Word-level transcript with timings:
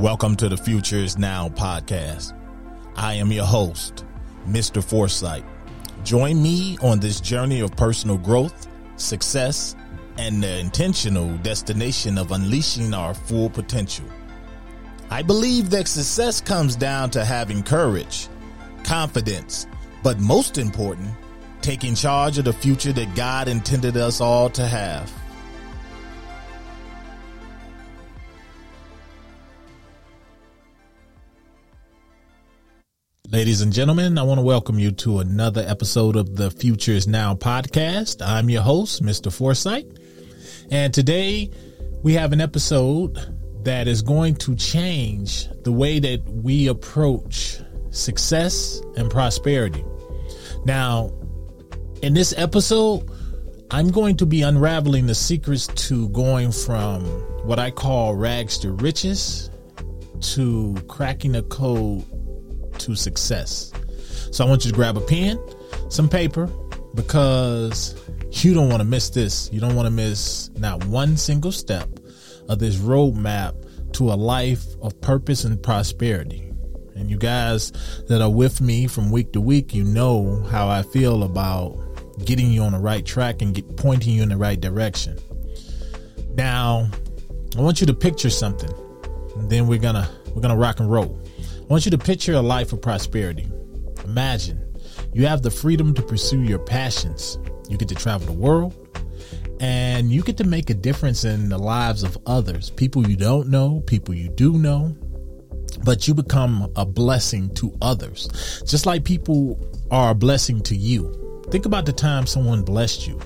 Welcome 0.00 0.36
to 0.36 0.48
the 0.48 0.56
Future 0.56 0.96
is 0.96 1.18
Now 1.18 1.50
podcast. 1.50 2.32
I 2.96 3.12
am 3.12 3.30
your 3.30 3.44
host, 3.44 4.06
Mr. 4.48 4.82
Foresight. 4.82 5.44
Join 6.04 6.42
me 6.42 6.78
on 6.80 7.00
this 7.00 7.20
journey 7.20 7.60
of 7.60 7.76
personal 7.76 8.16
growth, 8.16 8.66
success, 8.96 9.76
and 10.16 10.42
the 10.42 10.58
intentional 10.58 11.36
destination 11.42 12.16
of 12.16 12.32
unleashing 12.32 12.94
our 12.94 13.12
full 13.12 13.50
potential. 13.50 14.06
I 15.10 15.20
believe 15.20 15.68
that 15.68 15.86
success 15.86 16.40
comes 16.40 16.76
down 16.76 17.10
to 17.10 17.22
having 17.22 17.62
courage, 17.62 18.28
confidence, 18.84 19.66
but 20.02 20.18
most 20.18 20.56
important, 20.56 21.10
taking 21.60 21.94
charge 21.94 22.38
of 22.38 22.46
the 22.46 22.54
future 22.54 22.94
that 22.94 23.14
God 23.14 23.48
intended 23.48 23.98
us 23.98 24.22
all 24.22 24.48
to 24.48 24.66
have. 24.66 25.12
Ladies 33.32 33.60
and 33.60 33.72
gentlemen, 33.72 34.18
I 34.18 34.24
want 34.24 34.38
to 34.38 34.42
welcome 34.42 34.80
you 34.80 34.90
to 34.90 35.20
another 35.20 35.64
episode 35.64 36.16
of 36.16 36.34
the 36.34 36.50
Futures 36.50 37.06
Now 37.06 37.36
podcast. 37.36 38.26
I'm 38.26 38.50
your 38.50 38.62
host, 38.62 39.04
Mr. 39.04 39.32
Foresight. 39.32 39.86
And 40.72 40.92
today 40.92 41.48
we 42.02 42.14
have 42.14 42.32
an 42.32 42.40
episode 42.40 43.16
that 43.62 43.86
is 43.86 44.02
going 44.02 44.34
to 44.34 44.56
change 44.56 45.48
the 45.62 45.70
way 45.70 46.00
that 46.00 46.24
we 46.28 46.66
approach 46.66 47.60
success 47.90 48.82
and 48.96 49.08
prosperity. 49.08 49.84
Now, 50.64 51.12
in 52.02 52.14
this 52.14 52.34
episode, 52.36 53.08
I'm 53.70 53.92
going 53.92 54.16
to 54.16 54.26
be 54.26 54.42
unraveling 54.42 55.06
the 55.06 55.14
secrets 55.14 55.68
to 55.86 56.08
going 56.08 56.50
from 56.50 57.04
what 57.46 57.60
I 57.60 57.70
call 57.70 58.16
rags 58.16 58.58
to 58.58 58.72
riches 58.72 59.50
to 60.20 60.74
cracking 60.88 61.30
the 61.30 61.44
code 61.44 62.04
to 62.80 62.94
success. 62.94 63.72
So 64.32 64.44
I 64.44 64.48
want 64.48 64.64
you 64.64 64.70
to 64.70 64.74
grab 64.74 64.96
a 64.96 65.00
pen, 65.00 65.38
some 65.88 66.08
paper, 66.08 66.46
because 66.94 67.94
you 68.30 68.54
don't 68.54 68.68
want 68.68 68.80
to 68.80 68.88
miss 68.88 69.10
this. 69.10 69.50
You 69.52 69.60
don't 69.60 69.74
want 69.74 69.86
to 69.86 69.90
miss 69.90 70.50
not 70.56 70.84
one 70.86 71.16
single 71.16 71.52
step 71.52 71.88
of 72.48 72.58
this 72.58 72.76
roadmap 72.76 73.92
to 73.94 74.12
a 74.12 74.14
life 74.14 74.64
of 74.82 75.00
purpose 75.00 75.44
and 75.44 75.60
prosperity. 75.62 76.52
And 76.94 77.10
you 77.10 77.16
guys 77.16 77.72
that 78.08 78.20
are 78.20 78.30
with 78.30 78.60
me 78.60 78.86
from 78.86 79.10
week 79.10 79.32
to 79.32 79.40
week, 79.40 79.74
you 79.74 79.84
know 79.84 80.42
how 80.50 80.68
I 80.68 80.82
feel 80.82 81.22
about 81.22 81.78
getting 82.24 82.50
you 82.50 82.62
on 82.62 82.72
the 82.72 82.78
right 82.78 83.04
track 83.04 83.40
and 83.42 83.54
get, 83.54 83.76
pointing 83.76 84.14
you 84.14 84.22
in 84.22 84.28
the 84.28 84.36
right 84.36 84.60
direction. 84.60 85.18
Now, 86.34 86.90
I 87.56 87.60
want 87.60 87.80
you 87.80 87.86
to 87.86 87.94
picture 87.94 88.30
something. 88.30 88.72
And 89.36 89.50
then 89.50 89.66
we're 89.66 89.78
gonna 89.78 90.08
we're 90.34 90.42
gonna 90.42 90.56
rock 90.56 90.80
and 90.80 90.90
roll. 90.90 91.18
Want 91.70 91.84
you 91.84 91.92
to 91.92 91.98
picture 91.98 92.32
a 92.32 92.40
life 92.42 92.72
of 92.72 92.82
prosperity. 92.82 93.48
Imagine 94.04 94.74
you 95.12 95.28
have 95.28 95.42
the 95.42 95.52
freedom 95.52 95.94
to 95.94 96.02
pursue 96.02 96.42
your 96.42 96.58
passions. 96.58 97.38
You 97.68 97.78
get 97.78 97.86
to 97.90 97.94
travel 97.94 98.26
the 98.26 98.32
world 98.32 98.74
and 99.60 100.10
you 100.10 100.22
get 100.24 100.36
to 100.38 100.44
make 100.44 100.68
a 100.70 100.74
difference 100.74 101.24
in 101.24 101.48
the 101.48 101.58
lives 101.58 102.02
of 102.02 102.18
others, 102.26 102.70
people 102.70 103.08
you 103.08 103.14
don't 103.14 103.50
know, 103.50 103.84
people 103.86 104.16
you 104.16 104.30
do 104.30 104.58
know, 104.58 104.96
but 105.84 106.08
you 106.08 106.14
become 106.14 106.72
a 106.74 106.84
blessing 106.84 107.54
to 107.54 107.72
others, 107.80 108.64
just 108.66 108.84
like 108.84 109.04
people 109.04 109.56
are 109.92 110.10
a 110.10 110.14
blessing 110.14 110.60
to 110.62 110.74
you. 110.74 111.44
Think 111.52 111.66
about 111.66 111.86
the 111.86 111.92
time 111.92 112.26
someone 112.26 112.64
blessed 112.64 113.06
you 113.06 113.20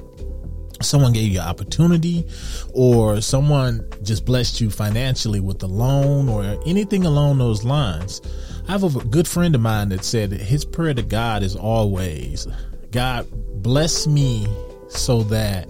someone 0.83 1.13
gave 1.13 1.33
you 1.33 1.41
an 1.41 1.47
opportunity 1.47 2.27
or 2.73 3.21
someone 3.21 3.87
just 4.03 4.25
blessed 4.25 4.61
you 4.61 4.71
financially 4.71 5.41
with 5.41 5.63
a 5.63 5.67
loan 5.67 6.29
or 6.29 6.43
anything 6.67 7.05
along 7.05 7.39
those 7.39 7.65
lines. 7.65 8.21
I 8.69 8.73
have 8.73 8.85
a 8.85 9.05
good 9.05 9.29
friend 9.29 9.55
of 9.55 9.61
mine 9.61 9.91
that 9.91 10.05
said 10.05 10.33
his 10.33 10.65
prayer 10.65 10.95
to 10.95 11.03
God 11.03 11.43
is 11.43 11.55
always, 11.55 12.47
God 12.91 13.27
bless 13.63 14.07
me 14.07 14.47
so 14.89 15.23
that 15.25 15.69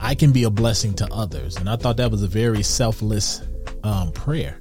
I 0.00 0.14
can 0.14 0.32
be 0.32 0.44
a 0.44 0.50
blessing 0.50 0.94
to 0.94 1.08
others. 1.12 1.56
And 1.56 1.68
I 1.68 1.76
thought 1.76 1.96
that 1.96 2.10
was 2.10 2.22
a 2.22 2.28
very 2.28 2.62
selfless 2.62 3.42
um, 3.82 4.12
prayer. 4.12 4.60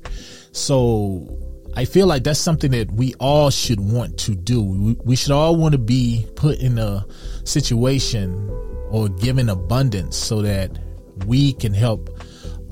So 0.51 1.37
I 1.75 1.85
feel 1.85 2.07
like 2.07 2.23
that's 2.23 2.39
something 2.39 2.71
that 2.71 2.91
we 2.91 3.13
all 3.15 3.49
should 3.51 3.79
want 3.79 4.17
to 4.19 4.35
do. 4.35 4.63
We, 4.63 4.97
we 5.03 5.15
should 5.15 5.31
all 5.31 5.55
want 5.55 5.73
to 5.73 5.77
be 5.77 6.25
put 6.35 6.59
in 6.59 6.79
a 6.79 7.05
situation 7.43 8.49
or 8.89 9.09
given 9.09 9.49
abundance 9.49 10.17
so 10.17 10.41
that 10.41 10.77
we 11.25 11.53
can 11.53 11.73
help 11.73 12.09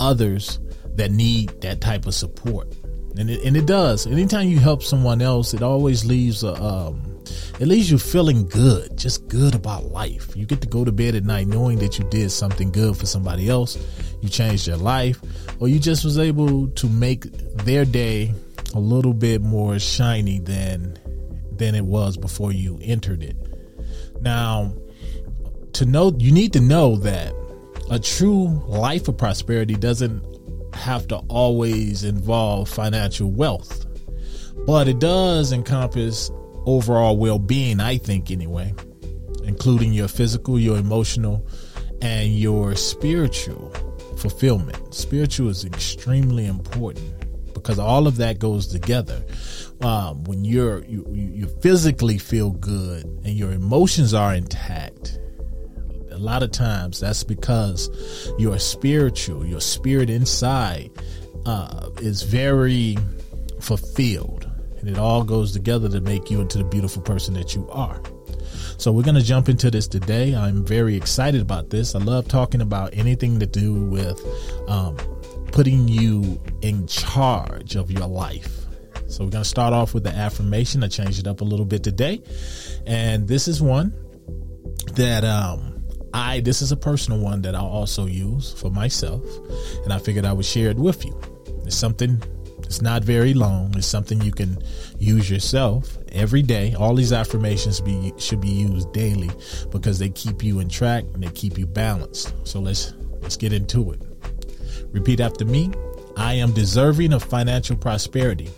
others 0.00 0.60
that 0.94 1.10
need 1.10 1.60
that 1.60 1.80
type 1.80 2.06
of 2.06 2.14
support. 2.14 2.74
And 3.18 3.30
it, 3.30 3.44
and 3.44 3.56
it 3.56 3.66
does. 3.66 4.06
Anytime 4.06 4.48
you 4.48 4.58
help 4.58 4.82
someone 4.82 5.22
else, 5.22 5.54
it 5.54 5.62
always 5.62 6.04
leaves 6.04 6.44
a, 6.44 6.54
um, 6.62 7.16
it 7.58 7.66
leaves 7.66 7.90
you 7.90 7.98
feeling 7.98 8.46
good, 8.46 8.96
just 8.96 9.26
good 9.28 9.54
about 9.54 9.86
life. 9.86 10.36
You 10.36 10.46
get 10.46 10.60
to 10.60 10.68
go 10.68 10.84
to 10.84 10.92
bed 10.92 11.14
at 11.14 11.24
night 11.24 11.46
knowing 11.46 11.78
that 11.78 11.98
you 11.98 12.04
did 12.10 12.30
something 12.30 12.70
good 12.70 12.96
for 12.96 13.06
somebody 13.06 13.48
else. 13.48 13.78
You 14.20 14.28
changed 14.28 14.66
their 14.66 14.76
life, 14.76 15.20
or 15.60 15.68
you 15.68 15.78
just 15.78 16.04
was 16.04 16.18
able 16.18 16.68
to 16.68 16.88
make 16.88 17.22
their 17.64 17.84
day 17.84 18.34
a 18.74 18.80
little 18.80 19.14
bit 19.14 19.40
more 19.40 19.78
shiny 19.78 20.40
than 20.40 20.98
than 21.52 21.74
it 21.74 21.84
was 21.84 22.18
before 22.18 22.52
you 22.52 22.78
entered 22.82 23.22
it. 23.22 23.36
Now, 24.20 24.74
to 25.76 25.86
know 25.86 26.12
you 26.18 26.32
need 26.32 26.52
to 26.52 26.60
know 26.60 26.96
that 26.96 27.34
a 27.90 27.98
true 27.98 28.46
life 28.66 29.08
of 29.08 29.16
prosperity 29.16 29.74
doesn't 29.74 30.24
have 30.74 31.06
to 31.08 31.16
always 31.28 32.04
involve 32.04 32.68
financial 32.68 33.30
wealth 33.30 33.86
but 34.66 34.88
it 34.88 34.98
does 34.98 35.52
encompass 35.52 36.30
overall 36.66 37.16
well-being 37.16 37.80
i 37.80 37.96
think 37.96 38.30
anyway 38.30 38.72
including 39.44 39.92
your 39.92 40.08
physical 40.08 40.58
your 40.58 40.76
emotional 40.76 41.46
and 42.02 42.34
your 42.34 42.74
spiritual 42.74 43.72
fulfillment. 44.16 44.94
Spiritual 44.94 45.48
is 45.48 45.64
extremely 45.64 46.46
important 46.46 47.12
because 47.54 47.78
all 47.78 48.06
of 48.06 48.16
that 48.16 48.38
goes 48.38 48.66
together. 48.66 49.24
Um, 49.80 50.24
when 50.24 50.44
you're 50.44 50.84
you, 50.84 51.06
you 51.12 51.46
physically 51.60 52.18
feel 52.18 52.50
good 52.50 53.04
and 53.24 53.34
your 53.34 53.52
emotions 53.52 54.14
are 54.14 54.34
intact 54.34 55.18
a 56.16 56.18
lot 56.18 56.42
of 56.42 56.50
times 56.50 57.00
that's 57.00 57.22
because 57.22 57.90
your 58.38 58.58
spiritual, 58.58 59.44
your 59.44 59.60
spirit 59.60 60.08
inside 60.08 60.90
uh, 61.44 61.90
is 62.00 62.22
very 62.22 62.96
fulfilled. 63.60 64.50
And 64.78 64.88
it 64.88 64.98
all 64.98 65.24
goes 65.24 65.52
together 65.52 65.88
to 65.90 66.00
make 66.00 66.30
you 66.30 66.40
into 66.40 66.58
the 66.58 66.64
beautiful 66.64 67.02
person 67.02 67.34
that 67.34 67.54
you 67.54 67.68
are. 67.70 68.00
So 68.78 68.92
we're 68.92 69.02
going 69.02 69.16
to 69.16 69.22
jump 69.22 69.48
into 69.48 69.70
this 69.70 69.88
today. 69.88 70.34
I'm 70.34 70.64
very 70.64 70.96
excited 70.96 71.40
about 71.40 71.70
this. 71.70 71.94
I 71.94 71.98
love 71.98 72.28
talking 72.28 72.60
about 72.60 72.94
anything 72.94 73.38
to 73.40 73.46
do 73.46 73.74
with 73.74 74.20
um, 74.68 74.96
putting 75.52 75.88
you 75.88 76.40
in 76.62 76.86
charge 76.86 77.76
of 77.76 77.90
your 77.90 78.06
life. 78.06 78.66
So 79.08 79.24
we're 79.24 79.30
going 79.30 79.44
to 79.44 79.48
start 79.48 79.72
off 79.72 79.94
with 79.94 80.04
the 80.04 80.10
affirmation. 80.10 80.82
I 80.82 80.88
changed 80.88 81.18
it 81.18 81.26
up 81.26 81.40
a 81.40 81.44
little 81.44 81.66
bit 81.66 81.82
today. 81.82 82.22
And 82.86 83.28
this 83.28 83.48
is 83.48 83.62
one 83.62 83.94
that 84.94 85.24
um, 85.24 85.75
I 86.12 86.40
this 86.40 86.62
is 86.62 86.72
a 86.72 86.76
personal 86.76 87.20
one 87.20 87.42
that 87.42 87.54
I'll 87.54 87.66
also 87.66 88.06
use 88.06 88.52
for 88.52 88.70
myself, 88.70 89.22
and 89.84 89.92
I 89.92 89.98
figured 89.98 90.24
I 90.24 90.32
would 90.32 90.46
share 90.46 90.70
it 90.70 90.76
with 90.76 91.04
you. 91.04 91.18
It's 91.64 91.76
something. 91.76 92.22
It's 92.60 92.82
not 92.82 93.04
very 93.04 93.32
long. 93.34 93.76
It's 93.76 93.86
something 93.86 94.20
you 94.22 94.32
can 94.32 94.58
use 94.98 95.30
yourself 95.30 95.98
every 96.10 96.42
day. 96.42 96.74
All 96.74 96.94
these 96.94 97.12
affirmations 97.12 97.80
be 97.80 98.12
should 98.18 98.40
be 98.40 98.48
used 98.48 98.92
daily 98.92 99.30
because 99.70 99.98
they 99.98 100.08
keep 100.08 100.42
you 100.42 100.58
in 100.58 100.68
track 100.68 101.04
and 101.14 101.22
they 101.22 101.28
keep 101.28 101.58
you 101.58 101.66
balanced. 101.66 102.34
So 102.44 102.58
let's 102.60 102.94
let's 103.20 103.36
get 103.36 103.52
into 103.52 103.92
it. 103.92 104.00
Repeat 104.90 105.20
after 105.20 105.44
me. 105.44 105.70
I 106.16 106.32
am 106.34 106.52
deserving 106.52 107.12
of 107.12 107.22
financial 107.22 107.76
prosperity, 107.76 108.48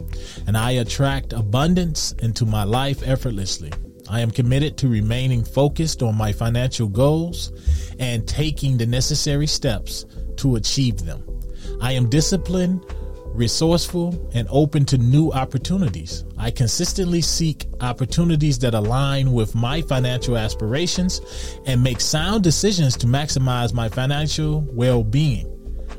and 0.47 0.57
I 0.57 0.73
attract 0.73 1.33
abundance 1.33 2.13
into 2.21 2.47
my 2.47 2.63
life 2.63 3.03
effortlessly. 3.05 3.73
I 4.11 4.21
am 4.21 4.31
committed 4.31 4.77
to 4.79 4.89
remaining 4.89 5.45
focused 5.45 6.03
on 6.03 6.17
my 6.17 6.33
financial 6.33 6.89
goals 6.89 7.53
and 7.99 8.27
taking 8.27 8.79
the 8.79 8.87
necessary 8.87 9.47
steps 9.47 10.07
to 10.37 10.57
achieve 10.57 11.05
them. 11.05 11.23
I 11.81 11.93
am 11.93 12.09
disciplined, 12.09 12.85
resourceful, 13.27 14.31
and 14.35 14.49
open 14.51 14.85
to 14.87 14.99
new 14.99 15.31
opportunities. 15.31 16.25
I 16.39 16.51
consistently 16.51 17.21
seek 17.21 17.67
opportunities 17.81 18.59
that 18.61 18.75
align 18.75 19.33
with 19.33 19.55
my 19.55 19.83
financial 19.83 20.37
aspirations 20.37 21.21
and 21.67 21.83
make 21.83 22.01
sound 22.01 22.43
decisions 22.43 22.97
to 22.99 23.07
maximize 23.07 23.73
my 23.73 23.89
financial 23.89 24.61
well 24.73 25.05
being. 25.05 25.55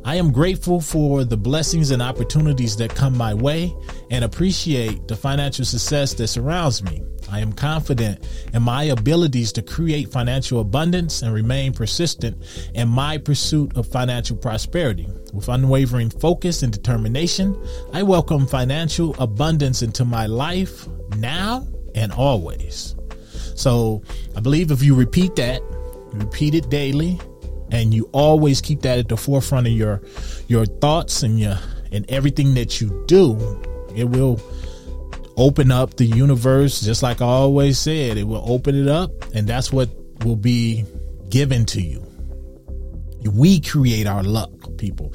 I 0.05 0.15
am 0.15 0.31
grateful 0.31 0.79
for 0.79 1.23
the 1.23 1.37
blessings 1.37 1.91
and 1.91 2.01
opportunities 2.01 2.77
that 2.77 2.95
come 2.95 3.17
my 3.17 3.33
way 3.33 3.75
and 4.09 4.23
appreciate 4.23 5.07
the 5.07 5.15
financial 5.15 5.65
success 5.65 6.13
that 6.15 6.27
surrounds 6.27 6.81
me. 6.83 7.03
I 7.31 7.39
am 7.39 7.53
confident 7.53 8.27
in 8.53 8.63
my 8.63 8.83
abilities 8.83 9.51
to 9.53 9.61
create 9.61 10.11
financial 10.11 10.59
abundance 10.59 11.21
and 11.21 11.33
remain 11.33 11.73
persistent 11.73 12.37
in 12.73 12.87
my 12.87 13.17
pursuit 13.17 13.75
of 13.77 13.87
financial 13.87 14.35
prosperity. 14.35 15.07
With 15.33 15.47
unwavering 15.47 16.09
focus 16.09 16.63
and 16.63 16.73
determination, 16.73 17.55
I 17.93 18.03
welcome 18.03 18.47
financial 18.47 19.15
abundance 19.21 19.81
into 19.81 20.05
my 20.05 20.25
life 20.25 20.87
now 21.17 21.67
and 21.95 22.11
always. 22.11 22.95
So 23.55 24.01
I 24.35 24.39
believe 24.39 24.71
if 24.71 24.81
you 24.81 24.95
repeat 24.95 25.35
that, 25.35 25.61
repeat 26.13 26.55
it 26.55 26.69
daily, 26.69 27.19
and 27.71 27.93
you 27.93 28.09
always 28.13 28.61
keep 28.61 28.81
that 28.81 28.97
at 28.97 29.09
the 29.09 29.17
forefront 29.17 29.67
of 29.67 29.73
your 29.73 30.01
your 30.47 30.65
thoughts 30.65 31.23
and 31.23 31.39
your 31.39 31.57
and 31.91 32.09
everything 32.09 32.53
that 32.55 32.81
you 32.81 33.03
do, 33.07 33.37
it 33.95 34.05
will 34.05 34.39
open 35.39 35.71
up 35.71 35.95
the 35.95 36.05
universe, 36.05 36.81
just 36.81 37.01
like 37.01 37.21
I 37.21 37.25
always 37.25 37.79
said, 37.79 38.17
it 38.17 38.25
will 38.25 38.43
open 38.45 38.75
it 38.75 38.89
up, 38.89 39.11
and 39.33 39.47
that's 39.47 39.71
what 39.71 39.89
will 40.23 40.35
be 40.35 40.85
given 41.29 41.65
to 41.67 41.81
you. 41.81 42.05
We 43.31 43.61
create 43.61 44.05
our 44.05 44.21
luck, 44.21 44.51
people. 44.77 45.13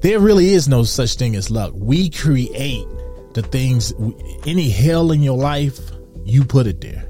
There 0.00 0.18
really 0.18 0.54
is 0.54 0.66
no 0.66 0.82
such 0.82 1.16
thing 1.16 1.36
as 1.36 1.50
luck. 1.50 1.72
We 1.74 2.08
create 2.10 2.86
the 3.34 3.42
things, 3.42 3.92
any 4.46 4.70
hell 4.70 5.12
in 5.12 5.22
your 5.22 5.36
life, 5.36 5.78
you 6.24 6.44
put 6.44 6.66
it 6.66 6.80
there. 6.80 7.06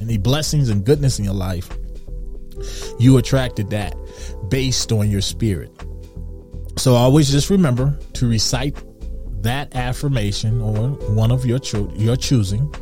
Any 0.00 0.16
blessings 0.16 0.70
and 0.70 0.84
goodness 0.84 1.18
in 1.18 1.26
your 1.26 1.34
life, 1.34 1.68
you 2.98 3.18
attracted 3.18 3.70
that 3.70 3.94
based 4.48 4.92
on 4.92 5.10
your 5.10 5.20
spirit. 5.20 5.70
So 6.78 6.94
always 6.94 7.30
just 7.30 7.50
remember 7.50 7.98
to 8.14 8.28
recite 8.28 8.76
that 9.46 9.74
affirmation 9.74 10.60
or 10.60 10.90
one 11.14 11.30
of 11.30 11.46
your 11.46 11.58
cho- 11.58 11.90
your 11.94 12.16
choosing 12.16 12.72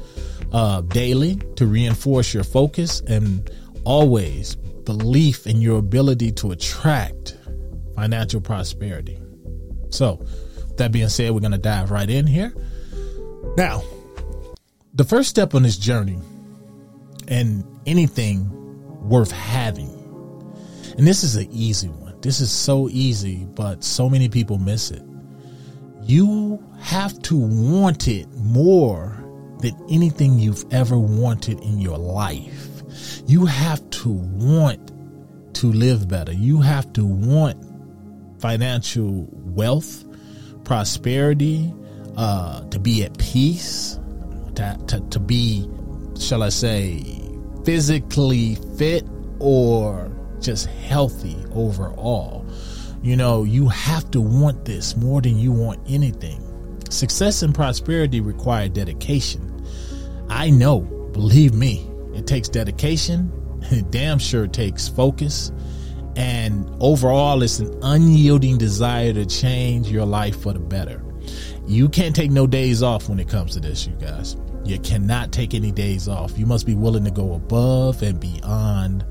uh, 0.53 0.81
daily 0.83 1.37
to 1.57 1.67
reinforce 1.67 2.33
your 2.33 2.45
focus 2.45 3.01
and 3.03 3.51
always 3.85 4.55
belief 4.55 5.47
in 5.47 5.61
your 5.61 5.79
ability 5.79 6.33
to 6.33 6.53
attract 6.53 7.37
financial 7.95 8.41
prosperity. 8.41 9.19
So, 9.91 10.25
that 10.77 10.91
being 10.91 11.09
said, 11.09 11.33
we're 11.33 11.41
going 11.41 11.53
to 11.53 11.59
dive 11.59 11.91
right 11.91 12.09
in 12.09 12.27
here. 12.27 12.53
Now, 13.57 13.85
the 14.95 15.05
first 15.05 15.31
step 15.31 15.55
on 15.55 15.63
this 15.63 15.77
journey 15.77 16.19
and 17.29 17.65
anything 17.87 18.49
worth 19.09 19.31
having, 19.31 19.91
and 20.97 21.07
this 21.07 21.23
is 21.23 21.37
an 21.37 21.49
easy 21.53 21.89
one. 21.89 22.21
This 22.21 22.41
is 22.41 22.51
so 22.51 22.89
easy, 22.89 23.47
but 23.55 23.85
so 23.85 24.09
many 24.09 24.29
people 24.29 24.59
miss 24.59 24.91
it 24.91 25.03
you 26.07 26.63
have 26.81 27.21
to 27.23 27.37
want 27.37 28.09
it 28.09 28.29
more 28.37 29.17
than 29.61 29.75
anything 29.89 30.39
you've 30.39 30.65
ever 30.71 30.99
wanted 30.99 31.61
in 31.61 31.81
your 31.81 31.99
life. 31.99 32.83
You 33.27 33.47
have 33.47 33.89
to 33.91 34.11
want 34.11 34.93
to 35.55 35.73
live 35.73 36.09
better. 36.09 36.33
You 36.33 36.61
have 36.61 36.93
to 36.95 37.05
want 37.05 37.57
financial 38.41 39.27
wealth, 39.33 40.05
prosperity, 40.65 41.73
uh, 42.17 42.61
to 42.69 42.79
be 42.79 43.03
at 43.05 43.17
peace, 43.19 43.99
to, 44.57 44.79
to, 44.89 45.01
to 45.01 45.19
be, 45.19 45.69
shall 46.19 46.43
I 46.43 46.51
say, 46.51 47.03
physically 47.65 48.57
fit 48.77 49.07
or 49.39 50.11
just 50.41 50.67
healthy 50.67 51.37
overall. 51.53 52.44
You 53.05 53.19
know, 53.19 53.45
you 53.45 53.69
have 53.69 54.11
to 54.13 54.21
want 54.23 54.65
this 54.65 54.97
more 54.97 55.21
than 55.21 55.39
you 55.39 55.53
want 55.53 55.79
anything. 55.87 56.41
Success 56.89 57.43
and 57.43 57.55
prosperity 57.55 58.23
require 58.23 58.67
dedication. 58.71 59.63
I 60.31 60.49
know, 60.49 60.81
believe 61.13 61.53
me, 61.53 61.87
it 62.15 62.27
takes 62.27 62.49
dedication. 62.49 63.31
It 63.65 63.91
damn 63.91 64.19
sure 64.19 64.47
takes 64.47 64.89
focus. 64.89 65.53
And 66.17 66.67
overall, 66.81 67.43
it's 67.43 67.59
an 67.59 67.79
unyielding 67.83 68.57
desire 68.57 69.13
to 69.13 69.27
change 69.27 69.91
your 69.91 70.07
life 70.07 70.41
for 70.41 70.55
the 70.55 70.61
better. 70.61 71.05
You 71.67 71.91
can't 71.91 72.17
take 72.17 72.31
no 72.31 72.47
days 72.47 72.83
off 72.83 73.11
when 73.11 73.21
it 73.21 73.29
comes 73.29 73.53
to 73.53 73.61
this, 73.61 73.87
you 73.87 73.93
guys. 73.97 74.39
You 74.65 74.79
cannot 74.79 75.31
take 75.31 75.53
any 75.53 75.73
days 75.73 76.09
off. 76.09 76.39
You 76.39 76.47
must 76.47 76.65
be 76.65 76.75
willing 76.75 77.05
to 77.05 77.11
go 77.11 77.35
above 77.35 78.03
and 78.03 78.19
beyond 78.19 79.05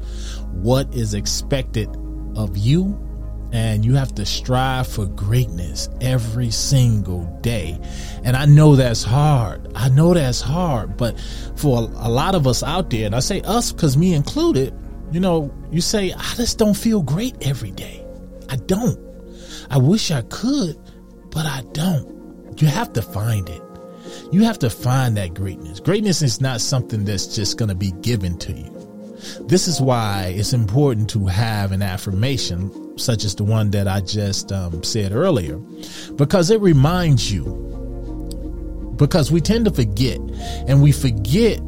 what 0.49 0.91
is 0.95 1.13
expected 1.13 1.95
of 2.35 2.57
you 2.57 2.97
and 3.53 3.85
you 3.85 3.93
have 3.93 4.13
to 4.15 4.25
strive 4.25 4.87
for 4.87 5.05
greatness 5.05 5.87
every 6.01 6.49
single 6.49 7.23
day. 7.41 7.79
And 8.23 8.35
I 8.35 8.45
know 8.45 8.75
that's 8.75 9.03
hard. 9.03 9.71
I 9.75 9.89
know 9.89 10.15
that's 10.15 10.41
hard, 10.41 10.97
but 10.97 11.19
for 11.55 11.77
a 11.95 12.09
lot 12.09 12.33
of 12.33 12.47
us 12.47 12.63
out 12.63 12.89
there, 12.89 13.05
and 13.05 13.15
I 13.15 13.19
say 13.19 13.41
us 13.41 13.71
because 13.71 13.95
me 13.95 14.15
included, 14.15 14.73
you 15.11 15.19
know, 15.19 15.53
you 15.71 15.81
say, 15.81 16.11
I 16.11 16.33
just 16.35 16.57
don't 16.57 16.73
feel 16.73 17.03
great 17.03 17.47
every 17.47 17.69
day. 17.69 18.03
I 18.49 18.55
don't. 18.55 18.99
I 19.69 19.77
wish 19.77 20.09
I 20.09 20.23
could, 20.23 20.75
but 21.29 21.45
I 21.45 21.61
don't. 21.73 22.59
You 22.59 22.67
have 22.67 22.91
to 22.93 23.03
find 23.03 23.47
it. 23.49 23.61
You 24.31 24.43
have 24.43 24.57
to 24.59 24.69
find 24.69 25.15
that 25.17 25.35
greatness. 25.35 25.79
Greatness 25.79 26.23
is 26.23 26.41
not 26.41 26.59
something 26.59 27.05
that's 27.05 27.35
just 27.35 27.57
going 27.57 27.69
to 27.69 27.75
be 27.75 27.91
given 28.01 28.39
to 28.39 28.51
you. 28.51 28.69
This 29.41 29.67
is 29.67 29.79
why 29.79 30.33
it's 30.35 30.53
important 30.53 31.09
to 31.11 31.27
have 31.27 31.71
an 31.71 31.81
affirmation, 31.83 32.71
such 32.95 33.23
as 33.23 33.35
the 33.35 33.43
one 33.43 33.71
that 33.71 33.87
I 33.87 34.01
just 34.01 34.51
um, 34.51 34.83
said 34.83 35.11
earlier, 35.11 35.57
because 36.15 36.49
it 36.49 36.61
reminds 36.61 37.31
you. 37.31 37.59
Because 38.95 39.31
we 39.31 39.41
tend 39.41 39.65
to 39.65 39.71
forget, 39.71 40.19
and 40.67 40.81
we 40.81 40.91
forget 40.91 41.59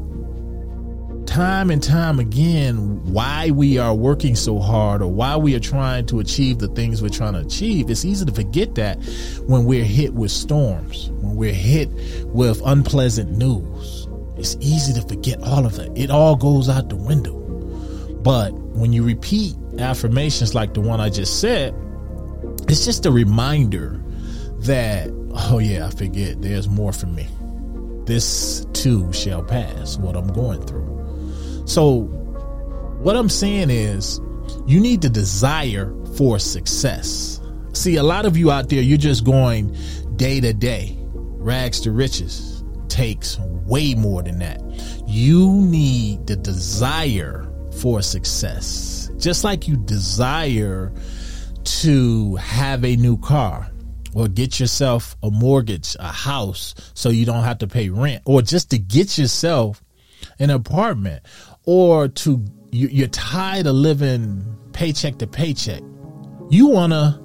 time 1.25 1.69
and 1.69 1.83
time 1.83 2.19
again 2.19 3.04
why 3.12 3.51
we 3.51 3.77
are 3.77 3.94
working 3.94 4.36
so 4.36 4.60
hard 4.60 5.01
or 5.01 5.12
why 5.12 5.36
we 5.36 5.54
are 5.56 5.60
trying 5.60 6.06
to 6.06 6.19
achieve 6.19 6.60
the 6.60 6.68
things 6.69 7.01
we're 7.01 7.10
trying 7.10 7.33
to 7.33 7.39
achieve. 7.39 7.89
It's 7.89 8.06
easy 8.06 8.25
to 8.25 8.31
forget 8.31 8.75
that 8.75 9.04
when 9.48 9.66
we're 9.66 9.83
hit 9.83 10.13
with 10.13 10.31
storms, 10.31 11.10
when 11.10 11.36
we're 11.36 11.54
hit 11.54 11.89
with 12.27 12.62
unpleasant 12.66 13.31
news. 13.31 14.07
It's 14.38 14.56
easy 14.60 14.94
to 14.94 15.01
forget 15.06 15.42
all 15.42 15.66
of 15.66 15.75
that. 15.75 15.98
It 15.98 16.10
all 16.10 16.36
goes 16.36 16.69
out 16.69 16.89
the 16.89 16.95
window. 16.95 17.33
But 18.24 18.54
when 18.54 18.94
you 18.94 19.04
repeat 19.04 19.56
affirmations 19.80 20.56
like 20.56 20.74
the 20.74 20.81
one 20.81 21.00
I 21.00 21.10
just 21.10 21.39
said, 21.39 21.74
it's 22.68 22.86
just 22.86 23.06
a 23.06 23.12
reminder 23.12 24.01
that, 24.60 25.10
oh 25.33 25.60
yeah, 25.60 25.88
I 25.88 25.92
forget, 25.92 26.42
there's 26.42 26.68
more 26.68 26.92
for 26.92 27.07
me. 27.07 27.27
This 28.06 28.66
too 28.74 29.12
shall 29.13 29.44
pass, 29.44 29.98
what 29.98 30.16
I'm 30.16 30.27
going 30.27 30.62
through. 30.66 31.63
So, 31.66 32.01
what 33.01 33.16
I'm 33.16 33.30
saying 33.30 33.69
is, 33.69 34.19
you 34.68 34.80
need 34.80 35.01
to 35.01 35.10
desire 35.10 35.94
for 36.15 36.39
success. 36.39 37.39
See, 37.74 37.98
a 37.98 38.03
lot 38.03 38.25
of 38.25 38.38
you 38.38 38.51
out 38.51 38.70
there, 38.70 38.82
you're 38.82 38.98
just 38.98 39.25
going 39.25 39.75
day 40.15 40.39
to 40.39 40.53
day, 40.53 40.98
rags 41.13 41.82
to 41.82 41.91
riches. 41.91 42.63
Takes 42.88 43.38
way 43.65 43.94
more 43.96 44.24
than 44.24 44.39
that. 44.39 44.62
You 45.08 45.51
need 45.51 46.27
the 46.27 46.36
desire 46.36 47.48
for 47.82 48.01
success. 48.01 48.95
Just 49.17 49.43
like 49.43 49.67
you 49.67 49.77
desire 49.77 50.93
to 51.63 52.36
have 52.36 52.84
a 52.86 52.95
new 52.95 53.17
car 53.17 53.69
or 54.13 54.27
get 54.27 54.60
yourself 54.60 55.15
a 55.24 55.29
mortgage, 55.29 55.95
a 56.00 56.12
house, 56.12 56.74
so 56.93 57.10
you 57.10 57.25
don't 57.25 57.43
have 57.43 57.57
to 57.60 57.67
pay 57.67 57.89
rent, 57.89 58.22
or 58.25 58.41
just 58.41 58.69
to 58.72 58.79
get 58.79 59.17
yourself 59.17 59.84
an 60.39 60.50
apartment, 60.50 61.24
or 61.65 62.07
to 62.07 62.43
you're 62.72 63.07
tired 63.07 63.67
of 63.67 63.75
living 63.75 64.43
paycheck 64.74 65.17
to 65.17 65.27
paycheck. 65.27 65.81
You 66.50 66.67
want 66.67 66.93
to 66.93 67.19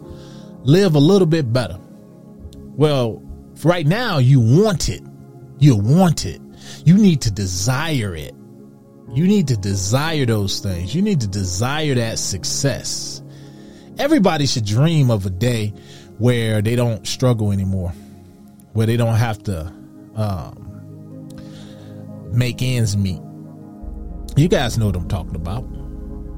live 0.63 0.95
a 0.95 0.99
little 0.99 1.27
bit 1.27 1.53
better. 1.53 1.79
Well, 2.55 3.23
right 3.65 3.87
now, 3.87 4.19
you 4.19 4.41
want 4.41 4.89
it. 4.89 5.03
You 5.59 5.77
want 5.77 6.25
it. 6.25 6.41
You 6.85 6.97
need 6.97 7.21
to 7.23 7.31
desire 7.31 8.15
it. 8.15 8.35
You 9.13 9.27
need 9.27 9.49
to 9.49 9.57
desire 9.57 10.25
those 10.25 10.61
things. 10.61 10.95
You 10.95 11.03
need 11.03 11.21
to 11.23 11.27
desire 11.27 11.95
that 11.97 12.19
success. 12.19 13.23
Everybody 13.99 14.47
should 14.47 14.65
dream 14.65 15.11
of 15.11 15.27
a 15.27 15.31
day 15.31 15.75
where 16.19 16.63
they 16.63 16.77
don't 16.77 17.07
struggle 17.07 17.51
anymore, 17.51 17.93
where 18.73 18.87
they 18.87 18.97
don't 18.97 19.17
have 19.17 19.43
to 19.45 19.73
um, 20.15 21.29
make 22.33 22.63
ends 22.63 22.97
meet. 22.97 23.21
You 24.37 24.49
guys 24.49 24.79
know 24.79 24.87
what 24.87 24.97
I'm 24.97 25.09
talking 25.09 25.35
about. 25.35 25.63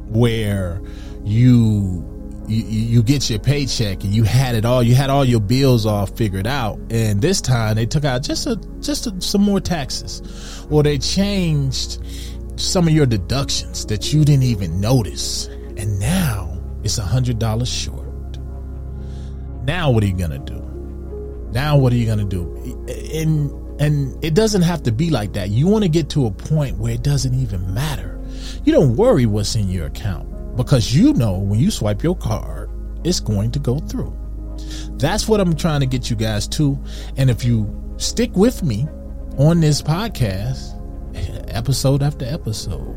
Where 0.08 0.80
you 1.24 2.08
you, 2.48 2.64
you 2.64 3.02
get 3.02 3.30
your 3.30 3.38
paycheck 3.38 4.02
and 4.04 4.12
you 4.12 4.24
had 4.24 4.54
it 4.54 4.64
all 4.64 4.82
you 4.82 4.94
had 4.94 5.10
all 5.10 5.24
your 5.24 5.40
bills 5.40 5.86
all 5.86 6.06
figured 6.06 6.46
out 6.46 6.78
and 6.90 7.22
this 7.22 7.40
time 7.40 7.76
they 7.76 7.86
took 7.86 8.04
out 8.04 8.22
just 8.22 8.46
a 8.48 8.56
just 8.80 9.06
a, 9.06 9.20
some 9.20 9.42
more 9.42 9.60
taxes 9.60 10.66
or 10.68 10.82
they 10.82 10.98
changed 10.98 12.02
some 12.56 12.86
of 12.86 12.94
your 12.94 13.06
deductions 13.06 13.86
that 13.86 14.12
you 14.12 14.24
didn't 14.24 14.44
even 14.44 14.80
notice. 14.80 15.46
And 15.76 15.98
now 15.98 16.60
it's 16.84 16.98
a 16.98 17.02
hundred 17.02 17.38
dollars 17.38 17.68
short. 17.68 18.38
Now 19.64 19.90
what 19.90 20.02
are 20.02 20.06
you 20.06 20.16
gonna 20.16 20.38
do? 20.38 20.60
Now 21.52 21.76
what 21.76 21.92
are 21.92 21.96
you 21.96 22.06
gonna 22.06 22.24
do? 22.24 22.44
And 23.14 23.50
And 23.80 24.22
it 24.22 24.34
doesn't 24.34 24.62
have 24.62 24.82
to 24.84 24.92
be 24.92 25.10
like 25.10 25.32
that. 25.32 25.50
You 25.50 25.66
want 25.66 25.82
to 25.82 25.88
get 25.88 26.08
to 26.10 26.26
a 26.26 26.30
point 26.30 26.78
where 26.78 26.92
it 26.92 27.02
doesn't 27.02 27.34
even 27.34 27.72
matter. 27.74 28.20
You 28.64 28.72
don't 28.72 28.96
worry 28.96 29.26
what's 29.26 29.56
in 29.56 29.68
your 29.68 29.86
account 29.86 30.56
because 30.56 30.94
you 30.94 31.14
know 31.14 31.38
when 31.38 31.58
you 31.58 31.70
swipe 31.70 32.02
your 32.02 32.16
card, 32.16 32.70
it's 33.02 33.18
going 33.18 33.50
to 33.52 33.58
go 33.58 33.78
through. 33.78 34.14
That's 34.98 35.26
what 35.26 35.40
I'm 35.40 35.56
trying 35.56 35.80
to 35.80 35.86
get 35.86 36.10
you 36.10 36.16
guys 36.16 36.46
to. 36.48 36.78
And 37.16 37.30
if 37.30 37.44
you 37.44 37.66
stick 37.96 38.36
with 38.36 38.62
me 38.62 38.86
on 39.38 39.60
this 39.60 39.82
podcast, 39.82 40.78
episode 41.52 42.02
after 42.02 42.24
episode, 42.24 42.96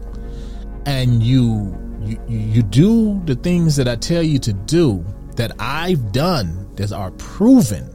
and 0.86 1.22
you 1.22 1.76
you 2.02 2.20
you 2.28 2.64
do 2.64 3.22
the 3.26 3.36
things 3.36 3.76
that 3.76 3.88
I 3.88 3.96
tell 3.96 4.24
you 4.24 4.40
to 4.40 4.54
do 4.54 5.06
that 5.36 5.52
I've 5.60 6.12
done 6.12 6.70
that 6.76 6.92
are 6.92 7.12
proven. 7.12 7.90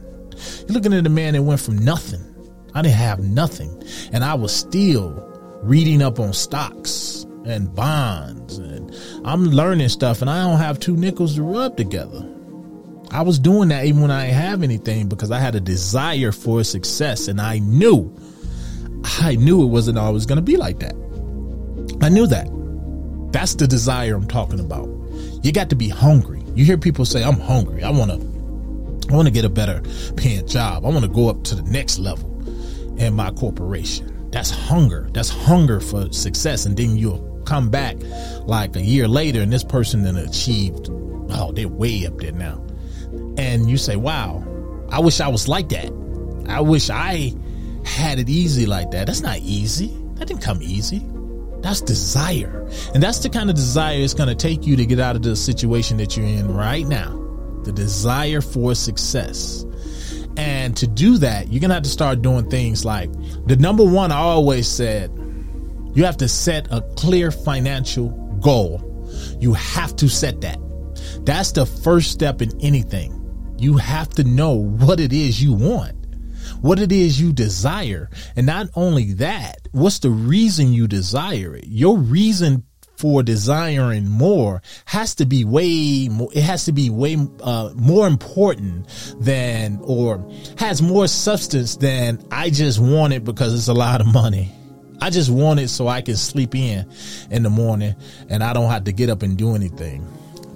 You're 0.59 0.73
looking 0.73 0.93
at 0.93 1.05
a 1.05 1.09
man 1.09 1.33
that 1.33 1.43
went 1.43 1.59
from 1.59 1.77
nothing. 1.77 2.21
I 2.73 2.81
didn't 2.81 2.95
have 2.95 3.19
nothing, 3.19 3.83
and 4.13 4.23
I 4.23 4.33
was 4.33 4.55
still 4.55 5.27
reading 5.63 6.01
up 6.01 6.19
on 6.19 6.33
stocks 6.33 7.25
and 7.45 7.73
bonds, 7.73 8.57
and 8.57 8.95
I'm 9.25 9.45
learning 9.45 9.89
stuff, 9.89 10.21
and 10.21 10.29
I 10.29 10.43
don't 10.47 10.59
have 10.59 10.79
two 10.79 10.95
nickels 10.95 11.35
to 11.35 11.43
rub 11.43 11.77
together. 11.77 12.27
I 13.11 13.23
was 13.23 13.39
doing 13.39 13.69
that 13.69 13.85
even 13.85 14.01
when 14.01 14.11
I 14.11 14.27
didn't 14.27 14.41
have 14.41 14.63
anything 14.63 15.09
because 15.09 15.31
I 15.31 15.39
had 15.39 15.55
a 15.55 15.59
desire 15.59 16.31
for 16.31 16.63
success, 16.63 17.27
and 17.27 17.41
I 17.41 17.59
knew, 17.59 18.15
I 19.03 19.35
knew 19.35 19.63
it 19.63 19.67
wasn't 19.67 19.97
always 19.97 20.25
going 20.25 20.37
to 20.37 20.41
be 20.41 20.57
like 20.57 20.79
that. 20.79 20.95
I 22.01 22.09
knew 22.09 22.27
that. 22.27 22.47
That's 23.31 23.55
the 23.55 23.67
desire 23.67 24.15
I'm 24.15 24.27
talking 24.27 24.59
about. 24.59 24.89
You 25.43 25.51
got 25.51 25.69
to 25.69 25.75
be 25.75 25.89
hungry. 25.89 26.43
You 26.55 26.65
hear 26.65 26.77
people 26.77 27.05
say, 27.05 27.23
I'm 27.23 27.39
hungry. 27.39 27.83
I 27.83 27.89
want 27.89 28.11
to, 28.11 29.11
I 29.11 29.15
want 29.15 29.27
to 29.27 29.33
get 29.33 29.45
a 29.45 29.49
better 29.49 29.81
paying 30.15 30.47
job. 30.47 30.85
I 30.85 30.89
want 30.89 31.03
to 31.03 31.09
go 31.09 31.29
up 31.29 31.43
to 31.45 31.55
the 31.55 31.63
next 31.63 31.99
level 31.99 32.29
in 32.99 33.13
my 33.13 33.31
corporation. 33.31 34.29
That's 34.31 34.49
hunger. 34.49 35.09
That's 35.13 35.29
hunger 35.29 35.79
for 35.79 36.11
success. 36.11 36.65
And 36.65 36.75
then 36.77 36.97
you'll 36.97 37.41
come 37.45 37.69
back 37.69 37.97
like 38.45 38.75
a 38.75 38.81
year 38.81 39.07
later 39.07 39.41
and 39.41 39.51
this 39.51 39.63
person 39.63 40.03
then 40.03 40.17
achieved, 40.17 40.89
oh, 41.31 41.51
they're 41.53 41.67
way 41.67 42.05
up 42.05 42.17
there 42.17 42.31
now. 42.31 42.63
And 43.37 43.69
you 43.69 43.77
say, 43.77 43.95
wow, 43.95 44.43
I 44.89 44.99
wish 44.99 45.19
I 45.19 45.27
was 45.27 45.47
like 45.47 45.69
that. 45.69 45.91
I 46.47 46.61
wish 46.61 46.89
I 46.89 47.33
had 47.85 48.19
it 48.19 48.29
easy 48.29 48.65
like 48.65 48.91
that. 48.91 49.07
That's 49.07 49.21
not 49.21 49.39
easy. 49.39 49.87
That 50.15 50.27
didn't 50.27 50.41
come 50.41 50.61
easy. 50.61 51.01
That's 51.61 51.81
desire. 51.81 52.67
And 52.93 53.01
that's 53.01 53.19
the 53.19 53.29
kind 53.29 53.49
of 53.49 53.55
desire 53.55 53.97
it's 53.99 54.13
going 54.13 54.29
to 54.29 54.35
take 54.35 54.65
you 54.65 54.75
to 54.75 54.85
get 54.85 54.99
out 54.99 55.15
of 55.15 55.21
the 55.21 55.35
situation 55.35 55.97
that 55.97 56.17
you're 56.17 56.25
in 56.25 56.53
right 56.53 56.87
now. 56.87 57.17
The 57.63 57.71
desire 57.71 58.41
for 58.41 58.73
success. 58.73 59.65
And 60.37 60.75
to 60.77 60.87
do 60.87 61.17
that, 61.19 61.51
you're 61.51 61.59
going 61.59 61.69
to 61.69 61.75
have 61.75 61.83
to 61.83 61.89
start 61.89 62.21
doing 62.21 62.49
things 62.49 62.85
like 62.85 63.11
the 63.45 63.57
number 63.57 63.83
one 63.83 64.11
I 64.11 64.17
always 64.17 64.67
said, 64.67 65.11
you 65.93 66.05
have 66.05 66.17
to 66.17 66.27
set 66.27 66.67
a 66.71 66.81
clear 66.95 67.31
financial 67.31 68.09
goal. 68.41 68.87
You 69.39 69.53
have 69.53 69.95
to 69.97 70.07
set 70.07 70.41
that. 70.41 70.57
That's 71.25 71.51
the 71.51 71.65
first 71.65 72.11
step 72.11 72.41
in 72.41 72.59
anything. 72.61 73.17
You 73.59 73.77
have 73.77 74.09
to 74.11 74.23
know 74.23 74.53
what 74.53 74.99
it 74.99 75.13
is 75.13 75.43
you 75.43 75.53
want 75.53 76.00
what 76.61 76.79
it 76.79 76.91
is 76.91 77.19
you 77.19 77.33
desire. 77.33 78.09
And 78.35 78.45
not 78.45 78.67
only 78.75 79.13
that, 79.13 79.67
what's 79.71 79.99
the 79.99 80.09
reason 80.09 80.73
you 80.73 80.87
desire 80.87 81.55
it? 81.55 81.65
Your 81.67 81.97
reason 81.97 82.63
for 83.01 83.23
desiring 83.23 84.07
more 84.07 84.61
has 84.85 85.15
to 85.15 85.25
be 85.25 85.43
way 85.43 86.07
more, 86.07 86.29
it 86.33 86.43
has 86.43 86.65
to 86.65 86.71
be 86.71 86.91
way 86.91 87.17
uh, 87.41 87.71
more 87.75 88.05
important 88.05 88.87
than 89.19 89.79
or 89.81 90.23
has 90.59 90.83
more 90.83 91.07
substance 91.07 91.77
than 91.77 92.23
I 92.29 92.51
just 92.51 92.79
want 92.79 93.13
it 93.13 93.23
because 93.23 93.55
it's 93.55 93.69
a 93.69 93.73
lot 93.73 94.01
of 94.01 94.07
money. 94.13 94.51
I 95.01 95.09
just 95.09 95.31
want 95.31 95.59
it 95.59 95.69
so 95.69 95.87
I 95.87 96.01
can 96.01 96.15
sleep 96.15 96.53
in 96.53 96.87
in 97.31 97.41
the 97.41 97.49
morning 97.49 97.95
and 98.29 98.43
I 98.43 98.53
don't 98.53 98.69
have 98.69 98.83
to 98.83 98.91
get 98.91 99.09
up 99.09 99.23
and 99.23 99.35
do 99.35 99.55
anything. 99.55 100.07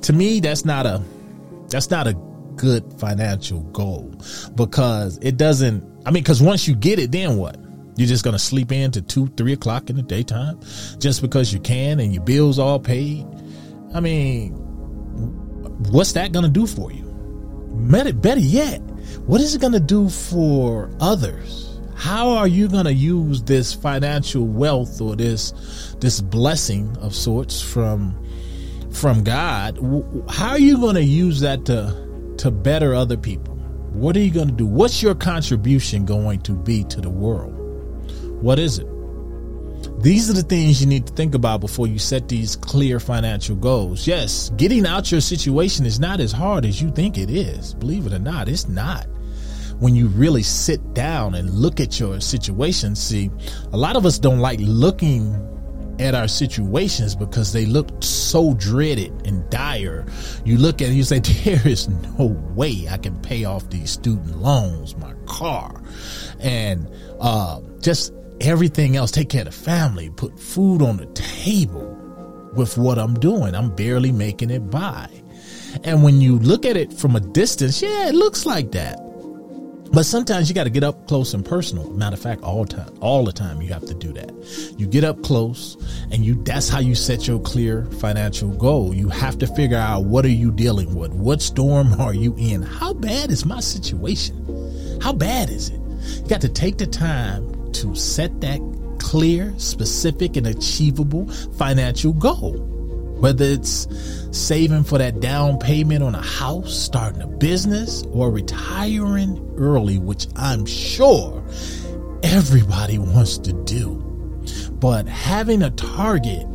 To 0.03 0.13
me, 0.13 0.39
that's 0.39 0.65
not 0.65 0.85
a 0.85 1.01
that's 1.69 1.89
not 1.89 2.05
a 2.05 2.13
good 2.57 2.99
financial 2.99 3.61
goal 3.71 4.13
because 4.55 5.17
it 5.21 5.37
doesn't 5.37 5.83
I 6.05 6.11
mean, 6.11 6.21
because 6.21 6.41
once 6.41 6.67
you 6.67 6.75
get 6.75 6.99
it, 6.99 7.11
then 7.11 7.37
what? 7.37 7.57
You're 7.97 8.07
just 8.07 8.23
gonna 8.23 8.39
sleep 8.39 8.71
in 8.71 8.91
to 8.91 9.01
two, 9.01 9.27
three 9.37 9.53
o'clock 9.53 9.89
in 9.89 9.95
the 9.95 10.03
daytime, 10.03 10.59
just 10.99 11.21
because 11.21 11.51
you 11.53 11.59
can, 11.59 11.99
and 11.99 12.13
your 12.13 12.23
bills 12.23 12.59
all 12.59 12.79
paid. 12.79 13.25
I 13.93 14.01
mean, 14.01 14.51
what's 15.89 16.11
that 16.13 16.31
gonna 16.31 16.49
do 16.49 16.67
for 16.67 16.91
you? 16.91 17.03
Better, 17.87 18.39
yet, 18.39 18.79
what 19.25 19.41
is 19.41 19.55
it 19.55 19.61
gonna 19.61 19.79
do 19.79 20.09
for 20.09 20.91
others? 20.99 21.79
How 21.95 22.29
are 22.29 22.47
you 22.47 22.67
gonna 22.67 22.91
use 22.91 23.41
this 23.43 23.73
financial 23.73 24.45
wealth 24.45 25.01
or 25.01 25.15
this 25.15 25.95
this 25.99 26.19
blessing 26.19 26.95
of 26.97 27.15
sorts 27.15 27.61
from 27.61 28.21
from 28.91 29.23
God? 29.23 29.79
How 30.29 30.49
are 30.49 30.59
you 30.59 30.79
gonna 30.79 30.99
use 30.99 31.39
that 31.39 31.65
to 31.65 32.04
to 32.39 32.51
better 32.51 32.93
other 32.93 33.17
people? 33.17 33.55
What 33.93 34.17
are 34.17 34.21
you 34.21 34.31
going 34.31 34.49
to 34.49 34.53
do? 34.53 34.65
What's 34.65 35.01
your 35.01 35.15
contribution 35.15 36.05
going 36.05 36.41
to 36.41 36.53
be 36.53 36.83
to 36.85 36.99
the 36.99 37.09
world? 37.09 37.53
What 38.41 38.59
is 38.59 38.79
it? 38.79 38.87
These 40.01 40.29
are 40.29 40.33
the 40.33 40.43
things 40.43 40.81
you 40.81 40.87
need 40.87 41.07
to 41.07 41.13
think 41.13 41.33
about 41.33 41.61
before 41.61 41.87
you 41.87 41.97
set 41.97 42.27
these 42.27 42.55
clear 42.55 42.99
financial 42.99 43.55
goals. 43.55 44.05
Yes, 44.05 44.51
getting 44.57 44.85
out 44.85 45.11
your 45.11 45.21
situation 45.21 45.85
is 45.85 45.99
not 45.99 46.19
as 46.19 46.31
hard 46.31 46.65
as 46.65 46.81
you 46.81 46.91
think 46.91 47.17
it 47.17 47.29
is. 47.29 47.73
Believe 47.73 48.05
it 48.05 48.13
or 48.13 48.19
not, 48.19 48.49
it's 48.49 48.67
not. 48.67 49.07
When 49.79 49.95
you 49.95 50.07
really 50.07 50.43
sit 50.43 50.93
down 50.93 51.35
and 51.35 51.49
look 51.49 51.79
at 51.79 51.99
your 51.99 52.19
situation, 52.19 52.95
see, 52.95 53.31
a 53.71 53.77
lot 53.77 53.95
of 53.95 54.05
us 54.05 54.19
don't 54.19 54.39
like 54.39 54.59
looking 54.61 55.54
at 55.99 56.15
our 56.15 56.27
situations 56.27 57.15
because 57.15 57.53
they 57.53 57.65
look 57.65 57.89
so 58.01 58.53
dreaded 58.55 59.11
and 59.25 59.49
dire. 59.49 60.05
You 60.43 60.57
look 60.57 60.81
at 60.81 60.89
it, 60.89 60.93
you 60.93 61.03
say, 61.03 61.19
there 61.43 61.67
is 61.67 61.87
no 61.87 62.27
way 62.55 62.87
I 62.89 62.97
can 62.97 63.19
pay 63.21 63.45
off 63.45 63.69
these 63.69 63.91
student 63.91 64.37
loans, 64.37 64.95
my 64.97 65.13
car, 65.25 65.81
and 66.39 66.89
uh, 67.19 67.61
just 67.79 68.13
everything 68.41 68.95
else. 68.95 69.11
Take 69.11 69.29
care 69.29 69.41
of 69.41 69.45
the 69.45 69.51
family, 69.51 70.09
put 70.09 70.39
food 70.39 70.81
on 70.81 70.97
the 70.97 71.07
table 71.07 71.91
with 72.53 72.77
what 72.77 72.97
I'm 72.97 73.13
doing. 73.15 73.55
I'm 73.55 73.75
barely 73.75 74.11
making 74.11 74.49
it 74.49 74.69
by. 74.69 75.09
And 75.83 76.03
when 76.03 76.21
you 76.21 76.39
look 76.39 76.65
at 76.65 76.77
it 76.77 76.93
from 76.93 77.15
a 77.15 77.19
distance, 77.19 77.81
yeah, 77.81 78.07
it 78.07 78.15
looks 78.15 78.45
like 78.45 78.71
that. 78.71 79.04
But 79.95 80.05
sometimes 80.05 80.49
you 80.49 80.55
got 80.55 80.65
to 80.65 80.69
get 80.69 80.83
up 80.83 81.07
close 81.07 81.33
and 81.33 81.45
personal. 81.45 81.89
Matter 81.91 82.15
of 82.15 82.21
fact, 82.21 82.43
all 82.43 82.65
time, 82.65 82.93
all 82.99 83.23
the 83.23 83.31
time, 83.31 83.61
you 83.61 83.71
have 83.71 83.85
to 83.85 83.93
do 83.93 84.11
that. 84.11 84.75
You 84.77 84.87
get 84.87 85.05
up 85.05 85.23
close, 85.23 85.77
and 86.11 86.25
you 86.25 86.35
that's 86.43 86.67
how 86.67 86.79
you 86.79 86.95
set 86.95 87.29
your 87.29 87.39
clear 87.39 87.85
financial 87.85 88.49
goal. 88.49 88.93
You 88.93 89.07
have 89.07 89.37
to 89.37 89.47
figure 89.47 89.77
out 89.77 90.03
what 90.03 90.25
are 90.25 90.27
you 90.27 90.51
dealing 90.51 90.95
with. 90.95 91.13
What 91.13 91.41
storm 91.41 91.93
are 92.01 92.13
you 92.13 92.35
in? 92.37 92.61
How 92.61 92.91
bad 92.91 93.31
is 93.31 93.45
my 93.45 93.61
situation? 93.61 94.99
How 95.01 95.13
bad 95.13 95.49
is 95.49 95.69
it? 95.69 95.79
You 95.79 96.27
got 96.27 96.41
to 96.41 96.49
take 96.49 96.77
the 96.77 96.87
time 96.87 97.71
to 97.71 97.95
set 97.95 98.41
that 98.41 98.59
clear, 98.99 99.53
specific, 99.57 100.35
and 100.35 100.45
achievable 100.45 101.29
financial 101.57 102.11
goal. 102.11 102.74
Whether 103.25 103.45
it's 103.45 103.87
saving 104.37 104.83
for 104.83 104.99
that 104.99 105.19
down 105.19 105.57
payment 105.57 106.03
on 106.03 106.13
a 106.13 106.21
house, 106.21 106.77
starting 106.77 107.23
a 107.23 107.27
business, 107.27 108.03
or 108.11 108.29
retiring 108.29 109.55
early, 109.57 109.97
which 109.97 110.27
I'm 110.35 110.67
sure 110.67 111.43
everybody 112.21 112.99
wants 112.99 113.39
to 113.39 113.51
do. 113.51 113.95
But 114.73 115.07
having 115.07 115.63
a 115.63 115.71
target, 115.71 116.45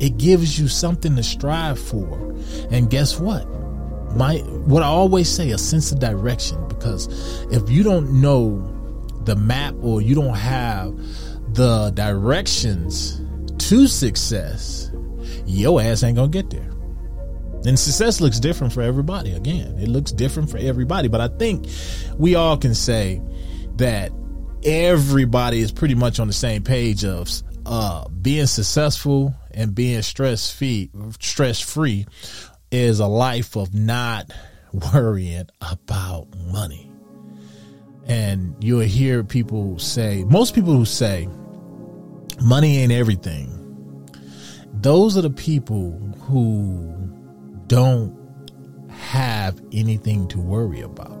it 0.00 0.18
gives 0.18 0.58
you 0.58 0.66
something 0.66 1.14
to 1.14 1.22
strive 1.22 1.78
for. 1.78 2.34
And 2.72 2.90
guess 2.90 3.20
what? 3.20 3.46
My 4.16 4.38
what 4.66 4.82
I 4.82 4.86
always 4.86 5.28
say, 5.28 5.52
a 5.52 5.58
sense 5.58 5.92
of 5.92 6.00
direction. 6.00 6.58
Because 6.66 7.06
if 7.52 7.70
you 7.70 7.84
don't 7.84 8.20
know 8.20 8.66
the 9.22 9.36
map 9.36 9.76
or 9.80 10.02
you 10.02 10.16
don't 10.16 10.34
have 10.34 10.92
the 11.54 11.92
directions 11.94 13.22
to 13.68 13.86
success, 13.86 14.90
your 15.46 15.80
ass 15.80 16.02
ain't 16.02 16.16
gonna 16.16 16.28
get 16.28 16.50
there. 16.50 16.70
And 17.64 17.78
success 17.78 18.20
looks 18.20 18.38
different 18.38 18.72
for 18.72 18.82
everybody. 18.82 19.32
Again, 19.32 19.78
it 19.78 19.88
looks 19.88 20.12
different 20.12 20.50
for 20.50 20.58
everybody. 20.58 21.08
But 21.08 21.20
I 21.20 21.28
think 21.28 21.66
we 22.16 22.34
all 22.34 22.56
can 22.56 22.74
say 22.74 23.20
that 23.76 24.12
everybody 24.64 25.60
is 25.60 25.72
pretty 25.72 25.94
much 25.94 26.20
on 26.20 26.28
the 26.28 26.32
same 26.32 26.62
page 26.62 27.04
of 27.04 27.28
uh, 27.64 28.08
being 28.08 28.46
successful 28.46 29.34
and 29.52 29.74
being 29.74 30.02
stress 30.02 30.52
free. 30.52 30.90
Stress 31.20 31.60
free 31.60 32.06
is 32.70 33.00
a 33.00 33.06
life 33.06 33.56
of 33.56 33.74
not 33.74 34.30
worrying 34.94 35.48
about 35.60 36.28
money. 36.52 36.90
And 38.06 38.54
you'll 38.62 38.80
hear 38.80 39.24
people 39.24 39.80
say, 39.80 40.24
most 40.28 40.54
people 40.54 40.72
who 40.72 40.84
say, 40.84 41.28
money 42.40 42.78
ain't 42.78 42.92
everything 42.92 43.65
those 44.82 45.16
are 45.16 45.22
the 45.22 45.30
people 45.30 45.92
who 46.22 46.94
don't 47.66 48.16
have 48.90 49.60
anything 49.72 50.28
to 50.28 50.40
worry 50.40 50.80
about. 50.80 51.12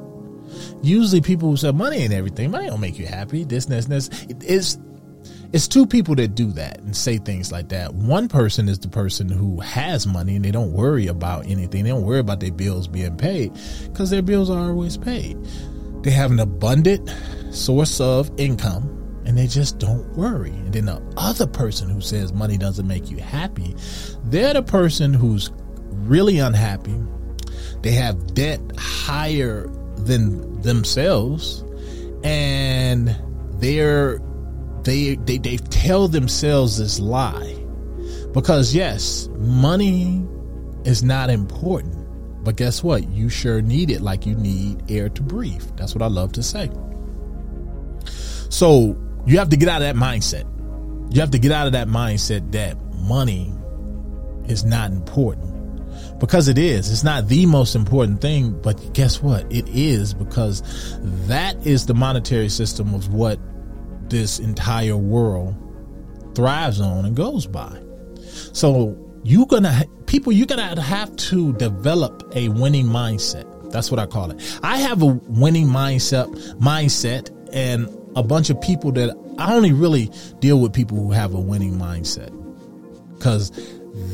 usually 0.82 1.20
people 1.20 1.50
who 1.50 1.56
say 1.56 1.72
money 1.72 1.98
ain't 1.98 2.12
everything. 2.12 2.50
Money 2.50 2.68
don't 2.68 2.80
make 2.80 2.98
you 2.98 3.06
happy. 3.06 3.44
This, 3.44 3.66
this, 3.66 3.86
this. 3.86 4.08
It 4.28 4.42
is 4.44 4.78
it's 5.52 5.68
two 5.68 5.86
people 5.86 6.14
that 6.16 6.34
do 6.34 6.52
that 6.52 6.80
and 6.80 6.94
say 6.96 7.18
things 7.18 7.52
like 7.52 7.68
that. 7.68 7.94
One 7.94 8.28
person 8.28 8.68
is 8.68 8.78
the 8.78 8.88
person 8.88 9.28
who 9.28 9.60
has 9.60 10.06
money 10.06 10.36
and 10.36 10.44
they 10.44 10.50
don't 10.50 10.72
worry 10.72 11.06
about 11.06 11.46
anything. 11.46 11.84
They 11.84 11.90
don't 11.90 12.04
worry 12.04 12.18
about 12.18 12.40
their 12.40 12.50
bills 12.50 12.88
being 12.88 13.16
paid 13.16 13.52
because 13.84 14.10
their 14.10 14.22
bills 14.22 14.50
are 14.50 14.58
always 14.58 14.96
paid. 14.96 15.38
They 16.02 16.10
have 16.10 16.30
an 16.30 16.40
abundant 16.40 17.10
source 17.52 18.00
of 18.00 18.30
income 18.38 18.95
and 19.26 19.36
they 19.36 19.46
just 19.46 19.78
don't 19.78 20.08
worry. 20.16 20.50
And 20.50 20.72
then 20.72 20.86
the 20.86 21.02
other 21.16 21.46
person 21.46 21.90
who 21.90 22.00
says 22.00 22.32
money 22.32 22.56
doesn't 22.56 22.86
make 22.86 23.10
you 23.10 23.18
happy, 23.18 23.76
they're 24.24 24.54
the 24.54 24.62
person 24.62 25.12
who's 25.12 25.50
really 25.90 26.38
unhappy. 26.38 26.94
They 27.82 27.92
have 27.92 28.34
debt 28.34 28.60
higher 28.78 29.68
than 29.96 30.62
themselves 30.62 31.64
and 32.22 33.14
they're 33.58 34.20
they 34.82 35.16
they 35.16 35.38
they 35.38 35.56
tell 35.56 36.06
themselves 36.08 36.78
this 36.78 37.00
lie 37.00 37.56
because 38.32 38.74
yes, 38.74 39.28
money 39.38 40.26
is 40.84 41.02
not 41.02 41.30
important. 41.30 41.94
But 42.44 42.56
guess 42.56 42.84
what? 42.84 43.08
You 43.08 43.28
sure 43.28 43.60
need 43.60 43.90
it 43.90 44.02
like 44.02 44.24
you 44.24 44.36
need 44.36 44.88
air 44.88 45.08
to 45.08 45.22
breathe. 45.22 45.64
That's 45.76 45.94
what 45.94 46.02
I 46.02 46.06
love 46.06 46.32
to 46.32 46.42
say. 46.44 46.70
So 48.50 48.96
you 49.26 49.38
have 49.38 49.50
to 49.50 49.56
get 49.56 49.68
out 49.68 49.82
of 49.82 49.94
that 49.94 49.96
mindset. 49.96 50.44
You 51.12 51.20
have 51.20 51.30
to 51.32 51.38
get 51.38 51.52
out 51.52 51.66
of 51.66 51.72
that 51.72 51.88
mindset 51.88 52.52
that 52.52 52.76
money 52.94 53.52
is 54.48 54.64
not 54.64 54.90
important. 54.90 55.52
Because 56.18 56.48
it 56.48 56.58
is. 56.58 56.90
It's 56.90 57.04
not 57.04 57.28
the 57.28 57.46
most 57.46 57.74
important 57.74 58.20
thing, 58.20 58.58
but 58.62 58.94
guess 58.94 59.22
what? 59.22 59.50
It 59.52 59.68
is 59.68 60.14
because 60.14 60.62
that 61.26 61.56
is 61.66 61.86
the 61.86 61.94
monetary 61.94 62.48
system 62.48 62.94
of 62.94 63.12
what 63.12 63.38
this 64.08 64.38
entire 64.38 64.96
world 64.96 65.54
thrives 66.34 66.80
on 66.80 67.04
and 67.04 67.16
goes 67.16 67.46
by. 67.46 67.80
So 68.52 68.96
you're 69.24 69.46
gonna 69.46 69.84
people 70.06 70.32
you're 70.32 70.46
gonna 70.46 70.80
have 70.80 71.14
to 71.16 71.52
develop 71.54 72.30
a 72.34 72.48
winning 72.50 72.86
mindset. 72.86 73.72
That's 73.72 73.90
what 73.90 73.98
I 73.98 74.06
call 74.06 74.30
it. 74.30 74.58
I 74.62 74.76
have 74.78 75.02
a 75.02 75.06
winning 75.06 75.66
mindset 75.66 76.32
mindset 76.58 77.30
and 77.52 77.88
a 78.16 78.22
bunch 78.22 78.50
of 78.50 78.60
people 78.60 78.90
that 78.92 79.16
I 79.38 79.54
only 79.54 79.72
really 79.72 80.10
deal 80.40 80.60
with 80.60 80.72
people 80.72 80.96
who 80.96 81.12
have 81.12 81.34
a 81.34 81.40
winning 81.40 81.74
mindset. 81.74 82.32
Cause 83.20 83.52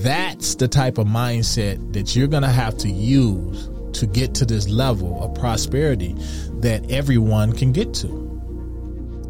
that's 0.02 0.56
the 0.56 0.68
type 0.68 0.99
of 0.99 1.06
mindset 1.06 1.94
that 1.94 2.14
you're 2.14 2.28
gonna 2.28 2.52
have 2.52 2.76
to 2.78 2.90
use 2.90 3.71
to 3.94 4.06
get 4.06 4.35
to 4.35 4.44
this 4.44 4.68
level 4.68 5.23
of 5.23 5.35
prosperity 5.35 6.14
that 6.61 6.90
everyone 6.90 7.52
can 7.52 7.73
get 7.73 7.94
to 7.94 8.23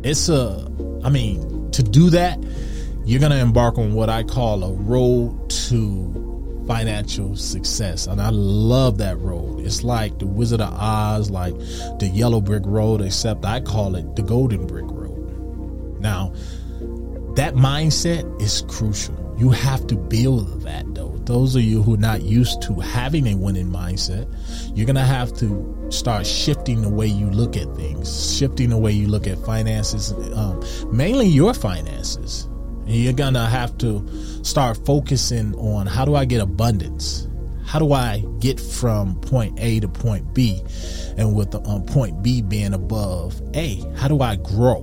it's 0.05 0.29
a, 0.29 0.71
I 1.05 1.11
mean, 1.11 1.71
to 1.73 1.83
do 1.83 2.11
that, 2.11 2.43
you're 3.05 3.21
going 3.21 3.33
to 3.33 3.39
embark 3.39 3.79
on 3.79 3.95
what 3.95 4.09
I 4.09 4.23
call 4.23 4.65
a 4.65 4.73
road 4.73 5.51
to 5.51 6.22
financial 6.67 7.37
success. 7.37 8.07
And 8.07 8.21
I 8.21 8.31
love 8.31 8.99
that 8.99 9.19
road. 9.19 9.61
It's 9.61 9.83
like 9.83 10.19
the 10.19 10.27
Wizard 10.27 10.61
of 10.61 10.73
Oz, 10.73 11.31
like 11.31 11.55
the 11.99 12.11
yellow 12.13 12.41
brick 12.41 12.63
road, 12.67 13.01
except 13.01 13.45
I 13.45 13.61
call 13.61 13.95
it 13.97 14.17
the 14.17 14.23
golden 14.23 14.67
brick 14.67 14.87
road. 14.89 16.01
Now, 16.01 16.33
that 17.37 17.55
mindset 17.55 18.43
is 18.43 18.63
crucial. 18.69 19.19
You 19.39 19.51
have 19.51 19.87
to 19.89 19.97
build 19.97 20.63
that 20.63 20.95
though. 20.95 21.17
Those 21.25 21.57
of 21.57 21.63
you 21.63 21.83
who 21.83 21.95
are 21.95 21.99
not 21.99 22.23
used 22.23 22.63
to 22.63 22.75
having 22.75 23.27
a 23.27 23.35
winning 23.35 23.69
mindset, 23.69 24.29
you're 24.77 24.87
going 24.87 24.97
to 24.97 25.03
have 25.03 25.33
to 25.39 25.87
start 25.91 26.27
shifting 26.27 26.83
the 26.83 26.89
way 26.89 27.07
you 27.07 27.31
look 27.31 27.57
at 27.57 27.75
things, 27.75 28.37
shifting 28.37 28.71
the 28.71 28.79
way 28.79 28.93
you 28.93 29.09
look 29.09 29.27
at 29.27 29.39
finances, 29.39 30.13
um, 30.35 30.63
mainly 30.93 31.27
your 31.27 31.55
finances. 31.55 32.49
And 32.87 32.95
you're 32.95 33.13
to 33.35 33.41
have 33.41 33.77
to 33.79 34.09
start 34.45 34.85
focusing 34.85 35.55
on 35.55 35.87
how 35.87 36.05
do 36.05 36.15
I 36.15 36.25
get 36.25 36.41
abundance? 36.41 37.29
How 37.65 37.79
do 37.79 37.93
I 37.93 38.25
get 38.41 38.61
from 38.61 39.21
point 39.21 39.59
A 39.61 39.81
to 39.81 39.89
point 39.89 40.35
B? 40.35 40.63
And 41.17 41.35
with 41.35 41.53
the 41.53 41.61
um, 41.63 41.85
point 41.87 42.23
B 42.23 42.43
being 42.43 42.75
above 42.75 43.41
A, 43.55 43.83
how 43.97 44.09
do 44.09 44.21
I 44.21 44.37
grow? 44.37 44.83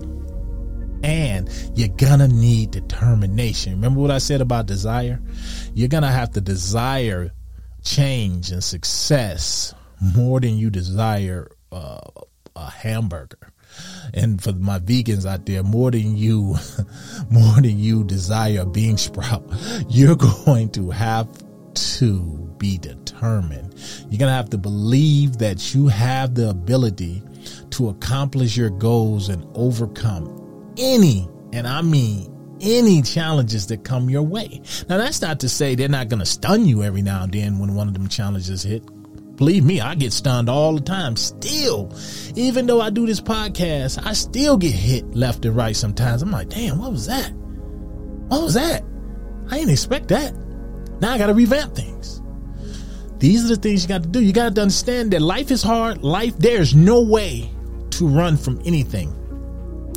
And 1.03 1.49
you're 1.75 1.87
gonna 1.89 2.27
need 2.27 2.71
determination. 2.71 3.73
Remember 3.73 3.99
what 3.99 4.11
I 4.11 4.17
said 4.17 4.41
about 4.41 4.65
desire? 4.65 5.21
You're 5.73 5.87
gonna 5.87 6.11
have 6.11 6.31
to 6.31 6.41
desire 6.41 7.31
change 7.83 8.51
and 8.51 8.63
success 8.63 9.73
more 10.01 10.39
than 10.39 10.57
you 10.57 10.69
desire 10.69 11.49
uh, 11.71 11.99
a 12.55 12.69
hamburger. 12.69 13.51
And 14.13 14.41
for 14.41 14.53
my 14.53 14.79
vegans 14.79 15.25
out 15.25 15.45
there, 15.45 15.63
more 15.63 15.91
than 15.91 16.17
you, 16.17 16.55
more 17.29 17.55
than 17.55 17.79
you 17.79 18.03
desire 18.03 18.61
a 18.61 18.65
bean 18.65 18.97
sprout, 18.97 19.43
you're 19.89 20.15
going 20.15 20.69
to 20.71 20.89
have 20.91 21.27
to 21.73 22.19
be 22.57 22.77
determined. 22.77 23.73
You're 24.09 24.19
going 24.19 24.29
to 24.29 24.35
have 24.35 24.49
to 24.51 24.57
believe 24.57 25.37
that 25.37 25.73
you 25.73 25.87
have 25.87 26.35
the 26.35 26.49
ability 26.49 27.23
to 27.71 27.89
accomplish 27.89 28.57
your 28.57 28.69
goals 28.69 29.29
and 29.29 29.45
overcome 29.55 30.73
any, 30.77 31.27
and 31.53 31.67
I 31.67 31.81
mean 31.81 32.35
any 32.61 33.01
challenges 33.01 33.67
that 33.67 33.83
come 33.83 34.09
your 34.09 34.23
way. 34.23 34.61
Now, 34.89 34.97
that's 34.97 35.21
not 35.21 35.39
to 35.41 35.49
say 35.49 35.75
they're 35.75 35.87
not 35.87 36.09
going 36.09 36.19
to 36.19 36.25
stun 36.25 36.65
you 36.65 36.83
every 36.83 37.01
now 37.01 37.23
and 37.23 37.31
then 37.31 37.59
when 37.59 37.73
one 37.73 37.87
of 37.87 37.93
them 37.93 38.07
challenges 38.07 38.63
hit. 38.63 38.83
Believe 39.39 39.63
me, 39.63 39.79
I 39.79 39.95
get 39.95 40.11
stunned 40.11 40.49
all 40.49 40.75
the 40.75 40.81
time. 40.81 41.15
Still, 41.15 41.93
even 42.35 42.67
though 42.67 42.81
I 42.81 42.89
do 42.89 43.05
this 43.05 43.21
podcast, 43.21 44.05
I 44.05 44.11
still 44.11 44.57
get 44.57 44.73
hit 44.73 45.15
left 45.15 45.45
and 45.45 45.55
right 45.55 45.73
sometimes. 45.73 46.21
I'm 46.21 46.29
like, 46.29 46.49
damn, 46.49 46.77
what 46.77 46.91
was 46.91 47.07
that? 47.07 47.31
What 47.31 48.41
was 48.41 48.55
that? 48.55 48.83
I 49.49 49.59
didn't 49.59 49.71
expect 49.71 50.09
that. 50.09 50.35
Now 50.99 51.13
I 51.13 51.17
got 51.17 51.27
to 51.27 51.33
revamp 51.33 51.73
things. 51.73 52.21
These 53.19 53.45
are 53.45 53.55
the 53.55 53.61
things 53.61 53.83
you 53.83 53.87
got 53.87 54.03
to 54.03 54.09
do. 54.09 54.21
You 54.21 54.33
got 54.33 54.55
to 54.55 54.61
understand 54.61 55.11
that 55.11 55.21
life 55.21 55.51
is 55.51 55.63
hard. 55.63 56.03
Life, 56.03 56.37
there's 56.37 56.75
no 56.75 57.01
way 57.01 57.49
to 57.91 58.07
run 58.09 58.35
from 58.35 58.61
anything 58.65 59.15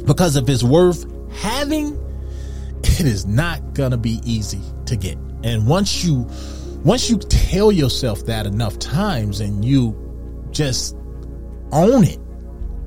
because 0.07 0.37
if 0.37 0.49
it's 0.49 0.63
worth 0.63 1.05
having, 1.33 1.99
it 2.85 3.01
is 3.01 3.27
not 3.27 3.75
gonna 3.75 3.97
be 3.97 4.21
easy 4.25 4.61
to 4.87 4.95
get. 4.95 5.19
And 5.43 5.67
once 5.67 6.05
you 6.05 6.29
once 6.85 7.09
you 7.11 7.19
tell 7.19 7.73
yourself 7.73 8.27
that 8.27 8.47
enough 8.47 8.79
times 8.79 9.41
and 9.41 9.65
you 9.65 9.97
just 10.51 10.97
own 11.73 12.05
it, 12.05 12.19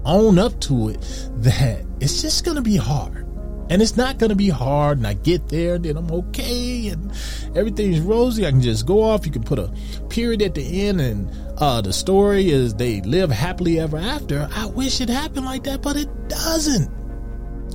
own 0.06 0.38
up 0.40 0.60
to 0.62 0.90
it, 0.90 1.02
that 1.38 1.86
it's 2.00 2.22
just 2.22 2.46
gonna 2.46 2.62
be 2.62 2.78
hard. 2.78 3.24
And 3.68 3.82
it's 3.82 3.98
not 3.98 4.20
going 4.20 4.30
to 4.30 4.36
be 4.36 4.50
hard. 4.50 5.00
And 5.00 5.08
I 5.08 5.16
get 5.16 5.48
there, 5.48 5.80
then 5.80 5.98
I'm 5.98 6.12
okay, 6.12 6.90
and 6.90 7.12
everything's 7.56 8.00
rosy. 8.00 8.46
I 8.46 8.52
can 8.52 8.62
just 8.62 8.86
go 8.86 9.02
off. 9.02 9.26
You 9.26 9.32
can 9.32 9.42
put 9.42 9.58
a 9.58 9.74
period 10.08 10.44
at 10.44 10.54
the 10.54 10.88
end, 10.88 11.02
and 11.02 11.32
uh, 11.58 11.82
the 11.82 11.92
story 11.92 12.52
is 12.52 12.76
they 12.76 13.02
live 13.02 13.32
happily 13.32 13.80
ever 13.80 13.98
after. 13.98 14.48
I 14.54 14.68
wish 14.68 15.02
it 15.02 15.10
happened 15.10 15.48
like 15.48 15.64
that, 15.64 15.82
but 15.82 15.96
it 15.96 16.30
doesn't 16.30 16.92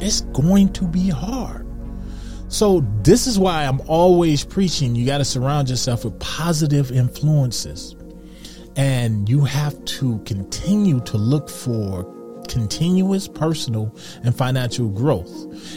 it's 0.01 0.23
going 0.23 0.73
to 0.73 0.87
be 0.87 1.09
hard. 1.09 1.67
So 2.51 2.85
this 3.03 3.27
is 3.27 3.39
why 3.39 3.65
I'm 3.65 3.81
always 3.87 4.45
preaching 4.45 4.95
you 4.95 5.07
got 5.07 5.19
to 5.19 5.25
surround 5.25 5.71
yourself 5.71 6.05
with 6.05 6.19
positive 6.19 6.93
influences. 6.93 7.95
And 8.77 9.29
you 9.29 9.45
have 9.45 9.83
to 9.85 10.19
continue 10.21 11.01
to 11.01 11.17
look 11.17 11.49
for 11.49 12.05
continuous 12.49 13.29
personal 13.29 13.95
and 14.23 14.37
financial 14.37 14.89
growth. 14.89 15.31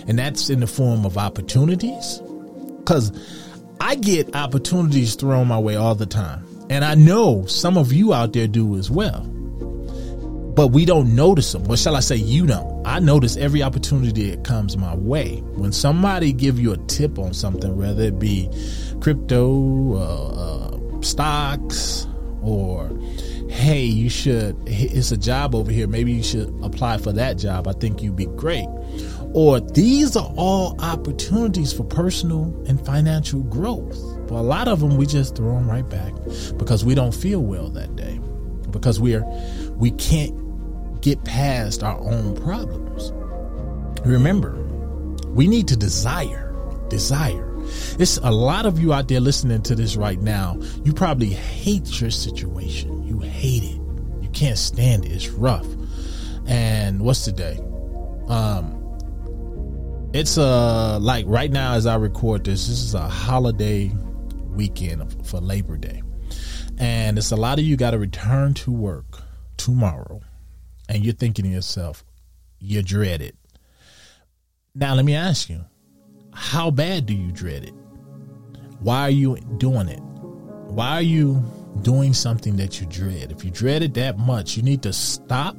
And 0.07 0.19
that's 0.19 0.49
in 0.49 0.59
the 0.59 0.67
form 0.67 1.05
of 1.05 1.17
opportunities. 1.17 2.21
Cuz 2.85 3.11
I 3.79 3.95
get 3.95 4.35
opportunities 4.35 5.15
thrown 5.15 5.47
my 5.47 5.59
way 5.59 5.75
all 5.75 5.95
the 5.95 6.05
time. 6.05 6.45
And 6.69 6.83
I 6.83 6.95
know 6.95 7.45
some 7.45 7.77
of 7.77 7.93
you 7.93 8.13
out 8.13 8.33
there 8.33 8.47
do 8.47 8.75
as 8.75 8.89
well 8.89 9.29
but 10.55 10.67
we 10.67 10.85
don't 10.85 11.15
notice 11.15 11.51
them. 11.51 11.63
What 11.63 11.79
shall 11.79 11.95
I 11.95 11.99
say? 11.99 12.15
You 12.15 12.45
don't. 12.45 12.72
I 12.85 12.99
notice 12.99 13.37
every 13.37 13.63
opportunity 13.63 14.31
that 14.31 14.43
comes 14.43 14.77
my 14.77 14.95
way. 14.95 15.37
When 15.55 15.71
somebody 15.71 16.33
give 16.33 16.59
you 16.59 16.73
a 16.73 16.77
tip 16.77 17.17
on 17.17 17.33
something, 17.33 17.77
whether 17.77 18.03
it 18.03 18.19
be 18.19 18.49
crypto, 18.99 19.95
uh, 19.95 20.97
uh, 20.97 21.01
stocks, 21.01 22.07
or 22.41 22.89
hey, 23.49 23.83
you 23.83 24.09
should. 24.09 24.57
It's 24.65 25.11
a 25.11 25.17
job 25.17 25.55
over 25.55 25.71
here. 25.71 25.87
Maybe 25.87 26.11
you 26.11 26.23
should 26.23 26.53
apply 26.61 26.97
for 26.97 27.13
that 27.13 27.37
job. 27.37 27.67
I 27.67 27.73
think 27.73 28.01
you'd 28.01 28.15
be 28.15 28.25
great. 28.25 28.67
Or 29.33 29.59
these 29.59 30.15
are 30.15 30.31
all 30.35 30.79
opportunities 30.81 31.71
for 31.73 31.83
personal 31.83 32.53
and 32.67 32.83
financial 32.85 33.41
growth. 33.43 33.97
But 34.27 34.35
a 34.35 34.41
lot 34.41 34.67
of 34.67 34.79
them 34.79 34.97
we 34.97 35.05
just 35.05 35.35
throw 35.35 35.53
them 35.53 35.69
right 35.69 35.87
back 35.87 36.13
because 36.57 36.83
we 36.83 36.95
don't 36.95 37.13
feel 37.13 37.39
well 37.39 37.69
that 37.69 37.95
day 37.95 38.19
because 38.71 38.99
we're 38.99 39.23
we 39.75 39.91
can't 39.91 40.35
get 41.03 41.23
past 41.25 41.83
our 41.83 41.99
own 41.99 42.33
problems. 42.37 43.11
Remember, 44.05 44.53
we 45.27 45.47
need 45.47 45.67
to 45.67 45.75
desire, 45.75 46.55
desire. 46.89 47.51
It's 47.99 48.17
a 48.17 48.31
lot 48.31 48.65
of 48.65 48.79
you 48.79 48.93
out 48.93 49.09
there 49.09 49.19
listening 49.19 49.61
to 49.63 49.75
this 49.75 49.97
right 49.97 50.19
now. 50.19 50.57
You 50.83 50.93
probably 50.93 51.29
hate 51.29 51.99
your 51.99 52.09
situation. 52.09 53.03
You 53.03 53.19
hate 53.19 53.63
it. 53.63 53.81
You 54.21 54.29
can't 54.31 54.57
stand 54.57 55.05
it. 55.05 55.11
It's 55.11 55.29
rough. 55.29 55.67
And 56.47 57.01
what's 57.01 57.25
today? 57.25 57.59
Um, 58.27 58.79
it's 60.13 60.37
uh 60.37 60.99
like 60.99 61.25
right 61.27 61.51
now 61.51 61.73
as 61.73 61.85
I 61.85 61.95
record 61.95 62.45
this, 62.45 62.67
this 62.67 62.81
is 62.81 62.93
a 62.93 63.09
holiday 63.09 63.91
weekend 64.49 65.25
for 65.27 65.41
Labor 65.41 65.75
Day. 65.75 66.01
And 66.77 67.17
it's 67.17 67.31
a 67.31 67.35
lot 67.35 67.59
of 67.59 67.65
you 67.65 67.75
got 67.75 67.91
to 67.91 67.97
return 67.97 68.53
to 68.55 68.71
work 68.71 69.21
tomorrow. 69.57 70.21
And 70.93 71.03
you're 71.03 71.15
thinking 71.15 71.45
to 71.45 71.49
yourself, 71.49 72.05
you 72.59 72.83
dread 72.83 73.19
it. 73.23 73.35
Now, 74.75 74.93
let 74.93 75.05
me 75.05 75.15
ask 75.15 75.49
you, 75.49 75.65
how 76.33 76.69
bad 76.69 77.07
do 77.07 77.15
you 77.15 77.31
dread 77.31 77.63
it? 77.63 77.73
Why 78.79 79.01
are 79.01 79.09
you 79.09 79.37
doing 79.57 79.87
it? 79.87 79.99
Why 79.99 80.91
are 80.91 81.01
you 81.01 81.43
doing 81.81 82.13
something 82.13 82.57
that 82.57 82.79
you 82.79 82.85
dread? 82.85 83.31
If 83.31 83.43
you 83.43 83.49
dread 83.49 83.81
it 83.81 83.95
that 83.95 84.19
much, 84.19 84.55
you 84.55 84.61
need 84.61 84.83
to 84.83 84.93
stop 84.93 85.57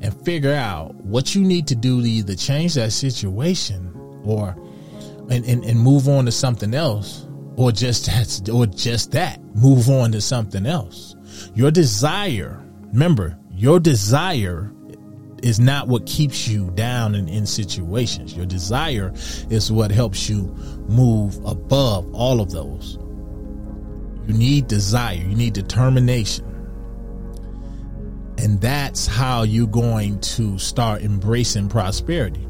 and 0.00 0.14
figure 0.24 0.54
out 0.54 0.94
what 0.94 1.34
you 1.34 1.42
need 1.42 1.66
to 1.66 1.74
do 1.74 2.00
to 2.00 2.08
either 2.08 2.34
change 2.34 2.74
that 2.74 2.92
situation 2.92 3.92
or 4.24 4.56
and, 5.28 5.44
and, 5.44 5.64
and 5.64 5.78
move 5.78 6.08
on 6.08 6.24
to 6.24 6.32
something 6.32 6.72
else 6.72 7.26
or 7.56 7.72
just 7.72 8.06
that 8.06 8.48
or 8.50 8.64
just 8.66 9.12
that 9.12 9.38
move 9.54 9.90
on 9.90 10.12
to 10.12 10.20
something 10.20 10.66
else 10.66 11.14
your 11.54 11.70
desire 11.70 12.60
remember 12.92 13.38
your 13.62 13.78
desire 13.78 14.72
is 15.40 15.60
not 15.60 15.86
what 15.86 16.04
keeps 16.04 16.48
you 16.48 16.68
down 16.72 17.14
in, 17.14 17.28
in 17.28 17.46
situations. 17.46 18.36
Your 18.36 18.44
desire 18.44 19.12
is 19.50 19.70
what 19.70 19.92
helps 19.92 20.28
you 20.28 20.52
move 20.88 21.36
above 21.44 22.12
all 22.12 22.40
of 22.40 22.50
those. 22.50 22.98
You 24.26 24.34
need 24.34 24.66
desire. 24.66 25.14
You 25.14 25.36
need 25.36 25.52
determination. 25.52 26.44
And 28.36 28.60
that's 28.60 29.06
how 29.06 29.44
you're 29.44 29.68
going 29.68 30.18
to 30.22 30.58
start 30.58 31.02
embracing 31.02 31.68
prosperity. 31.68 32.44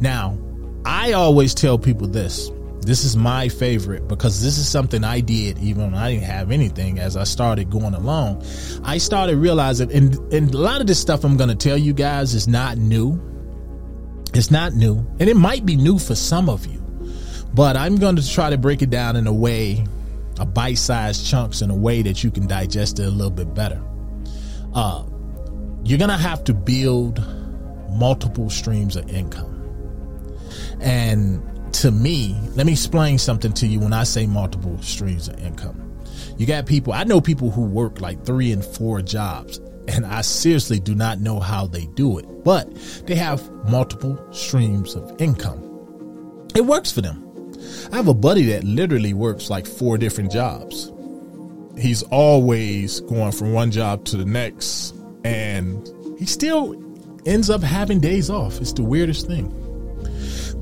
Now 0.00 0.38
i 0.86 1.12
always 1.12 1.54
tell 1.54 1.78
people 1.78 2.08
this 2.08 2.50
this 2.82 3.04
is 3.04 3.16
my 3.16 3.48
favorite 3.48 4.08
because 4.08 4.42
this 4.42 4.58
is 4.58 4.68
something 4.68 5.04
I 5.04 5.20
did 5.20 5.58
even 5.58 5.92
when 5.92 5.94
I 5.94 6.10
didn't 6.10 6.24
have 6.24 6.50
anything 6.50 6.98
as 6.98 7.16
I 7.16 7.24
started 7.24 7.70
going 7.70 7.94
along. 7.94 8.44
I 8.84 8.98
started 8.98 9.36
realizing, 9.36 9.92
and, 9.92 10.14
and 10.32 10.52
a 10.52 10.58
lot 10.58 10.80
of 10.80 10.88
this 10.88 11.00
stuff 11.00 11.24
I'm 11.24 11.36
going 11.36 11.48
to 11.48 11.54
tell 11.54 11.78
you 11.78 11.92
guys 11.92 12.34
is 12.34 12.48
not 12.48 12.78
new. 12.78 13.20
It's 14.34 14.50
not 14.50 14.72
new, 14.72 15.06
and 15.20 15.28
it 15.28 15.36
might 15.36 15.66
be 15.66 15.76
new 15.76 15.98
for 15.98 16.14
some 16.14 16.48
of 16.48 16.66
you, 16.66 16.82
but 17.54 17.76
I'm 17.76 17.96
going 17.96 18.16
to 18.16 18.28
try 18.28 18.48
to 18.48 18.56
break 18.56 18.80
it 18.80 18.88
down 18.88 19.14
in 19.14 19.26
a 19.26 19.32
way, 19.32 19.84
a 20.40 20.46
bite 20.46 20.78
sized 20.78 21.26
chunks 21.26 21.60
in 21.60 21.70
a 21.70 21.76
way 21.76 22.00
that 22.02 22.24
you 22.24 22.30
can 22.30 22.46
digest 22.46 22.98
it 22.98 23.04
a 23.04 23.10
little 23.10 23.30
bit 23.30 23.54
better. 23.54 23.80
Uh, 24.74 25.04
you're 25.84 25.98
going 25.98 26.10
to 26.10 26.16
have 26.16 26.44
to 26.44 26.54
build 26.54 27.22
multiple 27.90 28.48
streams 28.48 28.96
of 28.96 29.08
income. 29.10 29.50
And 30.80 31.42
to 31.72 31.90
me, 31.90 32.36
let 32.54 32.66
me 32.66 32.72
explain 32.72 33.18
something 33.18 33.52
to 33.54 33.66
you 33.66 33.80
when 33.80 33.92
I 33.92 34.04
say 34.04 34.26
multiple 34.26 34.80
streams 34.82 35.28
of 35.28 35.38
income. 35.40 35.92
You 36.36 36.46
got 36.46 36.66
people, 36.66 36.92
I 36.92 37.04
know 37.04 37.20
people 37.20 37.50
who 37.50 37.62
work 37.62 38.00
like 38.00 38.24
three 38.24 38.52
and 38.52 38.64
four 38.64 39.02
jobs, 39.02 39.58
and 39.88 40.06
I 40.06 40.20
seriously 40.20 40.80
do 40.80 40.94
not 40.94 41.20
know 41.20 41.40
how 41.40 41.66
they 41.66 41.86
do 41.94 42.18
it, 42.18 42.44
but 42.44 42.72
they 43.06 43.14
have 43.14 43.50
multiple 43.68 44.18
streams 44.32 44.94
of 44.94 45.20
income. 45.20 45.60
It 46.54 46.62
works 46.62 46.92
for 46.92 47.00
them. 47.00 47.28
I 47.92 47.96
have 47.96 48.08
a 48.08 48.14
buddy 48.14 48.44
that 48.46 48.64
literally 48.64 49.14
works 49.14 49.50
like 49.50 49.66
four 49.66 49.98
different 49.98 50.32
jobs. 50.32 50.92
He's 51.78 52.02
always 52.04 53.00
going 53.00 53.32
from 53.32 53.52
one 53.52 53.70
job 53.70 54.04
to 54.06 54.16
the 54.16 54.24
next, 54.24 54.94
and 55.24 55.88
he 56.18 56.26
still 56.26 56.74
ends 57.24 57.50
up 57.50 57.62
having 57.62 58.00
days 58.00 58.30
off. 58.30 58.60
It's 58.60 58.72
the 58.72 58.82
weirdest 58.82 59.26
thing 59.26 59.61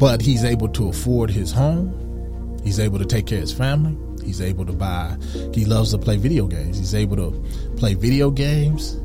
but 0.01 0.23
he's 0.23 0.45
able 0.45 0.69
to 0.71 0.89
afford 0.89 1.31
his 1.31 1.53
home. 1.53 2.59
He's 2.65 2.81
able 2.81 2.99
to 2.99 3.05
take 3.05 3.27
care 3.27 3.39
of 3.39 3.43
his 3.43 3.53
family. 3.53 3.97
He's 4.25 4.41
able 4.41 4.67
to 4.67 4.73
buy, 4.73 5.17
he 5.55 5.65
loves 5.65 5.93
to 5.93 5.99
play 5.99 6.17
video 6.17 6.47
games. 6.47 6.79
He's 6.79 6.95
able 6.95 7.17
to 7.17 7.31
play 7.77 7.95
video 7.95 8.31
games. 8.31 8.99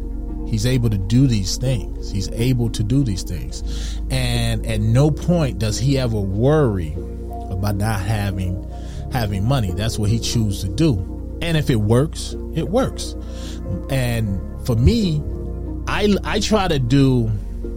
He's 0.50 0.66
able 0.66 0.90
to 0.90 0.98
do 0.98 1.28
these 1.28 1.58
things. 1.58 2.12
He's 2.12 2.30
able 2.32 2.70
to 2.70 2.84
do 2.84 3.04
these 3.04 3.24
things. 3.24 4.00
And 4.10 4.66
at 4.66 4.80
no 4.80 5.12
point 5.12 5.60
does 5.60 5.80
he 5.80 5.98
ever 5.98 6.20
worry 6.20 6.94
about 7.50 7.76
not 7.76 8.00
having 8.02 8.62
having 9.12 9.46
money. 9.48 9.72
That's 9.72 9.98
what 9.98 10.10
he 10.10 10.20
chooses 10.20 10.64
to 10.64 10.70
do. 10.70 11.38
And 11.42 11.58
if 11.58 11.70
it 11.70 11.78
works, 11.78 12.36
it 12.54 12.70
works. 12.70 13.16
And 13.90 14.40
for 14.66 14.76
me, 14.76 15.22
I 15.88 16.16
I 16.24 16.40
try 16.40 16.68
to 16.68 16.80
do 16.80 17.32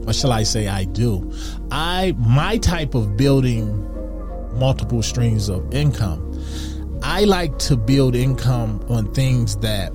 or 0.09 0.13
shall 0.13 0.33
I 0.33 0.43
say 0.43 0.69
I 0.69 0.85
do. 0.85 1.31
I 1.71 2.15
my 2.19 2.57
type 2.59 2.95
of 2.95 3.17
building 3.17 3.85
multiple 4.59 5.03
streams 5.03 5.49
of 5.49 5.75
income. 5.75 6.25
I 7.03 7.25
like 7.25 7.59
to 7.61 7.77
build 7.77 8.17
income 8.17 8.85
on 8.89 9.13
things 9.13 9.57
that 9.59 9.93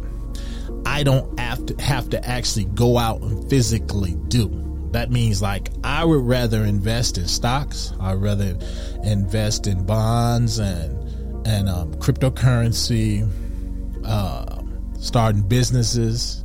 I 0.86 1.04
don't 1.04 1.40
have 1.40 1.66
to 1.66 1.82
have 1.82 2.10
to 2.12 2.26
actually 2.28 2.66
go 2.66 2.98
out 2.98 3.22
and 3.22 3.50
physically 3.50 4.16
do. 4.28 4.60
That 4.92 5.10
means 5.12 5.42
like 5.42 5.70
I 5.84 6.06
would 6.06 6.24
rather 6.24 6.64
invest 6.64 7.18
in 7.18 7.28
stocks. 7.28 7.94
I'd 8.00 8.22
rather 8.22 8.58
invest 9.04 9.66
in 9.66 9.86
bonds 9.86 10.60
and 10.60 11.00
and 11.46 11.68
um, 11.68 11.94
cryptocurrency, 11.96 13.28
uh, 14.06 14.62
starting 15.00 15.42
businesses, 15.42 16.43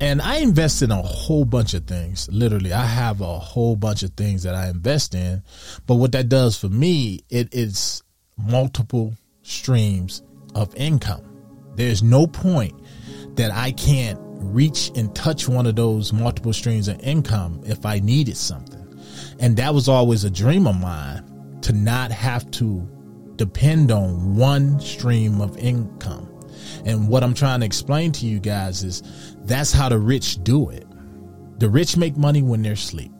and 0.00 0.22
I 0.22 0.36
invest 0.36 0.82
in 0.82 0.90
a 0.90 1.02
whole 1.02 1.44
bunch 1.44 1.74
of 1.74 1.86
things. 1.86 2.28
Literally, 2.30 2.72
I 2.72 2.84
have 2.84 3.20
a 3.20 3.38
whole 3.38 3.76
bunch 3.76 4.02
of 4.02 4.12
things 4.14 4.44
that 4.44 4.54
I 4.54 4.68
invest 4.68 5.14
in. 5.14 5.42
But 5.86 5.96
what 5.96 6.12
that 6.12 6.28
does 6.28 6.56
for 6.56 6.68
me, 6.68 7.20
it 7.30 7.52
is 7.52 8.02
multiple 8.36 9.14
streams 9.42 10.22
of 10.54 10.74
income. 10.76 11.24
There's 11.74 12.02
no 12.02 12.26
point 12.26 12.74
that 13.36 13.50
I 13.52 13.72
can't 13.72 14.18
reach 14.20 14.90
and 14.94 15.14
touch 15.14 15.48
one 15.48 15.66
of 15.66 15.76
those 15.76 16.12
multiple 16.12 16.52
streams 16.52 16.88
of 16.88 17.00
income 17.00 17.62
if 17.64 17.84
I 17.84 17.98
needed 17.98 18.36
something. 18.36 19.00
And 19.40 19.56
that 19.56 19.74
was 19.74 19.88
always 19.88 20.24
a 20.24 20.30
dream 20.30 20.66
of 20.66 20.80
mine 20.80 21.58
to 21.62 21.72
not 21.72 22.12
have 22.12 22.50
to 22.52 22.88
depend 23.36 23.90
on 23.90 24.36
one 24.36 24.80
stream 24.80 25.40
of 25.40 25.56
income. 25.58 26.28
And 26.84 27.08
what 27.08 27.22
I'm 27.24 27.34
trying 27.34 27.60
to 27.60 27.66
explain 27.66 28.12
to 28.12 28.26
you 28.26 28.38
guys 28.40 28.82
is 28.82 29.02
that's 29.44 29.72
how 29.72 29.88
the 29.88 29.98
rich 29.98 30.42
do 30.42 30.70
it. 30.70 30.86
The 31.58 31.68
rich 31.68 31.96
make 31.96 32.16
money 32.16 32.42
when 32.42 32.62
they're 32.62 32.72
asleep. 32.72 33.12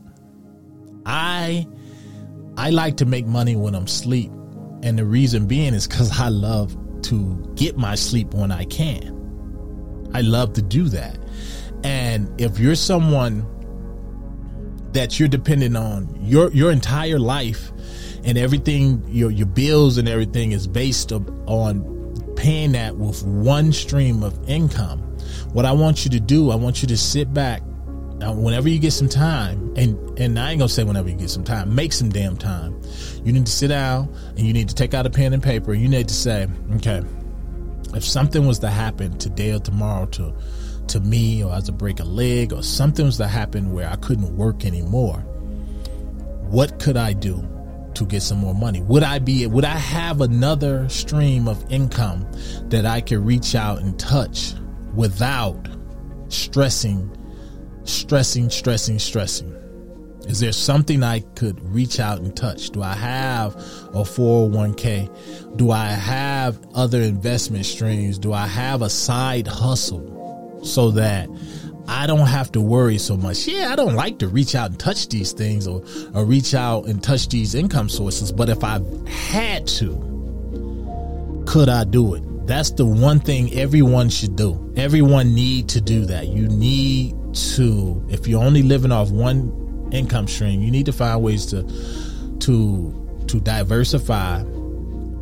I 1.04 1.66
I 2.56 2.70
like 2.70 2.96
to 2.98 3.06
make 3.06 3.26
money 3.26 3.56
when 3.56 3.74
I'm 3.74 3.84
asleep. 3.84 4.30
And 4.82 4.98
the 4.98 5.04
reason 5.04 5.46
being 5.46 5.74
is 5.74 5.86
because 5.86 6.20
I 6.20 6.28
love 6.28 6.76
to 7.02 7.52
get 7.54 7.76
my 7.76 7.94
sleep 7.94 8.34
when 8.34 8.52
I 8.52 8.64
can. 8.64 9.14
I 10.14 10.20
love 10.20 10.54
to 10.54 10.62
do 10.62 10.88
that. 10.88 11.18
And 11.84 12.40
if 12.40 12.58
you're 12.58 12.74
someone 12.74 13.46
that 14.92 15.18
you're 15.18 15.28
dependent 15.28 15.76
on 15.76 16.16
your 16.20 16.50
your 16.52 16.72
entire 16.72 17.18
life 17.18 17.70
and 18.24 18.38
everything 18.38 19.04
your 19.08 19.30
your 19.30 19.46
bills 19.46 19.98
and 19.98 20.08
everything 20.08 20.52
is 20.52 20.66
based 20.66 21.12
on 21.12 21.97
paying 22.38 22.72
that 22.72 22.96
with 22.96 23.22
one 23.24 23.72
stream 23.72 24.22
of 24.22 24.48
income. 24.48 25.00
What 25.52 25.66
I 25.66 25.72
want 25.72 26.04
you 26.04 26.10
to 26.12 26.20
do, 26.20 26.50
I 26.50 26.56
want 26.56 26.82
you 26.82 26.88
to 26.88 26.96
sit 26.96 27.34
back 27.34 27.62
now, 28.18 28.32
whenever 28.32 28.68
you 28.68 28.80
get 28.80 28.92
some 28.92 29.08
time, 29.08 29.72
and 29.76 30.18
and 30.18 30.38
I 30.40 30.50
ain't 30.50 30.58
gonna 30.58 30.68
say 30.68 30.82
whenever 30.82 31.08
you 31.08 31.14
get 31.14 31.30
some 31.30 31.44
time, 31.44 31.72
make 31.72 31.92
some 31.92 32.08
damn 32.08 32.36
time. 32.36 32.80
You 33.24 33.32
need 33.32 33.46
to 33.46 33.52
sit 33.52 33.68
down 33.68 34.12
and 34.30 34.40
you 34.40 34.52
need 34.52 34.68
to 34.68 34.74
take 34.74 34.92
out 34.92 35.06
a 35.06 35.10
pen 35.10 35.32
and 35.32 35.42
paper. 35.42 35.72
You 35.72 35.88
need 35.88 36.08
to 36.08 36.14
say, 36.14 36.48
okay, 36.76 37.02
if 37.94 38.04
something 38.04 38.44
was 38.44 38.58
to 38.60 38.70
happen 38.70 39.16
today 39.18 39.52
or 39.52 39.60
tomorrow 39.60 40.06
to 40.06 40.34
to 40.88 41.00
me, 41.00 41.44
or 41.44 41.54
as 41.54 41.64
to 41.64 41.72
break 41.72 42.00
a 42.00 42.04
leg, 42.04 42.52
or 42.52 42.62
something 42.62 43.06
was 43.06 43.18
to 43.18 43.28
happen 43.28 43.72
where 43.72 43.88
I 43.88 43.96
couldn't 43.96 44.36
work 44.36 44.64
anymore, 44.64 45.18
what 46.50 46.80
could 46.80 46.96
I 46.96 47.12
do? 47.12 47.36
To 47.98 48.04
get 48.04 48.22
some 48.22 48.38
more 48.38 48.54
money? 48.54 48.80
Would 48.82 49.02
I 49.02 49.18
be 49.18 49.46
would 49.46 49.64
I 49.64 49.76
have 49.76 50.20
another 50.20 50.88
stream 50.88 51.48
of 51.48 51.64
income 51.70 52.26
that 52.68 52.86
I 52.86 53.00
could 53.00 53.18
reach 53.18 53.54
out 53.54 53.80
and 53.80 53.98
touch 53.98 54.54
without 54.94 55.68
stressing 56.28 57.14
stressing 57.84 58.50
stressing 58.50 58.98
stressing? 58.98 59.54
Is 60.26 60.40
there 60.40 60.52
something 60.52 61.02
I 61.02 61.20
could 61.20 61.58
reach 61.72 62.00
out 62.00 62.18
and 62.18 62.36
touch? 62.36 62.70
Do 62.70 62.82
I 62.82 62.92
have 62.92 63.54
a 63.56 64.02
401k? 64.04 65.56
Do 65.56 65.70
I 65.70 65.86
have 65.86 66.60
other 66.74 67.00
investment 67.00 67.64
streams? 67.64 68.18
Do 68.18 68.32
I 68.32 68.46
have 68.46 68.82
a 68.82 68.90
side 68.90 69.46
hustle 69.46 70.60
so 70.64 70.90
that 70.92 71.28
I 71.88 72.06
don't 72.06 72.26
have 72.26 72.52
to 72.52 72.60
worry 72.60 72.98
so 72.98 73.16
much. 73.16 73.46
Yeah, 73.46 73.72
I 73.72 73.76
don't 73.76 73.94
like 73.94 74.18
to 74.18 74.28
reach 74.28 74.54
out 74.54 74.70
and 74.70 74.78
touch 74.78 75.08
these 75.08 75.32
things 75.32 75.66
or, 75.66 75.82
or 76.14 76.24
reach 76.24 76.54
out 76.54 76.84
and 76.84 77.02
touch 77.02 77.28
these 77.28 77.54
income 77.54 77.88
sources, 77.88 78.30
but 78.30 78.50
if 78.50 78.62
I 78.62 78.80
had 79.06 79.66
to, 79.78 81.44
could 81.46 81.70
I 81.70 81.84
do 81.84 82.14
it? 82.14 82.46
That's 82.46 82.70
the 82.72 82.84
one 82.84 83.20
thing 83.20 83.52
everyone 83.54 84.10
should 84.10 84.36
do. 84.36 84.72
Everyone 84.76 85.34
need 85.34 85.68
to 85.70 85.80
do 85.80 86.04
that. 86.06 86.28
You 86.28 86.46
need 86.48 87.16
to 87.56 88.06
if 88.08 88.26
you're 88.26 88.42
only 88.42 88.62
living 88.62 88.92
off 88.92 89.10
one 89.10 89.88
income 89.92 90.28
stream, 90.28 90.60
you 90.60 90.70
need 90.70 90.86
to 90.86 90.92
find 90.92 91.22
ways 91.22 91.46
to 91.46 91.62
to 92.40 93.24
to 93.28 93.40
diversify 93.40 94.42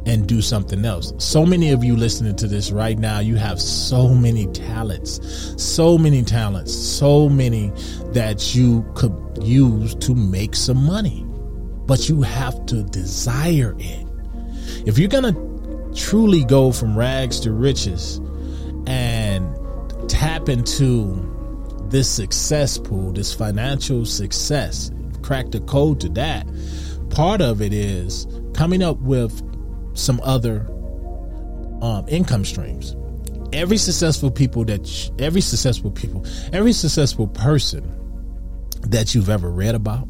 and 0.06 0.26
do 0.26 0.40
something 0.40 0.84
else. 0.84 1.12
So 1.18 1.44
many 1.44 1.72
of 1.72 1.82
you 1.82 1.96
listening 1.96 2.36
to 2.36 2.46
this 2.46 2.70
right 2.70 2.96
now, 2.96 3.18
you 3.18 3.34
have 3.34 3.60
so 3.60 4.14
many 4.14 4.46
talents, 4.46 5.20
so 5.62 5.98
many 5.98 6.22
talents, 6.22 6.72
so 6.72 7.28
many 7.28 7.72
that 8.12 8.54
you 8.54 8.86
could 8.94 9.14
use 9.42 9.96
to 9.96 10.14
make 10.14 10.54
some 10.54 10.86
money. 10.86 11.24
But 11.86 12.08
you 12.08 12.22
have 12.22 12.66
to 12.66 12.84
desire 12.84 13.74
it. 13.78 14.06
If 14.86 14.96
you're 14.96 15.08
going 15.08 15.34
to 15.34 15.92
truly 15.94 16.44
go 16.44 16.70
from 16.70 16.96
rags 16.96 17.40
to 17.40 17.52
riches 17.52 18.20
and 18.86 19.54
tap 20.08 20.48
into 20.48 21.32
this 21.88 22.08
success 22.08 22.78
pool, 22.78 23.12
this 23.12 23.34
financial 23.34 24.04
success, 24.04 24.90
crack 25.22 25.50
the 25.50 25.60
code 25.60 26.00
to 26.00 26.08
that, 26.10 26.46
part 27.10 27.40
of 27.40 27.60
it 27.60 27.72
is 27.72 28.26
coming 28.54 28.82
up 28.82 28.98
with 28.98 29.42
some 29.96 30.20
other 30.22 30.66
um, 31.82 32.04
income 32.08 32.44
streams. 32.44 32.94
Every 33.52 33.76
successful 33.76 34.30
people 34.30 34.64
that 34.64 35.10
every 35.18 35.40
successful 35.40 35.90
people, 35.90 36.24
every 36.52 36.72
successful 36.72 37.26
person 37.26 37.92
that 38.82 39.14
you've 39.14 39.30
ever 39.30 39.50
read 39.50 39.74
about, 39.74 40.06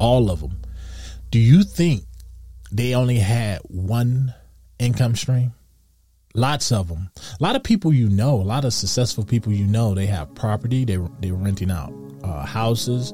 all 0.00 0.30
of 0.30 0.40
them, 0.40 0.60
do 1.30 1.38
you 1.38 1.62
think 1.62 2.04
they 2.70 2.94
only 2.94 3.16
had 3.16 3.60
one 3.62 4.34
income 4.78 5.14
stream? 5.14 5.52
Lots 6.34 6.72
of 6.72 6.88
them. 6.88 7.10
A 7.38 7.42
lot 7.42 7.54
of 7.54 7.62
people 7.62 7.92
you 7.92 8.08
know, 8.08 8.34
a 8.34 8.42
lot 8.42 8.64
of 8.64 8.72
successful 8.72 9.24
people 9.24 9.52
you 9.52 9.66
know, 9.66 9.94
they 9.94 10.06
have 10.06 10.34
property. 10.34 10.84
They 10.84 10.98
they're 11.20 11.34
renting 11.34 11.70
out 11.70 11.92
uh, 12.24 12.44
houses. 12.44 13.12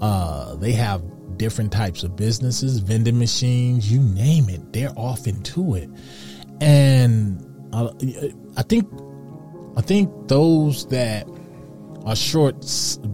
Uh, 0.00 0.56
they 0.56 0.72
have 0.72 1.02
different 1.36 1.72
types 1.72 2.02
of 2.02 2.16
businesses, 2.16 2.78
vending 2.78 3.18
machines, 3.18 3.90
you 3.90 4.00
name 4.00 4.48
it. 4.48 4.72
They're 4.72 4.92
off 4.96 5.26
into 5.26 5.74
it, 5.74 5.90
and 6.60 7.44
uh, 7.72 7.92
I 8.56 8.62
think 8.62 8.88
I 9.76 9.80
think 9.80 10.28
those 10.28 10.86
that 10.88 11.26
are 12.04 12.16
short, 12.16 12.56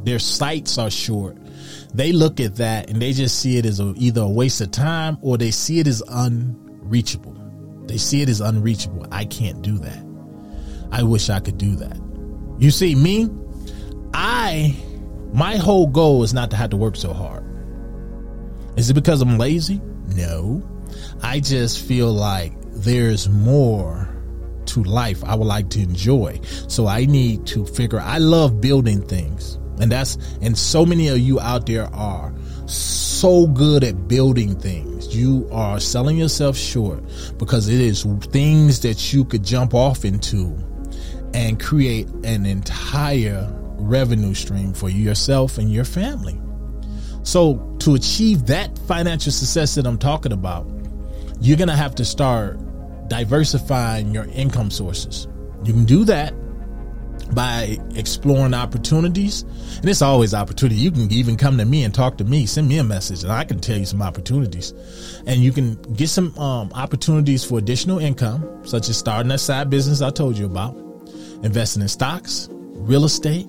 their 0.04 0.18
sights 0.18 0.78
are 0.78 0.90
short. 0.90 1.36
They 1.94 2.12
look 2.12 2.40
at 2.40 2.56
that 2.56 2.90
and 2.90 3.00
they 3.00 3.12
just 3.12 3.38
see 3.38 3.58
it 3.58 3.66
as 3.66 3.80
a, 3.80 3.94
either 3.96 4.22
a 4.22 4.28
waste 4.28 4.60
of 4.60 4.70
time 4.70 5.18
or 5.20 5.38
they 5.38 5.50
see 5.50 5.78
it 5.78 5.86
as 5.86 6.02
unreachable. 6.08 7.34
They 7.86 7.96
see 7.98 8.22
it 8.22 8.28
as 8.28 8.40
unreachable. 8.40 9.06
I 9.10 9.24
can't 9.24 9.62
do 9.62 9.78
that. 9.78 10.04
I 10.90 11.02
wish 11.02 11.30
I 11.30 11.40
could 11.40 11.58
do 11.58 11.76
that. 11.76 11.98
You 12.58 12.70
see, 12.70 12.94
me, 12.94 13.28
I, 14.14 14.76
my 15.32 15.56
whole 15.56 15.86
goal 15.86 16.22
is 16.22 16.34
not 16.34 16.50
to 16.50 16.56
have 16.56 16.70
to 16.70 16.76
work 16.76 16.96
so 16.96 17.12
hard. 17.12 17.44
Is 18.78 18.88
it 18.90 18.94
because 18.94 19.20
I'm 19.20 19.38
lazy? 19.38 19.80
No. 20.14 20.62
I 21.20 21.40
just 21.40 21.84
feel 21.84 22.12
like 22.12 22.52
there's 22.74 23.28
more 23.28 24.08
to 24.66 24.84
life 24.84 25.24
I 25.24 25.34
would 25.34 25.48
like 25.48 25.68
to 25.70 25.80
enjoy. 25.80 26.40
So 26.68 26.86
I 26.86 27.04
need 27.04 27.44
to 27.48 27.66
figure 27.66 27.98
I 27.98 28.18
love 28.18 28.60
building 28.60 29.02
things. 29.02 29.56
And 29.80 29.90
that's 29.90 30.16
and 30.42 30.56
so 30.56 30.86
many 30.86 31.08
of 31.08 31.18
you 31.18 31.40
out 31.40 31.66
there 31.66 31.92
are 31.92 32.32
so 32.66 33.48
good 33.48 33.82
at 33.82 34.06
building 34.06 34.54
things. 34.58 35.14
You 35.14 35.48
are 35.50 35.80
selling 35.80 36.16
yourself 36.16 36.56
short 36.56 37.02
because 37.36 37.68
it 37.68 37.80
is 37.80 38.04
things 38.30 38.80
that 38.80 39.12
you 39.12 39.24
could 39.24 39.42
jump 39.42 39.74
off 39.74 40.04
into 40.04 40.56
and 41.34 41.58
create 41.58 42.08
an 42.22 42.46
entire 42.46 43.52
revenue 43.72 44.34
stream 44.34 44.72
for 44.72 44.88
yourself 44.88 45.58
and 45.58 45.68
your 45.68 45.84
family. 45.84 46.40
So 47.24 47.76
to 47.88 47.94
achieve 47.94 48.44
that 48.44 48.78
financial 48.80 49.32
success 49.32 49.74
that 49.74 49.86
I'm 49.86 49.96
talking 49.96 50.32
about, 50.32 50.66
you're 51.40 51.56
going 51.56 51.68
to 51.68 51.76
have 51.76 51.94
to 51.94 52.04
start 52.04 52.58
diversifying 53.08 54.12
your 54.12 54.26
income 54.26 54.70
sources. 54.70 55.26
You 55.64 55.72
can 55.72 55.86
do 55.86 56.04
that 56.04 56.34
by 57.34 57.78
exploring 57.94 58.52
opportunities. 58.52 59.42
And 59.78 59.88
it's 59.88 60.02
always 60.02 60.34
opportunity. 60.34 60.76
You 60.78 60.90
can 60.90 61.10
even 61.10 61.38
come 61.38 61.56
to 61.56 61.64
me 61.64 61.82
and 61.82 61.94
talk 61.94 62.18
to 62.18 62.24
me, 62.24 62.44
send 62.44 62.68
me 62.68 62.76
a 62.76 62.84
message 62.84 63.22
and 63.22 63.32
I 63.32 63.44
can 63.44 63.58
tell 63.58 63.78
you 63.78 63.86
some 63.86 64.02
opportunities. 64.02 64.74
And 65.26 65.42
you 65.42 65.50
can 65.50 65.80
get 65.94 66.10
some 66.10 66.38
um, 66.38 66.70
opportunities 66.74 67.42
for 67.42 67.56
additional 67.58 68.00
income, 68.00 68.66
such 68.66 68.90
as 68.90 68.98
starting 68.98 69.28
that 69.28 69.38
side 69.40 69.70
business 69.70 70.02
I 70.02 70.10
told 70.10 70.36
you 70.36 70.44
about, 70.44 70.76
investing 71.42 71.80
in 71.80 71.88
stocks, 71.88 72.50
real 72.50 73.06
estate, 73.06 73.48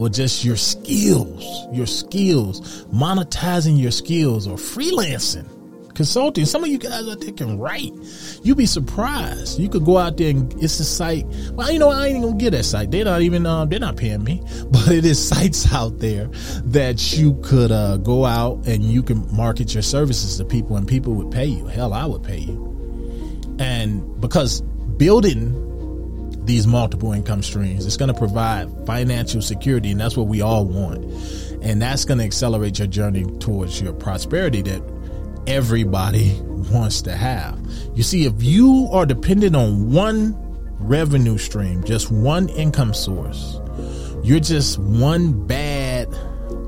or 0.00 0.08
just 0.08 0.46
your 0.46 0.56
skills, 0.56 1.68
your 1.72 1.86
skills, 1.86 2.86
monetizing 2.86 3.78
your 3.78 3.90
skills 3.90 4.46
or 4.46 4.56
freelancing, 4.56 5.46
consulting. 5.94 6.46
Some 6.46 6.64
of 6.64 6.70
you 6.70 6.78
guys 6.78 7.06
out 7.06 7.20
there 7.20 7.32
can 7.32 7.58
write. 7.58 7.92
You'd 8.42 8.56
be 8.56 8.64
surprised. 8.64 9.60
You 9.60 9.68
could 9.68 9.84
go 9.84 9.98
out 9.98 10.16
there 10.16 10.30
and 10.30 10.50
it's 10.62 10.80
a 10.80 10.86
site. 10.86 11.26
Well, 11.52 11.70
you 11.70 11.78
know, 11.78 11.90
I 11.90 12.06
ain't 12.06 12.22
gonna 12.24 12.36
get 12.36 12.52
that 12.52 12.64
site. 12.64 12.90
They're 12.90 13.04
not 13.04 13.20
even, 13.20 13.44
uh, 13.44 13.66
they're 13.66 13.78
not 13.78 13.98
paying 13.98 14.24
me, 14.24 14.42
but 14.70 14.88
it 14.88 15.04
is 15.04 15.22
sites 15.22 15.70
out 15.70 15.98
there 15.98 16.28
that 16.64 17.18
you 17.18 17.38
could, 17.42 17.70
uh, 17.70 17.98
go 17.98 18.24
out 18.24 18.66
and 18.66 18.82
you 18.82 19.02
can 19.02 19.30
market 19.36 19.74
your 19.74 19.82
services 19.82 20.38
to 20.38 20.46
people 20.46 20.78
and 20.78 20.88
people 20.88 21.12
would 21.12 21.30
pay 21.30 21.44
you. 21.44 21.66
Hell, 21.66 21.92
I 21.92 22.06
would 22.06 22.24
pay 22.24 22.38
you. 22.38 22.66
And 23.58 24.18
because 24.18 24.62
building 24.96 25.69
these 26.44 26.66
multiple 26.66 27.12
income 27.12 27.42
streams. 27.42 27.86
It's 27.86 27.96
going 27.96 28.12
to 28.12 28.18
provide 28.18 28.68
financial 28.86 29.42
security, 29.42 29.90
and 29.90 30.00
that's 30.00 30.16
what 30.16 30.26
we 30.26 30.40
all 30.40 30.64
want. 30.64 31.04
And 31.62 31.80
that's 31.80 32.04
going 32.04 32.18
to 32.18 32.24
accelerate 32.24 32.78
your 32.78 32.88
journey 32.88 33.24
towards 33.38 33.80
your 33.80 33.92
prosperity 33.92 34.62
that 34.62 34.82
everybody 35.46 36.38
wants 36.44 37.02
to 37.02 37.16
have. 37.16 37.58
You 37.94 38.02
see, 38.02 38.24
if 38.24 38.42
you 38.42 38.88
are 38.92 39.06
dependent 39.06 39.54
on 39.56 39.92
one 39.92 40.36
revenue 40.78 41.38
stream, 41.38 41.84
just 41.84 42.10
one 42.10 42.48
income 42.50 42.94
source, 42.94 43.60
you're 44.22 44.40
just 44.40 44.78
one 44.78 45.46
bad, 45.46 46.08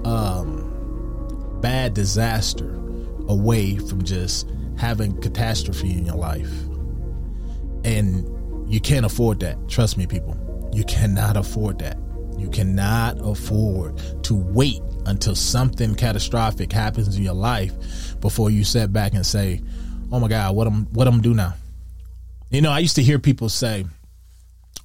um, 0.04 1.58
bad 1.60 1.94
disaster 1.94 2.74
away 3.28 3.76
from 3.76 4.04
just 4.04 4.48
having 4.76 5.18
catastrophe 5.20 5.92
in 5.92 6.04
your 6.04 6.16
life. 6.16 6.50
And 7.84 8.31
you 8.72 8.80
can't 8.80 9.04
afford 9.04 9.40
that. 9.40 9.68
Trust 9.68 9.98
me, 9.98 10.06
people. 10.06 10.34
You 10.72 10.82
cannot 10.84 11.36
afford 11.36 11.78
that. 11.80 11.98
You 12.38 12.48
cannot 12.48 13.18
afford 13.20 14.00
to 14.24 14.34
wait 14.34 14.80
until 15.04 15.34
something 15.34 15.94
catastrophic 15.94 16.72
happens 16.72 17.14
in 17.14 17.22
your 17.22 17.34
life 17.34 18.18
before 18.20 18.50
you 18.50 18.64
sit 18.64 18.90
back 18.90 19.12
and 19.12 19.26
say, 19.26 19.60
"Oh 20.10 20.18
my 20.18 20.28
God, 20.28 20.56
what 20.56 20.66
am 20.66 20.86
what 20.86 21.06
I'm 21.06 21.20
do 21.20 21.34
now?" 21.34 21.52
You 22.50 22.62
know, 22.62 22.70
I 22.70 22.78
used 22.78 22.96
to 22.96 23.02
hear 23.02 23.18
people 23.18 23.50
say 23.50 23.84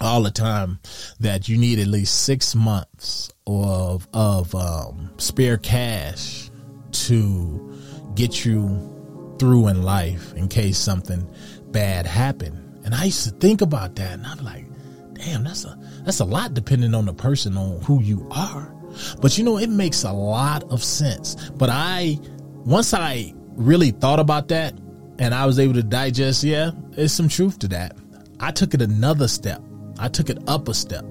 all 0.01 0.21
the 0.21 0.31
time 0.31 0.79
that 1.21 1.47
you 1.47 1.57
need 1.57 1.79
at 1.79 1.87
least 1.87 2.23
six 2.23 2.55
months 2.55 3.31
of 3.47 4.05
of 4.13 4.53
um, 4.53 5.11
spare 5.17 5.55
cash 5.55 6.51
to 6.91 7.73
get 8.15 8.43
you 8.43 9.35
through 9.39 9.69
in 9.69 9.83
life 9.83 10.33
in 10.33 10.49
case 10.49 10.77
something 10.77 11.25
bad 11.71 12.05
happened. 12.05 12.66
And 12.87 12.95
I 12.95 13.03
used 13.03 13.25
to 13.25 13.31
think 13.31 13.59
about 13.59 13.97
that 13.97 14.13
and 14.13 14.25
I'm 14.25 14.37
like, 14.45 14.63
damn, 15.11 15.43
that's 15.43 15.65
a, 15.65 15.77
that's 16.05 16.21
a 16.21 16.23
lot 16.23 16.53
depending 16.53 16.95
on 16.95 17.05
the 17.05 17.13
person, 17.13 17.57
on 17.57 17.81
who 17.81 18.01
you 18.01 18.25
are. 18.31 18.73
But 19.21 19.37
you 19.37 19.43
know, 19.43 19.57
it 19.57 19.69
makes 19.69 20.05
a 20.05 20.13
lot 20.13 20.63
of 20.71 20.81
sense. 20.81 21.49
But 21.49 21.69
I, 21.69 22.17
once 22.63 22.93
I 22.93 23.33
really 23.57 23.91
thought 23.91 24.21
about 24.21 24.47
that 24.47 24.73
and 25.19 25.35
I 25.35 25.45
was 25.45 25.59
able 25.59 25.73
to 25.73 25.83
digest, 25.83 26.45
yeah, 26.45 26.71
there's 26.91 27.11
some 27.11 27.27
truth 27.27 27.59
to 27.59 27.67
that. 27.67 27.97
I 28.39 28.51
took 28.51 28.73
it 28.73 28.81
another 28.81 29.27
step. 29.27 29.61
I 29.99 30.07
took 30.07 30.29
it 30.29 30.37
up 30.47 30.69
a 30.69 30.73
step. 30.73 31.03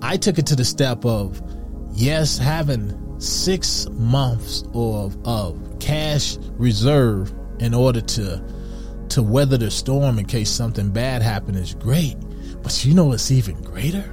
I 0.00 0.16
took 0.16 0.38
it 0.38 0.46
to 0.46 0.56
the 0.56 0.64
step 0.64 1.04
of, 1.04 1.42
yes, 1.92 2.38
having 2.38 3.20
six 3.20 3.86
months 3.90 4.64
of, 4.72 5.18
of 5.26 5.78
cash 5.80 6.38
reserve 6.52 7.30
in 7.58 7.74
order 7.74 8.00
to 8.00 8.42
to 9.14 9.22
weather 9.22 9.56
the 9.56 9.70
storm 9.70 10.18
in 10.18 10.24
case 10.24 10.50
something 10.50 10.90
bad 10.90 11.22
happened 11.22 11.56
is 11.56 11.74
great. 11.74 12.16
But 12.64 12.84
you 12.84 12.94
know 12.94 13.04
what's 13.04 13.30
even 13.30 13.54
greater? 13.62 14.04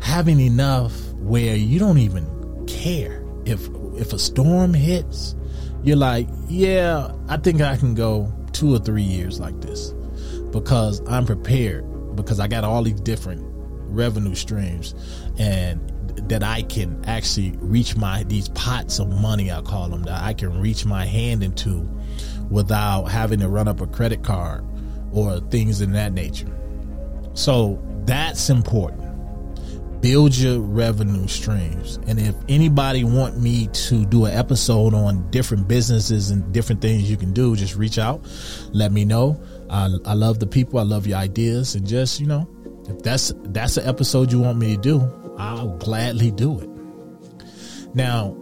Having 0.00 0.40
enough 0.40 0.92
where 1.14 1.54
you 1.54 1.78
don't 1.78 1.98
even 1.98 2.66
care 2.66 3.22
if 3.44 3.68
if 3.94 4.12
a 4.12 4.18
storm 4.18 4.74
hits, 4.74 5.36
you're 5.84 5.96
like, 5.96 6.26
yeah, 6.48 7.12
I 7.28 7.36
think 7.36 7.60
I 7.60 7.76
can 7.76 7.94
go 7.94 8.32
two 8.50 8.74
or 8.74 8.80
three 8.80 9.04
years 9.04 9.38
like 9.38 9.60
this 9.60 9.90
because 10.50 11.00
I'm 11.08 11.24
prepared 11.24 12.16
because 12.16 12.40
I 12.40 12.48
got 12.48 12.64
all 12.64 12.82
these 12.82 13.00
different 13.00 13.42
revenue 13.86 14.34
streams 14.34 14.96
and 15.38 15.80
that 16.28 16.42
I 16.42 16.62
can 16.62 17.04
actually 17.06 17.52
reach 17.58 17.96
my 17.96 18.24
these 18.24 18.48
pots 18.48 18.98
of 18.98 19.08
money 19.08 19.52
I 19.52 19.62
call 19.62 19.88
them 19.88 20.02
that 20.04 20.20
I 20.22 20.34
can 20.34 20.60
reach 20.60 20.84
my 20.84 21.04
hand 21.04 21.44
into 21.44 21.88
without 22.52 23.06
having 23.06 23.40
to 23.40 23.48
run 23.48 23.66
up 23.66 23.80
a 23.80 23.86
credit 23.86 24.22
card 24.22 24.64
or 25.12 25.40
things 25.50 25.80
in 25.80 25.92
that 25.92 26.12
nature. 26.12 26.46
So 27.34 27.82
that's 28.04 28.50
important. 28.50 29.02
build 30.02 30.36
your 30.36 30.58
revenue 30.58 31.26
streams. 31.28 31.98
And 32.08 32.18
if 32.18 32.34
anybody 32.48 33.04
want 33.04 33.38
me 33.40 33.68
to 33.68 34.04
do 34.04 34.26
an 34.26 34.36
episode 34.36 34.92
on 34.92 35.30
different 35.30 35.68
businesses 35.68 36.30
and 36.30 36.52
different 36.52 36.82
things 36.82 37.08
you 37.08 37.16
can 37.16 37.32
do, 37.32 37.56
just 37.56 37.76
reach 37.76 37.98
out, 37.98 38.20
let 38.72 38.92
me 38.92 39.04
know. 39.04 39.40
I, 39.70 39.88
I 40.04 40.14
love 40.14 40.40
the 40.40 40.46
people. 40.46 40.80
I 40.80 40.82
love 40.82 41.06
your 41.06 41.18
ideas 41.18 41.76
and 41.76 41.86
just, 41.86 42.20
you 42.20 42.26
know, 42.26 42.50
if 42.88 42.98
that's, 43.02 43.32
that's 43.44 43.76
an 43.76 43.88
episode 43.88 44.32
you 44.32 44.40
want 44.40 44.58
me 44.58 44.74
to 44.74 44.82
do, 44.82 45.34
I'll 45.38 45.78
gladly 45.78 46.32
do 46.32 46.60
it. 46.60 46.68
Now, 47.94 48.36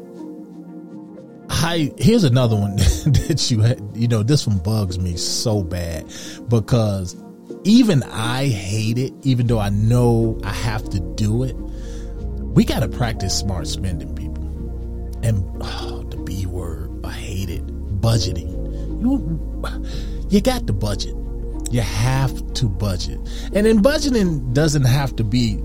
I, 1.63 1.93
here's 1.99 2.25
another 2.25 2.57
one 2.57 2.77
that 2.77 3.51
you 3.51 3.61
had, 3.61 3.83
you 3.95 4.09
know, 4.09 4.23
this 4.23 4.47
one 4.47 4.59
bugs 4.59 4.99
me 4.99 5.17
so 5.17 5.63
bad 5.63 6.07
because 6.49 7.15
even 7.65 8.03
I 8.05 8.49
hate 8.49 8.97
it, 8.97 9.13
even 9.23 9.47
though 9.47 9.59
I 9.59 9.69
know 9.69 10.39
I 10.43 10.53
have 10.53 10.89
to 10.91 11.01
do 11.01 11.43
it. 11.43 11.55
We 11.55 12.65
got 12.65 12.81
to 12.81 12.89
practice 12.89 13.39
smart 13.39 13.67
spending, 13.67 14.15
people. 14.15 14.43
And 15.23 15.45
oh, 15.61 16.03
the 16.09 16.17
B 16.17 16.47
word, 16.47 16.91
I 17.05 17.13
hate 17.13 17.51
it. 17.51 17.67
Budgeting. 18.01 18.51
You, 19.03 20.27
you 20.31 20.41
got 20.41 20.67
to 20.67 20.73
budget. 20.73 21.15
You 21.71 21.83
have 21.83 22.55
to 22.55 22.69
budget. 22.69 23.19
And 23.53 23.67
then 23.67 23.83
budgeting 23.83 24.55
doesn't 24.55 24.85
have 24.85 25.15
to 25.17 25.25
be 25.25 25.63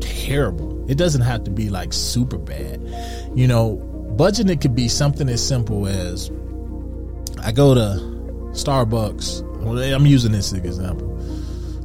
terrible. 0.00 0.90
It 0.90 0.96
doesn't 0.96 1.22
have 1.22 1.44
to 1.44 1.50
be 1.50 1.68
like 1.68 1.92
super 1.92 2.38
bad. 2.38 2.80
You 3.34 3.46
know, 3.46 3.95
budgeting 4.16 4.60
could 4.60 4.74
be 4.74 4.88
something 4.88 5.28
as 5.28 5.46
simple 5.46 5.86
as 5.86 6.30
I 7.42 7.52
go 7.52 7.74
to 7.74 8.00
Starbucks. 8.52 9.44
I'm 9.94 10.06
using 10.06 10.32
this 10.32 10.52
as 10.52 10.58
an 10.58 10.64
example. 10.64 11.12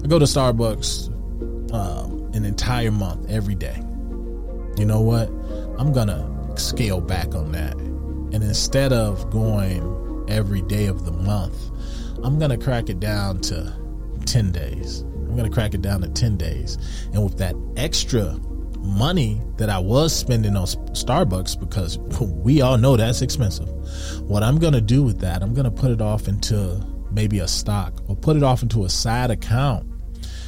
I 0.03 0.07
go 0.07 0.17
to 0.17 0.25
Starbucks 0.25 1.09
um, 1.73 2.31
an 2.33 2.45
entire 2.45 2.91
month 2.91 3.29
every 3.29 3.55
day. 3.55 3.75
You 4.77 4.85
know 4.85 5.01
what? 5.01 5.27
I'm 5.77 5.91
gonna 5.91 6.57
scale 6.57 7.01
back 7.01 7.35
on 7.35 7.51
that, 7.51 7.75
and 7.75 8.35
instead 8.35 8.93
of 8.93 9.29
going 9.29 10.25
every 10.29 10.61
day 10.61 10.85
of 10.85 11.05
the 11.05 11.11
month, 11.11 11.57
I'm 12.23 12.39
gonna 12.39 12.57
crack 12.57 12.89
it 12.89 12.99
down 12.99 13.41
to 13.41 13.73
ten 14.25 14.51
days. 14.51 15.01
I'm 15.01 15.35
gonna 15.35 15.49
crack 15.49 15.73
it 15.73 15.81
down 15.81 16.01
to 16.01 16.09
ten 16.09 16.37
days, 16.37 16.77
and 17.13 17.23
with 17.23 17.37
that 17.39 17.55
extra 17.75 18.39
money 18.81 19.41
that 19.57 19.69
I 19.69 19.79
was 19.79 20.15
spending 20.15 20.55
on 20.55 20.65
Starbucks 20.65 21.59
because 21.59 21.97
we 22.21 22.61
all 22.61 22.77
know 22.77 22.97
that's 22.97 23.21
expensive. 23.21 23.69
What 24.27 24.43
I'm 24.43 24.59
going 24.59 24.73
to 24.73 24.81
do 24.81 25.03
with 25.03 25.19
that, 25.21 25.41
I'm 25.41 25.53
going 25.53 25.65
to 25.65 25.71
put 25.71 25.91
it 25.91 26.01
off 26.01 26.27
into 26.27 26.85
maybe 27.11 27.39
a 27.39 27.47
stock 27.47 28.01
or 28.07 28.15
put 28.15 28.37
it 28.37 28.43
off 28.43 28.61
into 28.63 28.85
a 28.85 28.89
side 28.89 29.31
account 29.31 29.87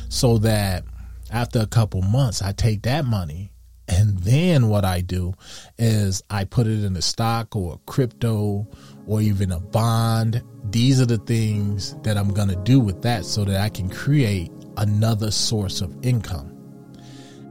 so 0.10 0.38
that 0.40 0.84
after 1.32 1.60
a 1.60 1.68
couple 1.68 2.02
months, 2.02 2.42
I 2.42 2.52
take 2.52 2.84
that 2.84 3.06
money 3.06 3.54
and 3.88 4.18
then 4.20 4.70
what 4.70 4.86
I 4.86 5.02
do 5.02 5.34
is 5.78 6.24
I 6.30 6.46
put 6.46 6.68
it 6.68 6.84
in 6.84 6.96
a 6.96 7.02
stock 7.02 7.56
or 7.56 7.74
a 7.74 7.78
crypto 7.92 8.68
or 9.08 9.22
even 9.22 9.52
a 9.52 9.60
bond. 9.60 10.42
These 10.70 11.02
are 11.02 11.06
the 11.06 11.18
things 11.18 11.96
that 12.04 12.18
I'm 12.18 12.34
going 12.34 12.48
to 12.48 12.56
do 12.56 12.80
with 12.80 13.02
that 13.02 13.26
so 13.26 13.44
that 13.46 13.60
I 13.60 13.70
can 13.70 13.90
create 13.90 14.52
another 14.78 15.32
source 15.32 15.82
of 15.82 15.94
income. 16.04 16.53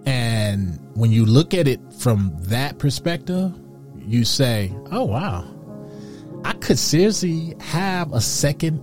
And 0.06 0.78
when 0.94 1.12
you 1.12 1.24
look 1.24 1.54
at 1.54 1.68
it 1.68 1.80
from 1.92 2.32
that 2.42 2.78
perspective, 2.78 3.52
you 3.98 4.24
say, 4.24 4.72
oh, 4.90 5.04
wow, 5.04 5.48
I 6.44 6.52
could 6.54 6.78
seriously 6.78 7.54
have 7.60 8.12
a 8.12 8.20
second 8.20 8.80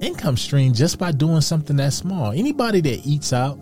income 0.00 0.36
stream 0.36 0.72
just 0.72 0.98
by 0.98 1.12
doing 1.12 1.40
something 1.40 1.76
that 1.76 1.92
small. 1.92 2.32
Anybody 2.32 2.80
that 2.80 3.06
eats 3.06 3.32
out 3.32 3.58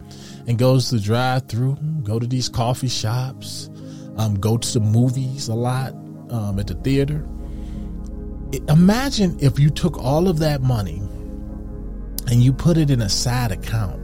and 0.46 0.58
goes 0.58 0.88
to 0.90 1.00
drive 1.00 1.48
through, 1.48 1.76
go 2.02 2.18
to 2.18 2.26
these 2.26 2.48
coffee 2.48 2.88
shops, 2.88 3.68
um, 4.16 4.38
go 4.38 4.56
to 4.56 4.66
some 4.66 4.84
movies 4.90 5.48
a 5.48 5.54
lot 5.54 5.92
um, 6.30 6.58
at 6.58 6.66
the 6.66 6.74
theater. 6.74 7.26
Imagine 8.68 9.36
if 9.40 9.58
you 9.58 9.70
took 9.70 9.98
all 9.98 10.28
of 10.28 10.38
that 10.38 10.62
money 10.62 11.00
and 12.30 12.42
you 12.42 12.52
put 12.52 12.76
it 12.76 12.90
in 12.90 13.00
a 13.00 13.08
side 13.08 13.52
account 13.52 14.00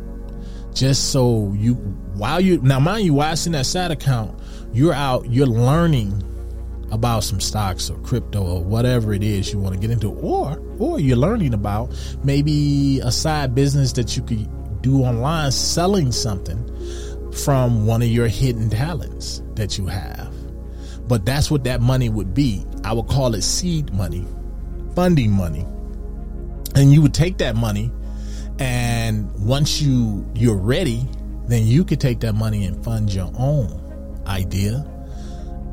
just 0.75 1.11
so 1.11 1.53
you 1.57 1.75
while 2.17 2.41
you 2.41 2.61
now 2.63 2.81
mind 2.81 3.05
you 3.05 3.15
while 3.15 3.33
it's 3.33 3.47
in 3.47 3.53
that 3.53 3.67
side 3.67 3.91
account 3.91 4.39
you're 4.73 4.93
out 4.93 5.29
you're 5.31 5.47
learning 5.47 6.23
about 6.93 7.25
some 7.25 7.41
stocks 7.41 7.91
or 7.91 7.99
crypto 7.99 8.43
or 8.43 8.63
whatever 8.63 9.13
it 9.13 9.23
is 9.23 9.53
you 9.53 9.59
want 9.59 9.75
to 9.75 9.81
get 9.81 9.91
into 9.91 10.11
or 10.11 10.63
or 10.79 11.01
you're 11.01 11.17
learning 11.17 11.53
about 11.53 11.93
maybe 12.23 13.01
a 13.01 13.11
side 13.11 13.55
business 13.55 13.93
that 13.93 14.17
you 14.17 14.23
could 14.23 14.49
do 14.83 15.03
online 15.03 15.51
selling 15.51 16.13
something 16.13 16.63
from 17.33 17.87
one 17.87 18.03
of 18.03 18.09
your 18.09 18.29
hidden 18.29 18.71
talents 18.71 19.43
that 19.57 19.77
you 19.77 19.87
have. 19.87 20.33
But 21.09 21.25
that's 21.25 21.51
what 21.51 21.65
that 21.65 21.81
money 21.81 22.09
would 22.09 22.35
be. 22.35 22.65
I 22.85 22.93
would 22.93 23.09
call 23.09 23.35
it 23.35 23.43
seed 23.43 23.93
money 23.93 24.25
funding 24.95 25.31
money. 25.31 25.67
And 26.75 26.93
you 26.93 27.03
would 27.03 27.15
take 27.15 27.39
that 27.39 27.57
money 27.57 27.91
and 28.59 29.31
once 29.39 29.83
you 29.83 30.25
you're 30.35 30.57
ready 30.57 31.07
then 31.49 31.67
you 31.67 31.85
could 31.85 32.01
take 32.01 32.21
that 32.21 32.35
money 32.35 32.65
and 32.65 32.83
fund 32.85 33.13
your 33.13 33.31
own 33.39 34.23
idea 34.27 34.85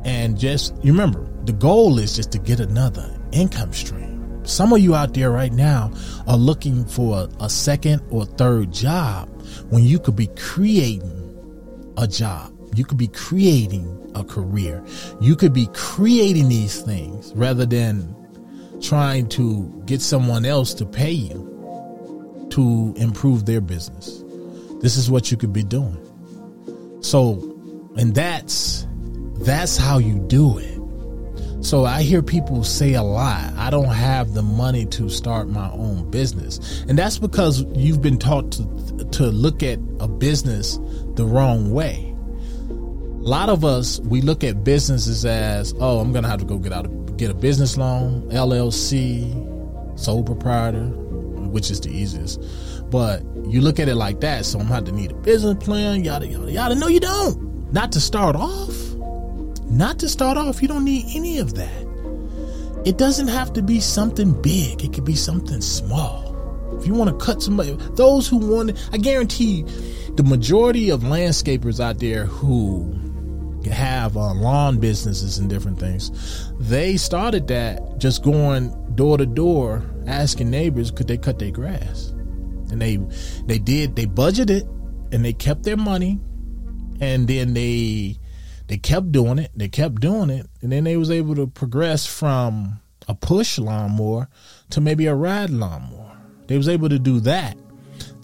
and 0.04 0.38
just 0.38 0.74
remember, 0.84 1.26
the 1.44 1.52
goal 1.52 1.98
is 1.98 2.14
just 2.14 2.30
to 2.32 2.38
get 2.38 2.60
another 2.60 3.10
income 3.32 3.72
stream. 3.72 4.12
Some 4.44 4.74
of 4.74 4.80
you 4.80 4.94
out 4.94 5.14
there 5.14 5.30
right 5.30 5.52
now 5.52 5.90
are 6.26 6.36
looking 6.36 6.84
for 6.84 7.26
a, 7.40 7.48
second 7.48 8.02
or 8.10 8.26
third 8.26 8.70
job 8.70 9.28
when 9.70 9.84
you 9.84 9.98
could 9.98 10.16
be 10.16 10.26
creating 10.36 11.20
a 11.96 12.06
job. 12.06 12.52
You 12.76 12.84
could 12.84 12.98
be 12.98 13.08
creating 13.08 14.12
a 14.14 14.22
career. 14.22 14.84
You 15.20 15.36
could 15.36 15.54
be 15.54 15.68
creating 15.72 16.50
these 16.50 16.82
things 16.82 17.32
rather 17.34 17.64
than 17.64 18.14
trying 18.82 19.28
to 19.30 19.82
get 19.86 20.02
someone 20.02 20.44
else 20.44 20.74
to 20.74 20.84
pay 20.84 21.12
you 21.12 21.50
to 22.50 22.92
improve 22.98 23.46
their 23.46 23.62
business. 23.62 24.23
This 24.84 24.98
is 24.98 25.10
what 25.10 25.30
you 25.30 25.38
could 25.38 25.54
be 25.54 25.62
doing. 25.62 25.96
So, 27.00 27.40
and 27.96 28.14
that's 28.14 28.86
that's 29.36 29.78
how 29.78 29.96
you 29.96 30.18
do 30.18 30.58
it. 30.58 30.78
So 31.64 31.86
I 31.86 32.02
hear 32.02 32.20
people 32.20 32.62
say 32.64 32.92
a 32.92 33.02
lot, 33.02 33.50
I 33.56 33.70
don't 33.70 33.86
have 33.86 34.34
the 34.34 34.42
money 34.42 34.84
to 34.84 35.08
start 35.08 35.48
my 35.48 35.70
own 35.70 36.10
business. 36.10 36.84
And 36.86 36.98
that's 36.98 37.16
because 37.16 37.62
you've 37.74 38.02
been 38.02 38.18
taught 38.18 38.52
to, 38.52 39.08
to 39.12 39.22
look 39.28 39.62
at 39.62 39.78
a 40.00 40.06
business 40.06 40.78
the 41.14 41.24
wrong 41.24 41.70
way. 41.70 42.14
A 42.68 43.26
lot 43.26 43.48
of 43.48 43.64
us, 43.64 44.00
we 44.00 44.20
look 44.20 44.44
at 44.44 44.64
businesses 44.64 45.24
as, 45.24 45.72
oh, 45.80 46.00
I'm 46.00 46.12
going 46.12 46.24
to 46.24 46.28
have 46.28 46.40
to 46.40 46.44
go 46.44 46.58
get 46.58 46.74
out, 46.74 47.16
get 47.16 47.30
a 47.30 47.34
business 47.34 47.78
loan, 47.78 48.30
LLC, 48.30 49.98
sole 49.98 50.22
proprietor, 50.22 50.88
which 50.88 51.70
is 51.70 51.80
the 51.80 51.88
easiest. 51.88 52.38
But 52.90 53.22
you 53.46 53.60
look 53.60 53.80
at 53.80 53.88
it 53.88 53.96
like 53.96 54.20
that. 54.20 54.44
So 54.44 54.58
I'm 54.58 54.68
to 54.68 54.74
have 54.74 54.84
to 54.84 54.92
need 54.92 55.10
a 55.10 55.14
business 55.14 55.62
plan, 55.64 56.04
yada, 56.04 56.26
yada, 56.26 56.50
yada. 56.50 56.74
No, 56.74 56.86
you 56.86 57.00
don't. 57.00 57.72
Not 57.72 57.92
to 57.92 58.00
start 58.00 58.36
off. 58.36 58.94
Not 59.74 59.98
to 60.00 60.08
start 60.08 60.36
off, 60.36 60.62
you 60.62 60.68
don't 60.68 60.84
need 60.84 61.06
any 61.14 61.38
of 61.38 61.54
that. 61.54 61.84
It 62.84 62.98
doesn't 62.98 63.28
have 63.28 63.52
to 63.54 63.62
be 63.62 63.80
something 63.80 64.40
big, 64.40 64.84
it 64.84 64.92
could 64.92 65.04
be 65.04 65.16
something 65.16 65.60
small. 65.60 66.32
If 66.78 66.86
you 66.86 66.94
want 66.94 67.10
to 67.10 67.24
cut 67.24 67.42
somebody, 67.42 67.76
those 67.94 68.28
who 68.28 68.36
want, 68.36 68.78
I 68.92 68.98
guarantee 68.98 69.62
the 70.14 70.22
majority 70.22 70.90
of 70.90 71.00
landscapers 71.00 71.80
out 71.80 71.98
there 71.98 72.26
who 72.26 72.94
have 73.70 74.16
uh, 74.16 74.34
lawn 74.34 74.78
businesses 74.78 75.38
and 75.38 75.50
different 75.50 75.80
things, 75.80 76.52
they 76.60 76.96
started 76.96 77.48
that 77.48 77.98
just 77.98 78.22
going 78.22 78.70
door 78.94 79.18
to 79.18 79.26
door 79.26 79.82
asking 80.06 80.50
neighbors 80.50 80.90
could 80.90 81.08
they 81.08 81.18
cut 81.18 81.38
their 81.38 81.50
grass, 81.50 82.12
and 82.74 82.82
they 82.82 82.96
they 83.46 83.58
did 83.58 83.94
they 83.96 84.06
budgeted 84.06 84.68
and 85.12 85.24
they 85.24 85.32
kept 85.32 85.62
their 85.62 85.76
money, 85.76 86.20
and 87.00 87.28
then 87.28 87.54
they 87.54 88.18
they 88.66 88.76
kept 88.78 89.12
doing 89.12 89.38
it. 89.38 89.50
They 89.54 89.68
kept 89.68 90.00
doing 90.00 90.30
it, 90.30 90.46
and 90.60 90.72
then 90.72 90.84
they 90.84 90.96
was 90.96 91.10
able 91.10 91.34
to 91.36 91.46
progress 91.46 92.04
from 92.04 92.80
a 93.06 93.14
push 93.14 93.58
lawnmower 93.58 94.28
to 94.70 94.80
maybe 94.80 95.06
a 95.06 95.14
ride 95.14 95.50
lawnmower. 95.50 96.16
They 96.46 96.56
was 96.56 96.68
able 96.68 96.88
to 96.88 96.98
do 96.98 97.20
that. 97.20 97.56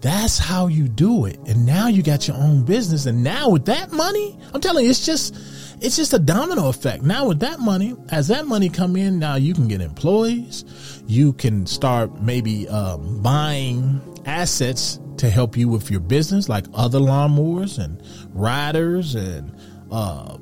That's 0.00 0.38
how 0.38 0.66
you 0.66 0.88
do 0.88 1.26
it. 1.26 1.38
And 1.46 1.66
now 1.66 1.88
you 1.88 2.02
got 2.02 2.26
your 2.26 2.36
own 2.38 2.64
business. 2.64 3.04
And 3.04 3.22
now 3.22 3.50
with 3.50 3.66
that 3.66 3.92
money, 3.92 4.38
I'm 4.54 4.60
telling 4.60 4.84
you, 4.84 4.90
it's 4.90 5.04
just 5.04 5.34
it's 5.82 5.96
just 5.96 6.12
a 6.12 6.18
domino 6.18 6.68
effect. 6.68 7.02
Now 7.02 7.28
with 7.28 7.40
that 7.40 7.60
money, 7.60 7.96
as 8.10 8.28
that 8.28 8.46
money 8.46 8.68
come 8.68 8.96
in, 8.96 9.18
now 9.18 9.36
you 9.36 9.54
can 9.54 9.68
get 9.68 9.80
employees. 9.80 10.64
You 11.06 11.34
can 11.34 11.66
start 11.66 12.22
maybe 12.22 12.68
um, 12.68 13.22
buying 13.22 14.00
assets 14.24 15.00
to 15.18 15.28
help 15.28 15.56
you 15.56 15.68
with 15.68 15.90
your 15.90 16.00
business, 16.00 16.48
like 16.48 16.66
other 16.74 16.98
lawnmowers 16.98 17.78
and 17.82 18.02
riders 18.30 19.14
and 19.14 19.54
uh, 19.90 20.36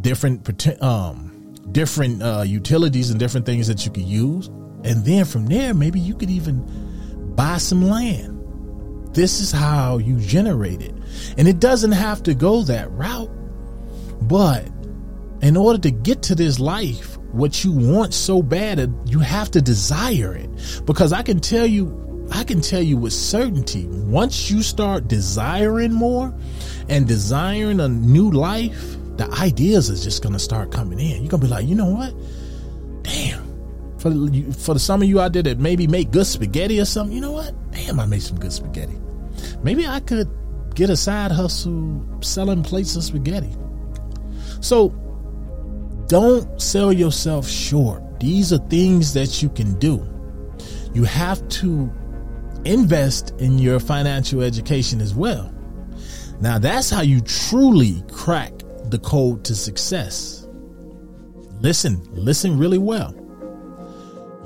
different 0.00 0.82
um, 0.82 1.54
different 1.72 2.22
uh, 2.22 2.42
utilities 2.46 3.10
and 3.10 3.20
different 3.20 3.46
things 3.46 3.68
that 3.68 3.84
you 3.84 3.92
could 3.92 4.04
use, 4.04 4.48
and 4.84 5.04
then 5.04 5.24
from 5.24 5.46
there, 5.46 5.74
maybe 5.74 6.00
you 6.00 6.14
could 6.14 6.30
even 6.30 7.34
buy 7.34 7.58
some 7.58 7.82
land. 7.82 8.34
This 9.14 9.40
is 9.40 9.52
how 9.52 9.98
you 9.98 10.18
generate 10.18 10.82
it, 10.82 10.94
and 11.38 11.48
it 11.48 11.60
doesn't 11.60 11.92
have 11.92 12.22
to 12.24 12.34
go 12.34 12.62
that 12.62 12.90
route. 12.92 13.30
But 14.22 14.68
in 15.42 15.56
order 15.56 15.78
to 15.80 15.90
get 15.90 16.22
to 16.22 16.34
this 16.34 16.58
life, 16.58 17.18
what 17.32 17.64
you 17.64 17.72
want 17.72 18.14
so 18.14 18.42
bad, 18.42 18.92
you 19.06 19.18
have 19.18 19.50
to 19.52 19.60
desire 19.60 20.34
it. 20.34 20.50
Because 20.86 21.12
I 21.12 21.22
can 21.22 21.40
tell 21.40 21.66
you, 21.66 21.86
I 22.30 22.44
can 22.44 22.60
tell 22.60 22.82
you 22.82 22.96
with 22.96 23.12
certainty, 23.12 23.86
once 23.86 24.50
you 24.50 24.62
start 24.62 25.08
desiring 25.08 25.92
more 25.92 26.34
and 26.88 27.06
desiring 27.06 27.80
a 27.80 27.88
new 27.88 28.30
life, 28.30 28.96
the 29.16 29.28
ideas 29.40 29.88
is 29.88 30.04
just 30.04 30.22
gonna 30.22 30.38
start 30.38 30.70
coming 30.70 30.98
in. 30.98 31.22
You're 31.22 31.30
gonna 31.30 31.42
be 31.42 31.48
like, 31.48 31.66
you 31.66 31.74
know 31.74 31.86
what? 31.86 32.14
Damn. 33.02 33.44
For 33.98 34.10
the, 34.10 34.52
for 34.52 34.78
some 34.78 35.02
of 35.02 35.08
you 35.08 35.20
out 35.20 35.32
there 35.32 35.42
that 35.42 35.58
maybe 35.58 35.86
make 35.86 36.10
good 36.10 36.26
spaghetti 36.26 36.80
or 36.80 36.84
something, 36.84 37.14
you 37.14 37.20
know 37.20 37.32
what? 37.32 37.54
Damn, 37.72 37.98
I 37.98 38.06
made 38.06 38.22
some 38.22 38.38
good 38.38 38.52
spaghetti. 38.52 38.98
Maybe 39.62 39.86
I 39.86 40.00
could 40.00 40.28
get 40.74 40.90
a 40.90 40.96
side 40.96 41.32
hustle 41.32 42.04
selling 42.20 42.62
plates 42.62 42.96
of 42.96 43.04
spaghetti. 43.04 43.54
So 44.60 44.90
don't 46.06 46.60
sell 46.60 46.92
yourself 46.92 47.48
short. 47.48 48.20
These 48.20 48.52
are 48.52 48.58
things 48.68 49.14
that 49.14 49.42
you 49.42 49.48
can 49.48 49.78
do. 49.78 50.06
You 50.94 51.04
have 51.04 51.46
to 51.48 51.90
invest 52.66 53.32
in 53.38 53.58
your 53.58 53.80
financial 53.80 54.42
education 54.42 55.00
as 55.00 55.14
well. 55.14 55.52
Now, 56.40 56.58
that's 56.58 56.90
how 56.90 57.00
you 57.00 57.20
truly 57.20 58.02
crack 58.12 58.52
the 58.84 58.98
code 58.98 59.44
to 59.44 59.54
success. 59.54 60.46
Listen, 61.60 62.06
listen 62.12 62.58
really 62.58 62.78
well. 62.78 63.14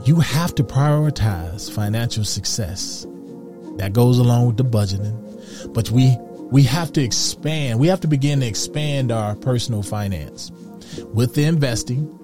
You 0.05 0.17
have 0.21 0.55
to 0.55 0.65
prioritize 0.65 1.71
financial 1.71 2.25
success. 2.25 3.07
That 3.77 3.93
goes 3.93 4.19
along 4.19 4.47
with 4.47 4.57
the 4.57 4.65
budgeting, 4.65 5.75
but 5.75 5.91
we 5.91 6.17
we 6.51 6.63
have 6.65 6.93
to 6.95 7.03
expand. 7.03 7.79
We 7.79 7.87
have 7.89 8.01
to 8.01 8.09
begin 8.09 8.41
to 8.41 8.47
expand 8.47 9.13
our 9.13 9.37
personal 9.37 9.83
finance 9.83 10.51
with 11.15 11.35
the 11.35 11.45
investing. 11.45 12.17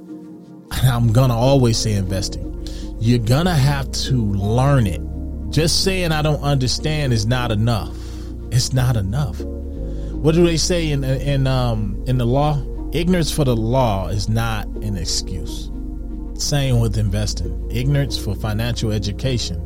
And 0.73 0.89
I'm 0.89 1.13
going 1.13 1.31
to 1.31 1.37
always 1.37 1.79
say 1.79 1.93
investing. 1.93 2.67
You're 2.99 3.21
going 3.21 3.47
to 3.47 3.55
have 3.55 3.91
to 3.93 4.15
learn 4.17 4.87
it. 4.87 5.01
Just 5.57 5.85
saying 5.85 6.13
I 6.13 6.21
don't 6.21 6.43
understand 6.43 7.15
is 7.15 7.25
not 7.25 7.51
enough. 7.51 7.97
It's 8.53 8.75
not 8.75 8.95
enough. 8.95 9.41
What 9.41 10.35
do 10.35 10.45
they 10.45 10.59
say 10.59 10.91
in 10.91 11.03
in 11.03 11.47
um 11.47 12.05
in 12.07 12.19
the 12.19 12.27
law? 12.27 12.63
Ignorance 12.93 13.31
for 13.31 13.47
the 13.47 13.57
law 13.57 14.09
is 14.09 14.29
not 14.29 14.67
an 14.67 14.99
excuse. 14.99 15.71
Same 16.35 16.79
with 16.81 16.99
investing. 16.99 17.71
Ignorance 17.71 18.23
for 18.23 18.35
financial 18.35 18.93
education 18.93 19.59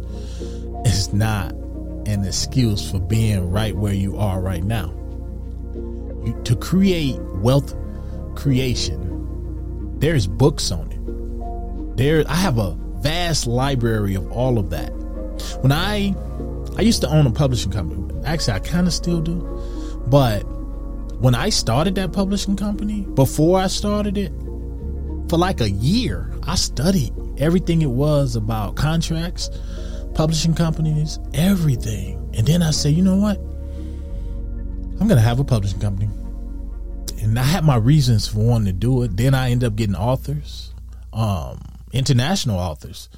is 0.85 1.13
not 1.13 1.51
an 2.07 2.25
excuse 2.25 2.89
for 2.89 3.01
being 3.01 3.51
right 3.51 3.75
where 3.75 3.93
you 3.93 4.17
are 4.17 4.41
right 4.41 4.63
now. 4.63 4.95
You, 5.75 6.41
to 6.45 6.55
create 6.55 7.21
wealth 7.43 7.75
creation, 8.37 9.99
there's 9.99 10.29
books 10.29 10.71
on 10.71 10.93
it. 10.93 11.97
There, 11.97 12.23
I 12.29 12.37
have 12.37 12.59
a 12.59 12.77
vast 13.01 13.49
library 13.49 14.15
of 14.15 14.31
all 14.31 14.57
of 14.57 14.71
that. 14.71 15.00
When 15.61 15.73
I, 15.73 16.15
I 16.77 16.83
used 16.83 17.01
to 17.03 17.09
own 17.09 17.27
a 17.27 17.31
publishing 17.31 17.73
company. 17.73 18.07
Actually, 18.25 18.55
I 18.55 18.59
kind 18.61 18.87
of 18.87 18.93
still 18.93 19.21
do, 19.21 19.41
but 20.07 20.41
when 21.21 21.35
I 21.35 21.51
started 21.51 21.95
that 21.97 22.13
publishing 22.13 22.57
company, 22.57 23.03
before 23.15 23.61
I 23.61 23.67
started 23.67 24.17
it, 24.17 24.33
for 25.29 25.37
like 25.37 25.61
a 25.61 25.71
year, 25.71 26.33
I 26.43 26.57
studied 26.57 27.13
everything 27.39 27.83
it 27.83 27.91
was 27.91 28.35
about 28.35 28.75
contracts, 28.75 29.49
publishing 30.15 30.55
companies, 30.55 31.21
everything. 31.35 32.17
And 32.37 32.47
then 32.47 32.63
I 32.63 32.73
said, 32.73 32.95
you 32.95 33.03
know 33.03 33.17
what? 33.17 33.39
I'm 34.99 35.07
going 35.07 35.21
to 35.21 35.21
have 35.21 35.39
a 35.39 35.45
publishing 35.45 35.79
company. 35.79 36.11
And 37.23 37.39
I 37.39 37.45
had 37.45 37.65
my 37.65 37.77
reasons 37.77 38.27
for 38.27 38.41
wanting 38.41 38.67
to 38.67 38.73
do 38.73 39.03
it. 39.03 39.17
Then 39.17 39.35
I 39.35 39.51
end 39.51 39.63
up 39.63 39.77
getting 39.77 39.95
authors, 39.95 40.75
um, 41.13 41.61
international 41.93 42.59
authors. 42.59 43.09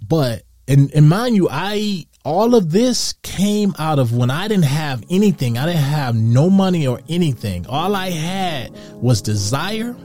But, 0.00 0.44
and, 0.68 0.92
and 0.94 1.08
mind 1.08 1.36
you, 1.36 1.48
I, 1.50 2.06
all 2.24 2.54
of 2.54 2.70
this 2.70 3.14
came 3.22 3.74
out 3.78 3.98
of 3.98 4.12
when 4.12 4.30
I 4.30 4.48
didn't 4.48 4.64
have 4.64 5.04
anything. 5.08 5.58
I 5.58 5.66
didn't 5.66 5.82
have 5.82 6.16
no 6.16 6.50
money 6.50 6.86
or 6.86 7.00
anything. 7.08 7.66
All 7.68 7.94
I 7.94 8.10
had 8.10 8.76
was 8.94 9.22
desire 9.22 9.96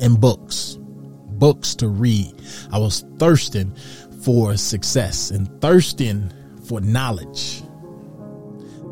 and 0.00 0.20
books, 0.20 0.76
books 0.80 1.76
to 1.76 1.88
read. 1.88 2.34
I 2.72 2.78
was 2.78 3.04
thirsting 3.18 3.74
for 4.22 4.56
success 4.56 5.30
and 5.30 5.60
thirsting 5.60 6.32
for 6.66 6.80
knowledge. 6.80 7.62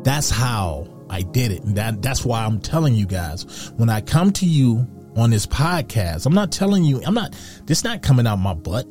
That's 0.03 0.29
how 0.29 0.87
I 1.09 1.23
did 1.23 1.51
it. 1.51 1.63
And 1.63 1.75
that, 1.75 2.01
that's 2.01 2.23
why 2.23 2.45
I'm 2.45 2.59
telling 2.61 2.95
you 2.95 3.05
guys 3.05 3.71
when 3.75 3.89
I 3.89 3.99
come 3.99 4.31
to 4.33 4.45
you 4.45 4.87
on 5.17 5.31
this 5.31 5.45
podcast, 5.45 6.25
I'm 6.25 6.33
not 6.33 6.51
telling 6.51 6.85
you, 6.85 7.01
I'm 7.05 7.13
not, 7.13 7.35
this 7.65 7.83
not 7.83 8.01
coming 8.01 8.25
out 8.25 8.37
my 8.37 8.53
butt. 8.53 8.87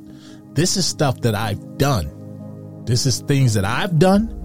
This 0.54 0.76
is 0.76 0.86
stuff 0.86 1.20
that 1.22 1.34
I've 1.34 1.78
done. 1.78 2.82
This 2.84 3.06
is 3.06 3.20
things 3.20 3.54
that 3.54 3.64
I've 3.64 3.98
done 3.98 4.40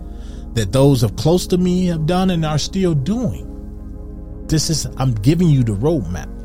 that 0.53 0.72
those 0.72 1.03
of 1.03 1.16
close 1.16 1.45
to 1.47 1.57
me 1.57 1.86
have 1.86 2.05
done 2.07 2.32
and 2.32 2.43
are 2.43 2.57
still 2.57 2.95
doing. 2.95 3.45
This 4.47 4.72
is, 4.72 4.88
I'm 4.97 5.14
giving 5.14 5.49
you 5.49 5.64
the 5.64 5.74
roadmap. 5.74 6.36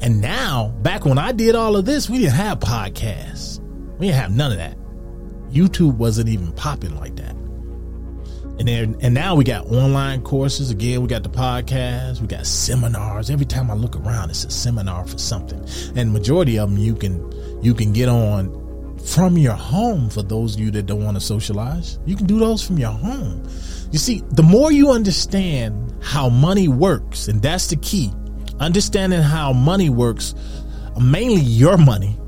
And 0.00 0.20
now, 0.20 0.68
back 0.82 1.04
when 1.04 1.18
I 1.18 1.32
did 1.32 1.56
all 1.56 1.74
of 1.74 1.84
this, 1.84 2.08
we 2.08 2.18
didn't 2.18 2.34
have 2.34 2.60
podcasts. 2.60 3.58
We 3.98 4.06
didn't 4.06 4.20
have 4.20 4.36
none 4.36 4.52
of 4.52 4.58
that. 4.58 4.78
YouTube 5.50 5.96
wasn't 5.96 6.28
even 6.28 6.52
popping 6.52 6.94
like 6.96 7.16
that. 7.16 7.34
And 8.58 8.68
then, 8.68 8.96
and 9.00 9.12
now 9.12 9.34
we 9.34 9.42
got 9.42 9.66
online 9.66 10.22
courses. 10.22 10.70
Again, 10.70 11.02
we 11.02 11.08
got 11.08 11.24
the 11.24 11.28
podcast, 11.28 12.20
we 12.20 12.26
got 12.26 12.46
seminars. 12.46 13.30
Every 13.30 13.46
time 13.46 13.70
I 13.70 13.74
look 13.74 13.96
around, 13.96 14.30
it's 14.30 14.44
a 14.44 14.50
seminar 14.50 15.06
for 15.06 15.18
something. 15.18 15.62
And 15.96 16.12
majority 16.12 16.58
of 16.58 16.70
them 16.70 16.78
you 16.78 16.94
can, 16.94 17.32
you 17.62 17.74
can 17.74 17.92
get 17.92 18.08
on 18.08 18.65
from 19.06 19.38
your 19.38 19.54
home 19.54 20.10
for 20.10 20.22
those 20.22 20.54
of 20.54 20.60
you 20.60 20.70
that 20.72 20.86
don't 20.86 21.04
want 21.04 21.16
to 21.16 21.20
socialize. 21.20 21.98
You 22.06 22.16
can 22.16 22.26
do 22.26 22.38
those 22.38 22.66
from 22.66 22.76
your 22.76 22.90
home. 22.90 23.42
You 23.92 23.98
see, 23.98 24.22
the 24.32 24.42
more 24.42 24.72
you 24.72 24.90
understand 24.90 25.94
how 26.02 26.28
money 26.28 26.68
works, 26.68 27.28
and 27.28 27.40
that's 27.40 27.68
the 27.68 27.76
key, 27.76 28.12
understanding 28.58 29.22
how 29.22 29.52
money 29.52 29.90
works, 29.90 30.34
mainly 31.00 31.40
your 31.40 31.76
money, 31.76 32.18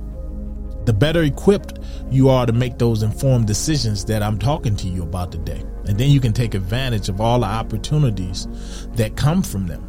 the 0.85 0.93
better 0.93 1.23
equipped 1.23 1.81
you 2.11 2.31
are 2.31 2.47
to 2.47 2.53
make 2.53 2.79
those 2.79 3.03
informed 3.03 3.47
decisions 3.47 4.05
that 4.07 4.23
I'm 4.23 4.39
talking 4.39 4.77
to 4.77 4.89
you 4.89 5.03
about 5.03 5.33
today. 5.33 5.63
And 5.87 5.99
then 5.99 6.11
you 6.11 6.21
can 6.21 6.33
take 6.33 6.55
advantage 6.55 7.09
of 7.09 7.21
all 7.21 7.41
the 7.41 7.47
opportunities 7.47 8.47
that 8.93 9.17
come 9.17 9.43
from 9.43 9.67
them. 9.67 9.85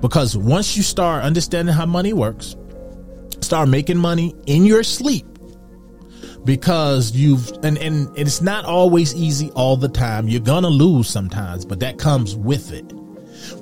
Because 0.00 0.36
once 0.36 0.76
you 0.76 0.82
start 0.82 1.24
understanding 1.24 1.74
how 1.74 1.86
money 1.86 2.12
works, 2.12 2.56
start 3.40 3.68
making 3.68 3.98
money 3.98 4.34
in 4.46 4.64
your 4.64 4.82
sleep 4.82 5.37
because 6.48 7.12
you've 7.12 7.46
and, 7.62 7.76
and 7.76 8.08
it's 8.16 8.40
not 8.40 8.64
always 8.64 9.14
easy 9.14 9.50
all 9.50 9.76
the 9.76 9.88
time. 9.88 10.28
You're 10.28 10.40
gonna 10.40 10.70
lose 10.70 11.08
sometimes, 11.08 11.64
but 11.64 11.80
that 11.80 11.98
comes 11.98 12.34
with 12.34 12.72
it. 12.72 12.90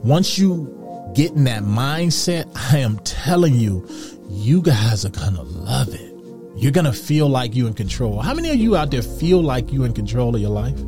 Once 0.05 0.39
you 0.39 0.73
get 1.15 1.33
in 1.33 1.45
that 1.45 1.65
mindset, 1.65 2.49
I 2.73 2.79
am 2.79 2.99
telling 3.01 3.55
you, 3.55 3.85
you 4.31 4.63
guys 4.63 5.05
are 5.05 5.11
gonna 5.11 5.43
love 5.43 5.89
it 5.89 6.17
you're 6.57 6.73
to 6.73 6.93
feel 6.93 7.29
like 7.29 7.55
you're 7.55 7.69
in 7.69 7.75
control. 7.75 8.23
How 8.23 8.33
many 8.33 8.49
of 8.49 8.57
you 8.57 8.77
out 8.77 8.91
there 8.91 9.03
feel 9.03 9.43
like 9.43 9.73
you're 9.73 9.85
in 9.85 9.93
control 9.93 10.35
of 10.35 10.41
your 10.41 10.51
life? 10.51 10.79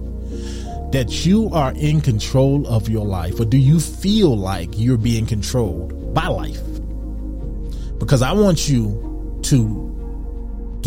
That 0.93 1.27
you 1.27 1.51
are 1.53 1.73
in 1.73 2.01
control 2.01 2.67
of 2.67 2.89
your 2.89 3.05
life? 3.05 3.39
Or 3.39 3.45
do 3.45 3.59
you 3.59 3.79
feel 3.79 4.35
like 4.35 4.71
you're 4.79 4.97
being 4.97 5.27
controlled 5.27 6.15
by 6.15 6.29
life? 6.29 6.63
Because 7.99 8.23
I 8.23 8.33
want 8.33 8.67
you 8.67 9.39
to 9.43 9.89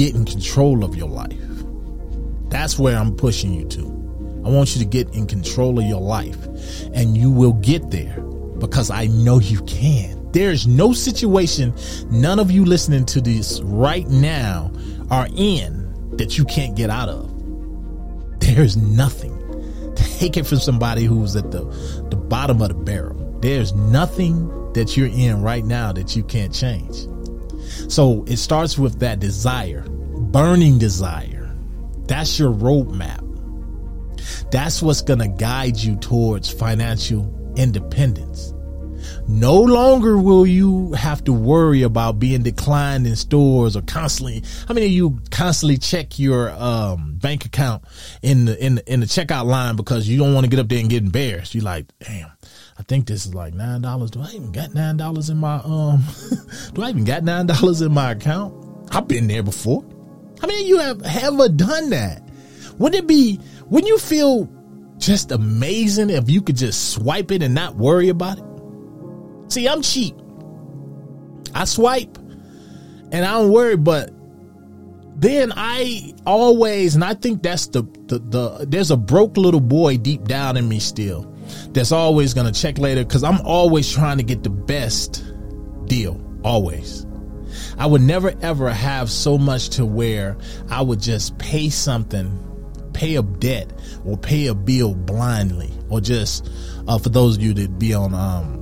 get 0.02 0.16
in 0.16 0.26
control 0.26 0.84
of 0.84 0.96
your 0.96 1.08
life. 1.08 1.38
That's 2.50 2.80
where 2.80 2.98
I'm 2.98 3.16
pushing 3.16 3.54
you 3.54 3.68
to. 3.68 3.82
I 4.44 4.50
want 4.50 4.76
you 4.76 4.82
to 4.82 4.88
get 4.88 5.14
in 5.14 5.28
control 5.28 5.78
of 5.78 5.86
your 5.86 6.02
life 6.02 6.44
and 6.96 7.16
you 7.16 7.30
will 7.30 7.54
get 7.54 7.92
there 7.92 8.20
because 8.58 8.90
I 8.90 9.06
know 9.06 9.40
you 9.40 9.62
can. 9.66 10.32
There's 10.32 10.66
no 10.66 10.92
situation 10.92 11.76
none 12.10 12.40
of 12.40 12.50
you 12.50 12.66
listening 12.66 13.06
to 13.08 13.22
this 13.22 13.62
right 13.62 14.08
now 14.08 14.72
are 15.12 15.28
in 15.36 16.18
that 16.18 16.36
you 16.36 16.46
can't 16.46 16.76
get 16.76 16.90
out 16.90 17.08
of. 17.08 17.30
There's 18.40 18.76
nothing. 18.76 19.38
Take 19.96 20.36
it 20.36 20.48
from 20.48 20.58
somebody 20.58 21.06
who's 21.06 21.36
at 21.36 21.52
the, 21.52 21.66
the 22.10 22.16
bottom 22.16 22.60
of 22.64 22.70
the 22.70 22.74
barrel. 22.74 23.38
There's 23.42 23.72
nothing 23.74 24.48
that 24.74 24.98
you're 24.98 25.10
in 25.10 25.44
right 25.44 25.64
now 25.64 25.92
that 25.94 26.16
you 26.16 26.24
can't 26.24 26.52
change. 26.52 27.06
So 27.88 28.24
it 28.28 28.38
starts 28.38 28.78
with 28.78 29.00
that 29.00 29.20
desire, 29.20 29.86
burning 30.32 30.78
desire. 30.78 31.56
That's 32.08 32.40
your 32.40 32.52
roadmap. 32.52 33.28
That's 34.52 34.82
what's 34.82 35.02
going 35.02 35.20
to 35.20 35.28
guide 35.28 35.78
you 35.78 35.96
towards 35.98 36.50
financial 36.50 37.54
independence. 37.56 38.54
No 39.28 39.60
longer 39.60 40.18
will 40.18 40.46
you 40.46 40.94
have 40.94 41.24
to 41.24 41.34
worry 41.34 41.82
about 41.84 42.20
being 42.20 42.44
declined 42.44 43.08
in 43.08 43.16
stores 43.16 43.76
or 43.76 43.82
constantly. 43.82 44.44
How 44.68 44.74
many 44.74 44.88
of 44.88 44.92
you 44.92 45.20
constantly 45.32 45.78
check 45.78 46.20
your 46.20 46.52
um, 46.52 47.16
bank 47.16 47.46
account 47.46 47.84
in 48.22 48.46
the 48.46 48.64
in 48.64 48.76
the, 48.76 48.94
in 48.94 49.00
the 49.00 49.06
checkout 49.06 49.46
line 49.46 49.76
because 49.76 50.08
you 50.08 50.18
don't 50.18 50.34
want 50.34 50.44
to 50.46 50.50
get 50.50 50.60
up 50.60 50.70
there 50.70 50.80
and 50.80 50.90
get 50.90 51.04
embarrassed? 51.04 51.56
You're 51.56 51.64
like, 51.64 51.86
damn, 52.00 52.32
I 52.78 52.84
think 52.84 53.08
this 53.08 53.26
is 53.26 53.34
like 53.34 53.54
nine 53.54 53.82
dollars. 53.82 54.12
Do 54.12 54.22
I 54.22 54.30
even 54.32 54.52
got 54.52 54.74
nine 54.74 54.98
dollars 54.98 55.30
in 55.30 55.38
my 55.38 55.62
um? 55.64 56.04
do 56.74 56.84
I 56.84 56.90
even 56.90 57.06
got 57.06 57.24
nine 57.24 57.48
dollars 57.48 57.82
in 57.82 57.94
my 57.94 58.12
account? 58.12 58.54
I've 58.92 59.08
been 59.08 59.28
there 59.28 59.44
before. 59.44 59.84
How 60.42 60.48
many 60.48 60.64
of 60.64 60.68
you 60.68 60.80
have 60.80 61.02
ever 61.04 61.50
done 61.50 61.92
that? 61.92 62.28
Wouldn't 62.80 63.04
it 63.04 63.08
be? 63.08 63.40
Wouldn't 63.68 63.88
you 63.88 64.00
feel 64.00 64.50
just 64.98 65.32
amazing 65.32 66.10
if 66.10 66.30
you 66.32 66.42
could 66.42 66.56
just 66.56 66.94
swipe 66.94 67.32
it 67.32 67.44
and 67.44 67.54
not 67.54 67.76
worry 67.76 68.10
about 68.10 68.40
it? 68.40 68.46
See, 69.52 69.68
I'm 69.68 69.84
cheap. 69.84 70.16
I 71.54 71.66
swipe 71.66 72.18
and 73.12 73.24
I 73.24 73.34
don't 73.34 73.52
worry, 73.52 73.78
but 73.78 74.12
then 75.16 75.54
I 75.56 76.16
always, 76.26 76.96
and 76.96 77.04
I 77.04 77.14
think 77.14 77.44
that's 77.44 77.68
the, 77.68 77.84
the, 78.08 78.18
the, 78.18 78.66
there's 78.68 78.90
a 78.90 78.98
broke 78.98 79.38
little 79.38 79.60
boy 79.60 79.98
deep 79.98 80.24
down 80.24 80.58
in 80.58 80.68
me 80.68 80.80
still 80.80 81.32
that's 81.74 81.92
always 81.92 82.34
to 82.34 82.60
check 82.60 82.80
later 82.80 83.04
because 83.04 83.24
I'm 83.24 83.42
always 83.42 83.92
trying 83.92 84.18
to 84.18 84.24
get 84.24 84.42
the 84.42 84.50
best 84.50 85.24
deal. 85.86 86.20
Always. 86.44 87.06
I 87.78 87.86
would 87.86 88.02
never 88.02 88.34
ever 88.42 88.70
have 88.70 89.10
so 89.10 89.38
much 89.38 89.70
to 89.72 89.86
where 89.86 90.38
I 90.70 90.82
would 90.82 91.02
just 91.02 91.38
pay 91.38 91.70
something, 91.70 92.38
pay 92.94 93.16
a 93.16 93.24
debt 93.24 93.72
or 94.06 94.18
pay 94.18 94.48
a 94.48 94.56
bill 94.56 94.96
blindly 94.96 95.72
or 95.90 96.02
just, 96.02 96.50
uh, 96.88 96.98
for 96.98 97.10
those 97.10 97.38
of 97.38 97.44
you 97.44 97.54
that 97.56 97.80
be 97.80 97.94
on, 97.94 98.14
um, 98.14 98.62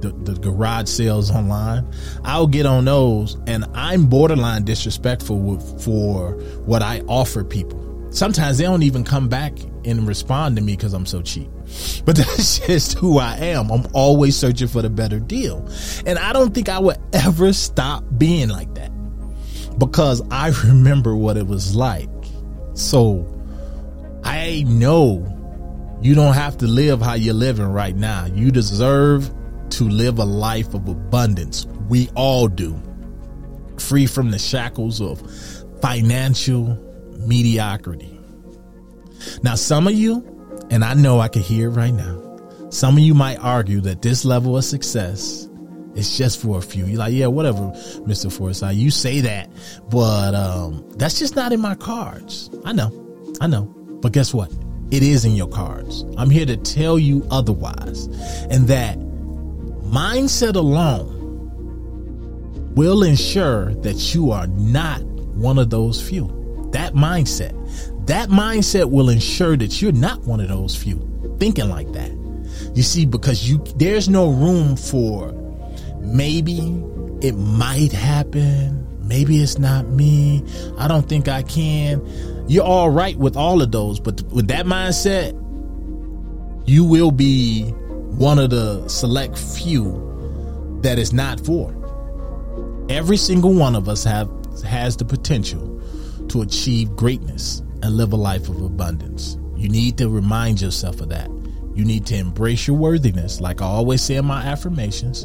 the, 0.00 0.10
the 0.10 0.34
garage 0.40 0.88
sales 0.88 1.30
online. 1.30 1.86
I'll 2.24 2.46
get 2.46 2.66
on 2.66 2.84
those 2.84 3.36
and 3.46 3.64
I'm 3.74 4.06
borderline 4.06 4.64
disrespectful 4.64 5.38
with, 5.38 5.82
for 5.84 6.32
what 6.64 6.82
I 6.82 7.00
offer 7.08 7.44
people. 7.44 7.87
Sometimes 8.10 8.58
they 8.58 8.64
don't 8.64 8.82
even 8.82 9.04
come 9.04 9.28
back 9.28 9.52
and 9.84 10.06
respond 10.06 10.56
to 10.56 10.62
me 10.62 10.76
because 10.76 10.94
I'm 10.94 11.06
so 11.06 11.22
cheap. 11.22 11.48
But 12.04 12.16
that's 12.16 12.58
just 12.60 12.98
who 12.98 13.18
I 13.18 13.36
am. 13.36 13.70
I'm 13.70 13.86
always 13.92 14.36
searching 14.36 14.68
for 14.68 14.82
the 14.82 14.90
better 14.90 15.18
deal. 15.18 15.66
And 16.06 16.18
I 16.18 16.32
don't 16.32 16.54
think 16.54 16.68
I 16.68 16.78
would 16.78 16.98
ever 17.12 17.52
stop 17.52 18.04
being 18.16 18.48
like 18.48 18.74
that 18.74 18.90
because 19.78 20.22
I 20.30 20.48
remember 20.64 21.14
what 21.14 21.36
it 21.36 21.46
was 21.46 21.74
like. 21.74 22.08
So 22.74 23.26
I 24.24 24.64
know 24.66 25.34
you 26.00 26.14
don't 26.14 26.34
have 26.34 26.58
to 26.58 26.66
live 26.66 27.00
how 27.00 27.14
you're 27.14 27.34
living 27.34 27.66
right 27.66 27.96
now. 27.96 28.26
You 28.26 28.50
deserve 28.50 29.30
to 29.70 29.84
live 29.84 30.18
a 30.18 30.24
life 30.24 30.74
of 30.74 30.88
abundance. 30.88 31.66
We 31.88 32.08
all 32.14 32.48
do. 32.48 32.80
Free 33.78 34.06
from 34.06 34.30
the 34.30 34.38
shackles 34.38 35.00
of 35.00 35.20
financial 35.80 36.87
mediocrity. 37.28 38.18
Now, 39.42 39.54
some 39.54 39.86
of 39.86 39.94
you, 39.94 40.66
and 40.70 40.84
I 40.84 40.94
know 40.94 41.20
I 41.20 41.28
can 41.28 41.42
hear 41.42 41.68
it 41.68 41.72
right 41.72 41.92
now, 41.92 42.24
some 42.70 42.96
of 42.96 43.00
you 43.00 43.14
might 43.14 43.38
argue 43.38 43.80
that 43.82 44.02
this 44.02 44.24
level 44.24 44.56
of 44.56 44.64
success 44.64 45.48
is 45.94 46.16
just 46.16 46.40
for 46.40 46.58
a 46.58 46.62
few. 46.62 46.86
You're 46.86 46.98
like, 46.98 47.12
yeah, 47.12 47.26
whatever, 47.26 47.72
Mr. 48.06 48.32
Foresight. 48.32 48.76
You 48.76 48.90
say 48.90 49.20
that, 49.22 49.50
but 49.90 50.34
um, 50.34 50.84
that's 50.96 51.18
just 51.18 51.34
not 51.34 51.52
in 51.52 51.60
my 51.60 51.74
cards. 51.74 52.50
I 52.64 52.72
know, 52.72 52.92
I 53.40 53.46
know. 53.46 53.64
But 54.00 54.12
guess 54.12 54.32
what? 54.32 54.52
It 54.90 55.02
is 55.02 55.24
in 55.24 55.34
your 55.34 55.48
cards. 55.48 56.04
I'm 56.16 56.30
here 56.30 56.46
to 56.46 56.56
tell 56.56 56.98
you 56.98 57.26
otherwise. 57.30 58.06
And 58.50 58.68
that 58.68 58.98
mindset 58.98 60.54
alone 60.54 61.16
will 62.74 63.02
ensure 63.02 63.74
that 63.74 64.14
you 64.14 64.30
are 64.30 64.46
not 64.46 65.02
one 65.02 65.58
of 65.58 65.70
those 65.70 66.00
few. 66.00 66.37
That 66.72 66.94
mindset, 66.94 67.54
that 68.06 68.28
mindset 68.28 68.90
will 68.90 69.08
ensure 69.08 69.56
that 69.56 69.80
you're 69.80 69.92
not 69.92 70.20
one 70.22 70.40
of 70.40 70.48
those 70.48 70.76
few 70.76 71.36
thinking 71.38 71.68
like 71.68 71.92
that. 71.92 72.10
You 72.74 72.82
see, 72.82 73.06
because 73.06 73.48
you, 73.48 73.58
there's 73.76 74.08
no 74.08 74.30
room 74.30 74.76
for 74.76 75.32
maybe 76.00 76.82
it 77.20 77.32
might 77.32 77.92
happen. 77.92 78.84
Maybe 79.06 79.40
it's 79.40 79.58
not 79.58 79.88
me. 79.88 80.44
I 80.76 80.86
don't 80.86 81.08
think 81.08 81.28
I 81.28 81.42
can. 81.42 82.02
You're 82.46 82.64
all 82.64 82.90
right 82.90 83.16
with 83.16 83.36
all 83.36 83.62
of 83.62 83.72
those, 83.72 84.00
but 84.00 84.22
with 84.24 84.48
that 84.48 84.66
mindset, 84.66 85.32
you 86.68 86.84
will 86.84 87.10
be 87.10 87.70
one 88.18 88.38
of 88.38 88.50
the 88.50 88.86
select 88.88 89.38
few 89.38 90.78
that 90.82 90.98
is 90.98 91.12
not 91.12 91.40
for. 91.40 91.74
Every 92.90 93.16
single 93.16 93.54
one 93.54 93.74
of 93.74 93.88
us 93.88 94.04
have 94.04 94.30
has 94.64 94.96
the 94.96 95.04
potential 95.04 95.77
to 96.30 96.42
achieve 96.42 96.96
greatness 96.96 97.60
and 97.82 97.96
live 97.96 98.12
a 98.12 98.16
life 98.16 98.48
of 98.48 98.60
abundance. 98.60 99.36
You 99.56 99.68
need 99.68 99.98
to 99.98 100.08
remind 100.08 100.60
yourself 100.60 101.00
of 101.00 101.08
that. 101.10 101.28
You 101.74 101.84
need 101.84 102.06
to 102.06 102.16
embrace 102.16 102.66
your 102.66 102.76
worthiness, 102.76 103.40
like 103.40 103.62
I 103.62 103.66
always 103.66 104.02
say 104.02 104.16
in 104.16 104.24
my 104.24 104.42
affirmations, 104.42 105.24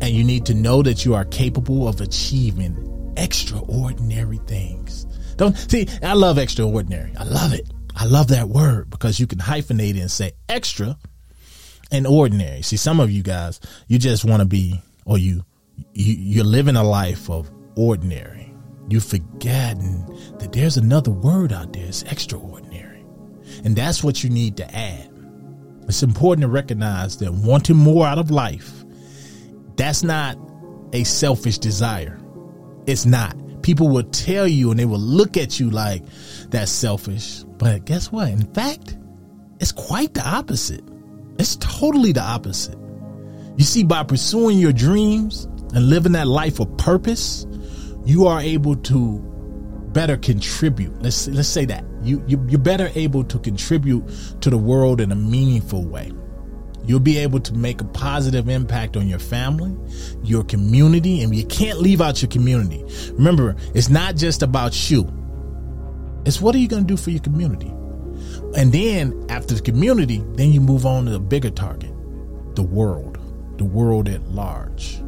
and 0.00 0.10
you 0.10 0.22
need 0.22 0.46
to 0.46 0.54
know 0.54 0.80
that 0.82 1.04
you 1.04 1.14
are 1.14 1.24
capable 1.24 1.88
of 1.88 2.00
achieving 2.00 3.12
extraordinary 3.16 4.38
things. 4.46 5.06
Don't 5.36 5.56
see, 5.56 5.88
I 6.02 6.12
love 6.14 6.38
extraordinary. 6.38 7.12
I 7.18 7.24
love 7.24 7.52
it. 7.52 7.68
I 7.96 8.04
love 8.04 8.28
that 8.28 8.48
word 8.48 8.90
because 8.90 9.18
you 9.18 9.26
can 9.26 9.40
hyphenate 9.40 9.96
it 9.96 10.00
and 10.00 10.10
say 10.10 10.32
extra 10.48 10.96
and 11.90 12.06
ordinary. 12.06 12.62
See, 12.62 12.76
some 12.76 13.00
of 13.00 13.10
you 13.10 13.24
guys, 13.24 13.58
you 13.88 13.98
just 13.98 14.24
want 14.24 14.40
to 14.40 14.46
be, 14.46 14.80
or 15.04 15.18
you, 15.18 15.44
you, 15.94 16.14
you're 16.14 16.44
living 16.44 16.76
a 16.76 16.84
life 16.84 17.28
of 17.28 17.50
ordinary. 17.76 18.37
You 18.88 19.00
forgetting 19.00 20.06
that 20.38 20.52
there's 20.52 20.76
another 20.76 21.10
word 21.10 21.52
out 21.52 21.72
there. 21.72 21.86
It's 21.86 22.02
extraordinary. 22.04 23.04
And 23.64 23.76
that's 23.76 24.02
what 24.02 24.24
you 24.24 24.30
need 24.30 24.56
to 24.58 24.74
add. 24.74 25.10
It's 25.88 26.02
important 26.02 26.42
to 26.42 26.48
recognize 26.48 27.16
that 27.18 27.32
wanting 27.32 27.76
more 27.76 28.06
out 28.06 28.18
of 28.18 28.30
life, 28.30 28.84
that's 29.76 30.02
not 30.02 30.38
a 30.92 31.04
selfish 31.04 31.58
desire. 31.58 32.18
It's 32.86 33.06
not. 33.06 33.36
People 33.62 33.88
will 33.88 34.04
tell 34.04 34.46
you 34.46 34.70
and 34.70 34.78
they 34.78 34.84
will 34.84 34.98
look 34.98 35.36
at 35.36 35.58
you 35.58 35.70
like 35.70 36.02
that's 36.48 36.70
selfish. 36.70 37.42
But 37.58 37.84
guess 37.84 38.10
what? 38.12 38.28
In 38.28 38.52
fact, 38.54 38.96
it's 39.60 39.72
quite 39.72 40.14
the 40.14 40.26
opposite. 40.26 40.84
It's 41.38 41.56
totally 41.56 42.12
the 42.12 42.22
opposite. 42.22 42.78
You 43.56 43.64
see, 43.64 43.82
by 43.82 44.04
pursuing 44.04 44.58
your 44.58 44.72
dreams 44.72 45.44
and 45.74 45.88
living 45.88 46.12
that 46.12 46.26
life 46.28 46.60
of 46.60 46.76
purpose, 46.76 47.46
you 48.08 48.26
are 48.26 48.40
able 48.40 48.74
to 48.74 49.18
better 49.92 50.16
contribute. 50.16 51.02
Let's 51.02 51.28
let's 51.28 51.46
say 51.46 51.66
that 51.66 51.84
you, 52.02 52.24
you 52.26 52.42
you're 52.48 52.58
better 52.58 52.90
able 52.94 53.22
to 53.24 53.38
contribute 53.38 54.02
to 54.40 54.48
the 54.48 54.56
world 54.56 55.02
in 55.02 55.12
a 55.12 55.14
meaningful 55.14 55.84
way. 55.84 56.10
You'll 56.86 57.00
be 57.00 57.18
able 57.18 57.40
to 57.40 57.52
make 57.52 57.82
a 57.82 57.84
positive 57.84 58.48
impact 58.48 58.96
on 58.96 59.08
your 59.08 59.18
family, 59.18 59.76
your 60.22 60.42
community, 60.42 61.22
and 61.22 61.34
you 61.36 61.44
can't 61.44 61.80
leave 61.80 62.00
out 62.00 62.22
your 62.22 62.30
community. 62.30 62.82
Remember, 63.12 63.56
it's 63.74 63.90
not 63.90 64.16
just 64.16 64.42
about 64.42 64.90
you. 64.90 65.06
It's 66.24 66.40
what 66.40 66.54
are 66.54 66.58
you 66.58 66.68
going 66.68 66.86
to 66.86 66.88
do 66.88 66.96
for 66.96 67.10
your 67.10 67.20
community? 67.20 67.68
And 68.56 68.72
then 68.72 69.26
after 69.28 69.54
the 69.54 69.60
community, 69.60 70.24
then 70.32 70.50
you 70.50 70.62
move 70.62 70.86
on 70.86 71.04
to 71.04 71.10
the 71.10 71.20
bigger 71.20 71.50
target, 71.50 71.92
the 72.54 72.62
world, 72.62 73.18
the 73.58 73.66
world 73.66 74.08
at 74.08 74.26
large. 74.28 75.02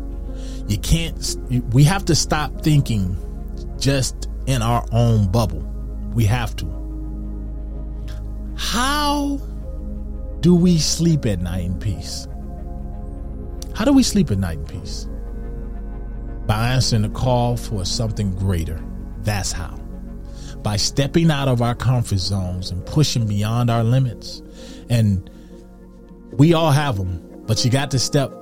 You 0.71 0.79
can't, 0.79 1.37
we 1.75 1.83
have 1.83 2.05
to 2.05 2.14
stop 2.14 2.62
thinking 2.62 3.16
just 3.81 4.29
in 4.47 4.62
our 4.62 4.87
own 4.93 5.31
bubble. 5.31 5.61
We 6.14 6.25
have 6.27 6.55
to. 6.57 6.66
How 8.57 9.41
do 10.39 10.55
we 10.55 10.79
sleep 10.79 11.27
at 11.27 11.41
night 11.41 11.64
in 11.64 11.79
peace? 11.81 12.29
How 13.75 13.85
do 13.85 13.93
we 13.93 14.05
sleep 14.05 14.31
at 14.31 14.39
night 14.39 14.59
in 14.59 14.66
peace? 14.66 15.09
By 16.47 16.68
answering 16.68 17.03
the 17.03 17.09
call 17.09 17.57
for 17.57 17.85
something 17.85 18.37
greater. 18.37 18.81
That's 19.23 19.51
how 19.51 19.77
by 20.62 20.77
stepping 20.77 21.31
out 21.31 21.49
of 21.49 21.62
our 21.62 21.75
comfort 21.75 22.18
zones 22.18 22.71
and 22.71 22.85
pushing 22.85 23.27
beyond 23.27 23.71
our 23.71 23.83
limits. 23.83 24.43
And 24.89 25.29
we 26.33 26.53
all 26.53 26.71
have 26.71 26.97
them, 26.97 27.43
but 27.47 27.64
you 27.64 27.71
got 27.71 27.91
to 27.93 27.99
step 27.99 28.33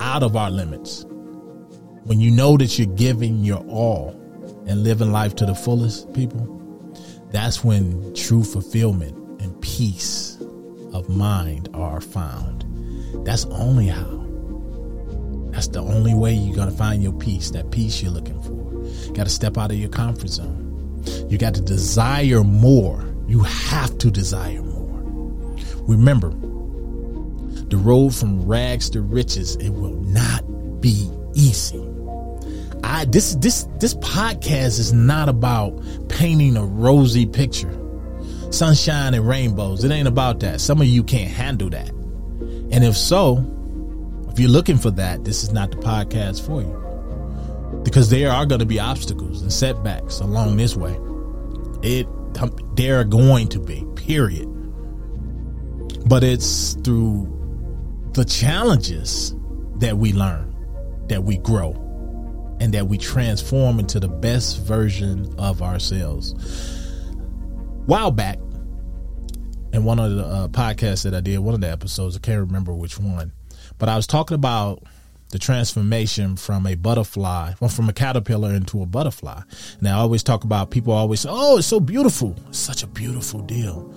out 0.00 0.22
of 0.22 0.36
our 0.36 0.50
limits. 0.50 1.04
When 2.04 2.20
you 2.20 2.30
know 2.30 2.56
that 2.56 2.78
you're 2.78 2.94
giving 2.94 3.44
your 3.44 3.64
all 3.68 4.10
and 4.66 4.82
living 4.82 5.12
life 5.12 5.36
to 5.36 5.46
the 5.46 5.54
fullest, 5.54 6.12
people, 6.14 6.58
that's 7.30 7.62
when 7.64 8.14
true 8.14 8.44
fulfillment 8.44 9.16
and 9.40 9.60
peace 9.62 10.40
of 10.92 11.08
mind 11.08 11.68
are 11.74 12.00
found. 12.00 12.64
That's 13.24 13.44
only 13.46 13.86
how. 13.86 14.18
That's 15.52 15.68
the 15.68 15.80
only 15.80 16.14
way 16.14 16.32
you're 16.32 16.56
going 16.56 16.70
to 16.70 16.76
find 16.76 17.02
your 17.02 17.12
peace, 17.12 17.50
that 17.50 17.70
peace 17.70 18.02
you're 18.02 18.10
looking 18.10 18.40
for. 18.42 19.12
Got 19.12 19.24
to 19.24 19.30
step 19.30 19.56
out 19.58 19.70
of 19.70 19.78
your 19.78 19.90
comfort 19.90 20.28
zone. 20.28 21.02
You 21.28 21.38
got 21.38 21.54
to 21.54 21.60
desire 21.60 22.42
more. 22.42 23.04
You 23.28 23.40
have 23.40 23.96
to 23.98 24.10
desire 24.10 24.62
more. 24.62 24.98
Remember, 25.86 26.30
The 27.70 27.78
road 27.78 28.14
from 28.14 28.46
rags 28.46 28.90
to 28.90 29.00
riches, 29.00 29.56
it 29.56 29.70
will 29.70 29.96
not 30.02 30.80
be 30.82 31.08
easy. 31.34 31.91
I 32.84 33.04
this 33.04 33.34
this 33.36 33.64
this 33.78 33.94
podcast 33.94 34.78
is 34.78 34.92
not 34.92 35.28
about 35.28 35.82
painting 36.08 36.56
a 36.56 36.64
rosy 36.64 37.26
picture. 37.26 37.78
Sunshine 38.50 39.14
and 39.14 39.26
rainbows. 39.26 39.82
It 39.82 39.90
ain't 39.90 40.08
about 40.08 40.40
that. 40.40 40.60
Some 40.60 40.80
of 40.80 40.86
you 40.86 41.02
can't 41.02 41.30
handle 41.30 41.70
that. 41.70 41.88
And 41.88 42.84
if 42.84 42.96
so, 42.96 43.38
if 44.30 44.38
you're 44.38 44.50
looking 44.50 44.78
for 44.78 44.90
that, 44.92 45.24
this 45.24 45.42
is 45.42 45.52
not 45.52 45.70
the 45.70 45.78
podcast 45.78 46.44
for 46.46 46.60
you. 46.60 47.82
Because 47.82 48.10
there 48.10 48.30
are 48.30 48.44
going 48.44 48.58
to 48.58 48.66
be 48.66 48.78
obstacles 48.78 49.42
and 49.42 49.52
setbacks 49.52 50.20
along 50.20 50.56
this 50.58 50.76
way. 50.76 50.96
It 51.82 52.06
um, 52.40 52.54
there 52.74 53.00
are 53.00 53.04
going 53.04 53.48
to 53.48 53.58
be, 53.58 53.84
period. 53.96 54.48
But 56.06 56.24
it's 56.24 56.74
through 56.84 57.28
the 58.12 58.24
challenges 58.24 59.34
that 59.76 59.98
we 59.98 60.12
learn, 60.12 60.54
that 61.08 61.24
we 61.24 61.38
grow, 61.38 61.72
and 62.62 62.72
that 62.74 62.86
we 62.86 62.96
transform 62.96 63.80
into 63.80 63.98
the 63.98 64.06
best 64.06 64.60
version 64.60 65.34
of 65.36 65.62
ourselves. 65.62 66.32
While 67.86 68.12
back, 68.12 68.38
in 69.72 69.82
one 69.82 69.98
of 69.98 70.14
the 70.14 70.24
uh, 70.24 70.46
podcasts 70.46 71.02
that 71.02 71.12
I 71.12 71.20
did, 71.20 71.40
one 71.40 71.54
of 71.54 71.60
the 71.60 71.68
episodes, 71.68 72.16
I 72.16 72.20
can't 72.20 72.38
remember 72.38 72.72
which 72.72 73.00
one, 73.00 73.32
but 73.78 73.88
I 73.88 73.96
was 73.96 74.06
talking 74.06 74.36
about 74.36 74.84
the 75.30 75.40
transformation 75.40 76.36
from 76.36 76.64
a 76.68 76.76
butterfly, 76.76 77.54
well, 77.58 77.68
from 77.68 77.88
a 77.88 77.92
caterpillar 77.92 78.54
into 78.54 78.80
a 78.80 78.86
butterfly. 78.86 79.42
And 79.80 79.88
I 79.88 79.94
always 79.94 80.22
talk 80.22 80.44
about 80.44 80.70
people 80.70 80.92
always 80.92 81.20
say, 81.20 81.30
"Oh, 81.32 81.58
it's 81.58 81.66
so 81.66 81.80
beautiful, 81.80 82.36
it's 82.48 82.58
such 82.58 82.84
a 82.84 82.86
beautiful 82.86 83.40
deal," 83.40 83.92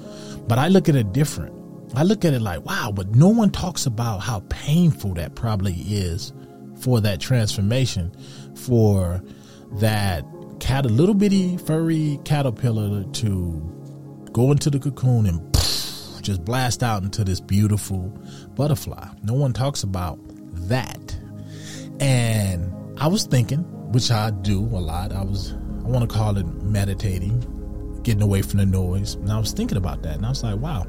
but 0.48 0.58
I 0.58 0.70
look 0.70 0.90
at 0.90 0.96
it 0.96 1.14
different. 1.14 1.54
I 1.94 2.02
look 2.02 2.26
at 2.26 2.34
it 2.34 2.42
like, 2.42 2.66
wow, 2.66 2.92
but 2.92 3.16
no 3.16 3.28
one 3.28 3.52
talks 3.52 3.86
about 3.86 4.22
how 4.22 4.40
painful 4.50 5.14
that 5.14 5.36
probably 5.36 5.74
is 5.88 6.34
for 6.80 7.02
that 7.02 7.20
transformation, 7.20 8.16
for 8.56 9.22
that 9.74 10.26
cat, 10.60 10.86
a 10.86 10.90
little 10.90 11.16
bitty 11.16 11.58
furry 11.58 12.20
caterpillar 12.26 13.04
to 13.04 14.30
go 14.32 14.52
into 14.52 14.70
the 14.70 14.80
cocoon 14.80 15.26
and 15.26 15.54
just 16.24 16.44
blast 16.44 16.82
out 16.82 17.04
into 17.04 17.24
this 17.24 17.40
beautiful 17.40 18.10
butterfly. 18.56 19.08
No 19.24 19.34
one 19.34 19.54
talks 19.54 19.84
about 19.84 20.20
that. 20.68 21.18
And 22.00 22.74
I 22.98 23.08
was 23.08 23.26
thinking, 23.26 23.60
which 23.92 24.12
I 24.12 24.32
do 24.32 24.60
a 24.60 24.82
lot, 24.82 25.12
I 25.14 25.24
was, 25.24 25.54
I 25.54 25.88
want 25.88 26.10
to 26.10 26.14
call 26.14 26.38
it 26.38 26.48
meditating 26.64 27.52
getting 28.06 28.22
away 28.22 28.42
from 28.42 28.60
the 28.60 28.66
noise. 28.66 29.16
And 29.16 29.32
I 29.32 29.40
was 29.40 29.52
thinking 29.52 29.78
about 29.78 30.04
that, 30.04 30.16
and 30.16 30.26
I 30.26 30.30
was 30.30 30.44
like, 30.44 30.58
wow, 30.58 30.86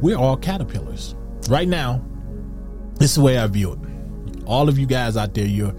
we're 0.00 0.16
all 0.16 0.36
caterpillars. 0.36 1.16
Right 1.48 1.66
now, 1.66 2.04
this 2.96 3.10
is 3.10 3.16
the 3.16 3.22
way 3.22 3.38
I 3.38 3.46
view 3.48 3.72
it. 3.72 4.44
All 4.46 4.68
of 4.68 4.78
you 4.78 4.86
guys 4.86 5.16
out 5.16 5.34
there, 5.34 5.46
you're 5.46 5.74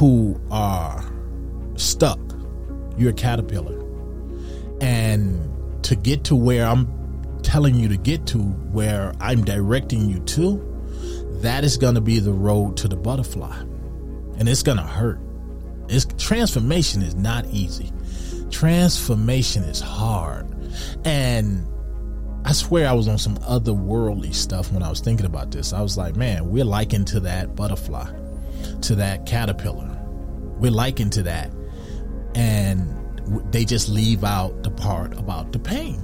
who 0.00 0.40
are 0.50 1.04
stuck, 1.76 2.18
you're 2.96 3.10
a 3.10 3.14
caterpillar. 3.14 3.78
And 4.80 5.84
to 5.84 5.94
get 5.94 6.24
to 6.24 6.34
where 6.34 6.66
I'm 6.66 6.88
telling 7.42 7.76
you 7.76 7.88
to 7.88 7.96
get 7.96 8.26
to, 8.28 8.38
where 8.38 9.12
I'm 9.20 9.44
directing 9.44 10.08
you 10.10 10.18
to, 10.20 10.66
that 11.42 11.62
is 11.62 11.76
going 11.76 11.94
to 11.94 12.00
be 12.00 12.18
the 12.18 12.32
road 12.32 12.76
to 12.78 12.88
the 12.88 12.96
butterfly. 12.96 13.56
And 14.38 14.48
it's 14.48 14.62
going 14.62 14.78
to 14.78 14.84
hurt. 14.84 15.20
It's 15.88 16.06
transformation 16.18 17.02
is 17.02 17.14
not 17.14 17.46
easy 17.46 17.92
transformation 18.50 19.62
is 19.64 19.80
hard. 19.80 20.46
And 21.04 21.66
I 22.44 22.52
swear 22.52 22.88
I 22.88 22.92
was 22.92 23.08
on 23.08 23.18
some 23.18 23.36
otherworldly 23.38 24.34
stuff 24.34 24.72
when 24.72 24.82
I 24.82 24.90
was 24.90 25.00
thinking 25.00 25.26
about 25.26 25.50
this. 25.50 25.72
I 25.72 25.82
was 25.82 25.96
like, 25.96 26.16
man, 26.16 26.48
we're 26.50 26.64
likened 26.64 27.06
to 27.08 27.20
that 27.20 27.54
butterfly, 27.54 28.10
to 28.84 28.94
that 28.96 29.26
caterpillar. 29.26 29.96
We're 30.58 30.70
likened 30.70 31.12
to 31.14 31.22
that. 31.24 31.50
And 32.34 32.96
they 33.52 33.64
just 33.64 33.88
leave 33.88 34.24
out 34.24 34.62
the 34.62 34.70
part 34.70 35.16
about 35.18 35.52
the 35.52 35.58
pain. 35.58 36.00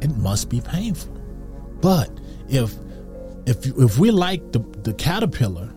It 0.00 0.16
must 0.16 0.48
be 0.50 0.60
painful. 0.60 1.12
But 1.80 2.10
if 2.48 2.74
if 3.46 3.64
if 3.66 3.98
we're 3.98 4.12
like 4.12 4.52
the, 4.52 4.58
the 4.82 4.92
caterpillar, 4.94 5.72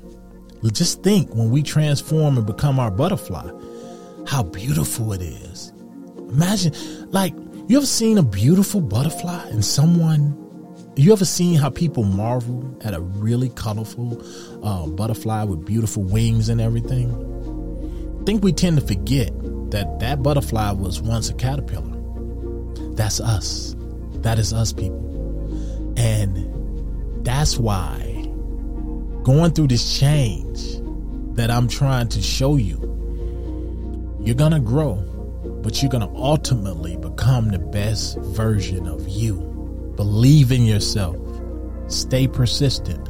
just 0.74 1.04
think 1.04 1.34
when 1.34 1.50
we 1.52 1.64
transform 1.64 2.38
and 2.38 2.46
become 2.46 2.80
our 2.80 2.92
butterfly, 2.92 3.50
how 4.28 4.44
beautiful 4.44 5.14
it 5.14 5.22
is. 5.22 5.72
Imagine, 6.18 6.74
like, 7.12 7.34
you 7.68 7.78
ever 7.78 7.86
seen 7.86 8.18
a 8.18 8.24
beautiful 8.24 8.82
butterfly 8.82 9.48
and 9.50 9.64
someone? 9.64 10.49
You 11.00 11.14
ever 11.14 11.24
seen 11.24 11.56
how 11.56 11.70
people 11.70 12.04
marvel 12.04 12.78
at 12.82 12.94
a 12.94 13.00
really 13.00 13.48
colorful 13.48 14.22
uh, 14.62 14.86
butterfly 14.86 15.46
with 15.46 15.66
beautiful 15.66 16.04
wings 16.04 16.50
and 16.50 16.60
everything? 16.60 17.10
I 18.20 18.24
think 18.26 18.44
we 18.44 18.52
tend 18.52 18.82
to 18.82 18.86
forget 18.86 19.32
that 19.72 20.00
that 20.02 20.22
butterfly 20.22 20.72
was 20.72 21.02
once 21.02 21.30
a 21.30 21.34
caterpillar. 21.36 21.96
That's 22.96 23.22
us. 23.22 23.78
That 24.16 24.40
is 24.40 24.52
us, 24.52 24.74
people. 24.74 25.00
And 25.96 27.26
that's 27.26 27.58
why 27.58 28.02
going 29.24 29.54
through 29.54 29.68
this 29.68 29.98
change 29.98 30.60
that 31.38 31.50
I'm 31.50 31.70
trying 31.70 32.10
to 32.10 32.22
show 32.22 32.58
you, 32.58 32.78
you're 34.20 34.36
going 34.36 34.52
to 34.52 34.60
grow 34.60 34.96
but 35.62 35.82
you're 35.82 35.90
going 35.92 36.08
to 36.08 36.14
ultimately 36.16 36.98
become 36.98 37.50
the 37.50 37.60
best 37.60 38.18
version 38.20 38.88
of 38.88 39.08
you. 39.08 39.50
Believe 40.00 40.54
in 40.54 40.66
yourself. 40.66 41.18
Stay 41.90 42.26
persistent. 42.26 43.06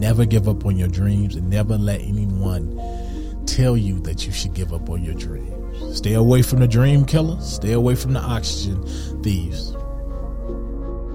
Never 0.00 0.24
give 0.24 0.48
up 0.48 0.64
on 0.64 0.78
your 0.78 0.88
dreams 0.88 1.36
and 1.36 1.50
never 1.50 1.76
let 1.76 2.00
anyone 2.00 3.44
tell 3.44 3.76
you 3.76 4.00
that 4.00 4.24
you 4.26 4.32
should 4.32 4.54
give 4.54 4.72
up 4.72 4.88
on 4.88 5.04
your 5.04 5.12
dreams. 5.12 5.98
Stay 5.98 6.14
away 6.14 6.40
from 6.40 6.60
the 6.60 6.66
dream 6.66 7.04
killers. 7.04 7.56
Stay 7.56 7.72
away 7.72 7.94
from 7.96 8.14
the 8.14 8.20
oxygen 8.20 8.82
thieves. 9.22 9.72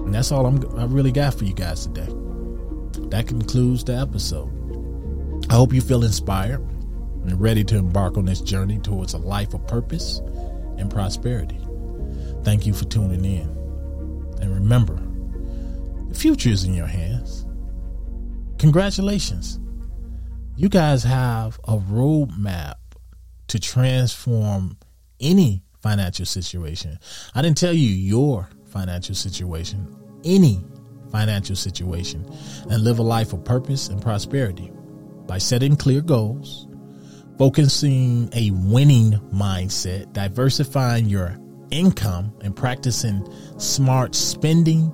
And 0.04 0.14
that's 0.14 0.30
all 0.30 0.46
I'm, 0.46 0.64
I 0.78 0.84
really 0.84 1.10
got 1.10 1.34
for 1.34 1.46
you 1.46 1.52
guys 1.52 1.88
today. 1.88 2.06
That 3.08 3.26
concludes 3.26 3.82
the 3.82 3.96
episode. 3.96 4.52
I 5.50 5.54
hope 5.54 5.72
you 5.72 5.80
feel 5.80 6.04
inspired 6.04 6.60
and 6.60 7.40
ready 7.40 7.64
to 7.64 7.76
embark 7.76 8.16
on 8.16 8.26
this 8.26 8.40
journey 8.40 8.78
towards 8.78 9.14
a 9.14 9.18
life 9.18 9.52
of 9.52 9.66
purpose 9.66 10.20
and 10.76 10.88
prosperity. 10.88 11.58
Thank 12.44 12.66
you 12.66 12.72
for 12.72 12.84
tuning 12.84 13.24
in. 13.24 13.48
And 14.40 14.54
remember, 14.54 15.02
future 16.18 16.50
is 16.50 16.64
in 16.64 16.74
your 16.74 16.86
hands. 16.86 17.46
Congratulations. 18.58 19.60
You 20.56 20.68
guys 20.68 21.04
have 21.04 21.58
a 21.68 21.76
roadmap 21.76 22.74
to 23.46 23.60
transform 23.60 24.76
any 25.20 25.62
financial 25.80 26.26
situation. 26.26 26.98
I 27.34 27.42
didn't 27.42 27.58
tell 27.58 27.72
you 27.72 27.88
your 27.88 28.48
financial 28.66 29.14
situation, 29.14 29.96
any 30.24 30.64
financial 31.12 31.56
situation, 31.56 32.28
and 32.68 32.82
live 32.82 32.98
a 32.98 33.02
life 33.02 33.32
of 33.32 33.44
purpose 33.44 33.88
and 33.88 34.02
prosperity 34.02 34.72
by 35.26 35.38
setting 35.38 35.76
clear 35.76 36.00
goals 36.00 36.68
focusing 37.38 38.28
a 38.32 38.50
winning 38.50 39.12
mindset, 39.32 40.12
diversifying 40.12 41.06
your 41.06 41.38
income, 41.70 42.34
and 42.40 42.56
practicing 42.56 43.26
smart 43.58 44.14
spending 44.14 44.90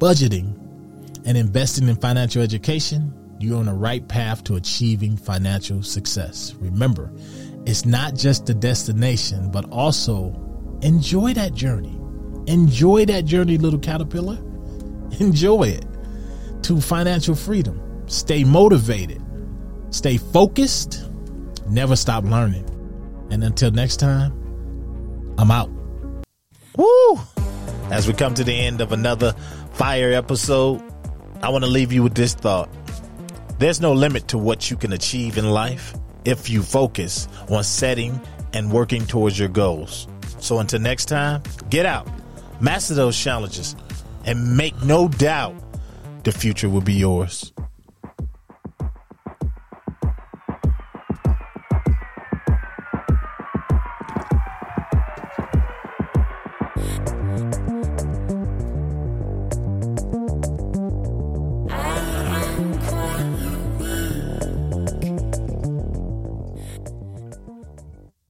budgeting, 0.00 0.56
and 1.24 1.38
investing 1.38 1.88
in 1.88 1.94
financial 1.94 2.42
education, 2.42 3.14
you're 3.38 3.58
on 3.58 3.66
the 3.66 3.72
right 3.72 4.06
path 4.08 4.42
to 4.44 4.56
achieving 4.56 5.16
financial 5.16 5.82
success. 5.82 6.54
Remember, 6.58 7.12
it's 7.66 7.86
not 7.86 8.16
just 8.16 8.46
the 8.46 8.54
destination, 8.54 9.52
but 9.52 9.64
also 9.70 10.34
enjoy 10.82 11.34
that 11.34 11.54
journey. 11.54 11.96
Enjoy 12.48 13.04
that 13.04 13.26
journey, 13.26 13.58
little 13.58 13.78
caterpillar. 13.78 14.38
Enjoy 15.20 15.64
it 15.64 15.84
to 16.62 16.80
financial 16.80 17.36
freedom. 17.36 17.80
Stay 18.08 18.42
motivated 18.42 19.22
Stay 19.90 20.18
focused, 20.18 21.10
never 21.68 21.96
stop 21.96 22.22
learning. 22.22 22.64
And 23.30 23.42
until 23.42 23.72
next 23.72 23.96
time, 23.96 24.32
I'm 25.36 25.50
out. 25.50 25.68
Woo! 26.76 27.20
As 27.90 28.06
we 28.06 28.14
come 28.14 28.34
to 28.34 28.44
the 28.44 28.54
end 28.54 28.80
of 28.80 28.92
another 28.92 29.34
fire 29.80 30.12
episode, 30.12 30.78
I 31.40 31.48
want 31.48 31.64
to 31.64 31.70
leave 31.70 31.90
you 31.90 32.02
with 32.02 32.14
this 32.14 32.34
thought. 32.34 32.68
There's 33.58 33.80
no 33.80 33.94
limit 33.94 34.28
to 34.28 34.36
what 34.36 34.70
you 34.70 34.76
can 34.76 34.92
achieve 34.92 35.38
in 35.38 35.48
life 35.48 35.94
if 36.26 36.50
you 36.50 36.62
focus 36.62 37.28
on 37.48 37.64
setting 37.64 38.20
and 38.52 38.70
working 38.70 39.06
towards 39.06 39.38
your 39.38 39.48
goals. 39.48 40.06
So 40.38 40.58
until 40.58 40.80
next 40.80 41.06
time, 41.06 41.42
get 41.70 41.86
out, 41.86 42.06
master 42.60 42.92
those 42.92 43.18
challenges, 43.18 43.74
and 44.26 44.54
make 44.54 44.78
no 44.82 45.08
doubt 45.08 45.54
the 46.24 46.32
future 46.32 46.68
will 46.68 46.82
be 46.82 46.92
yours. 46.92 47.50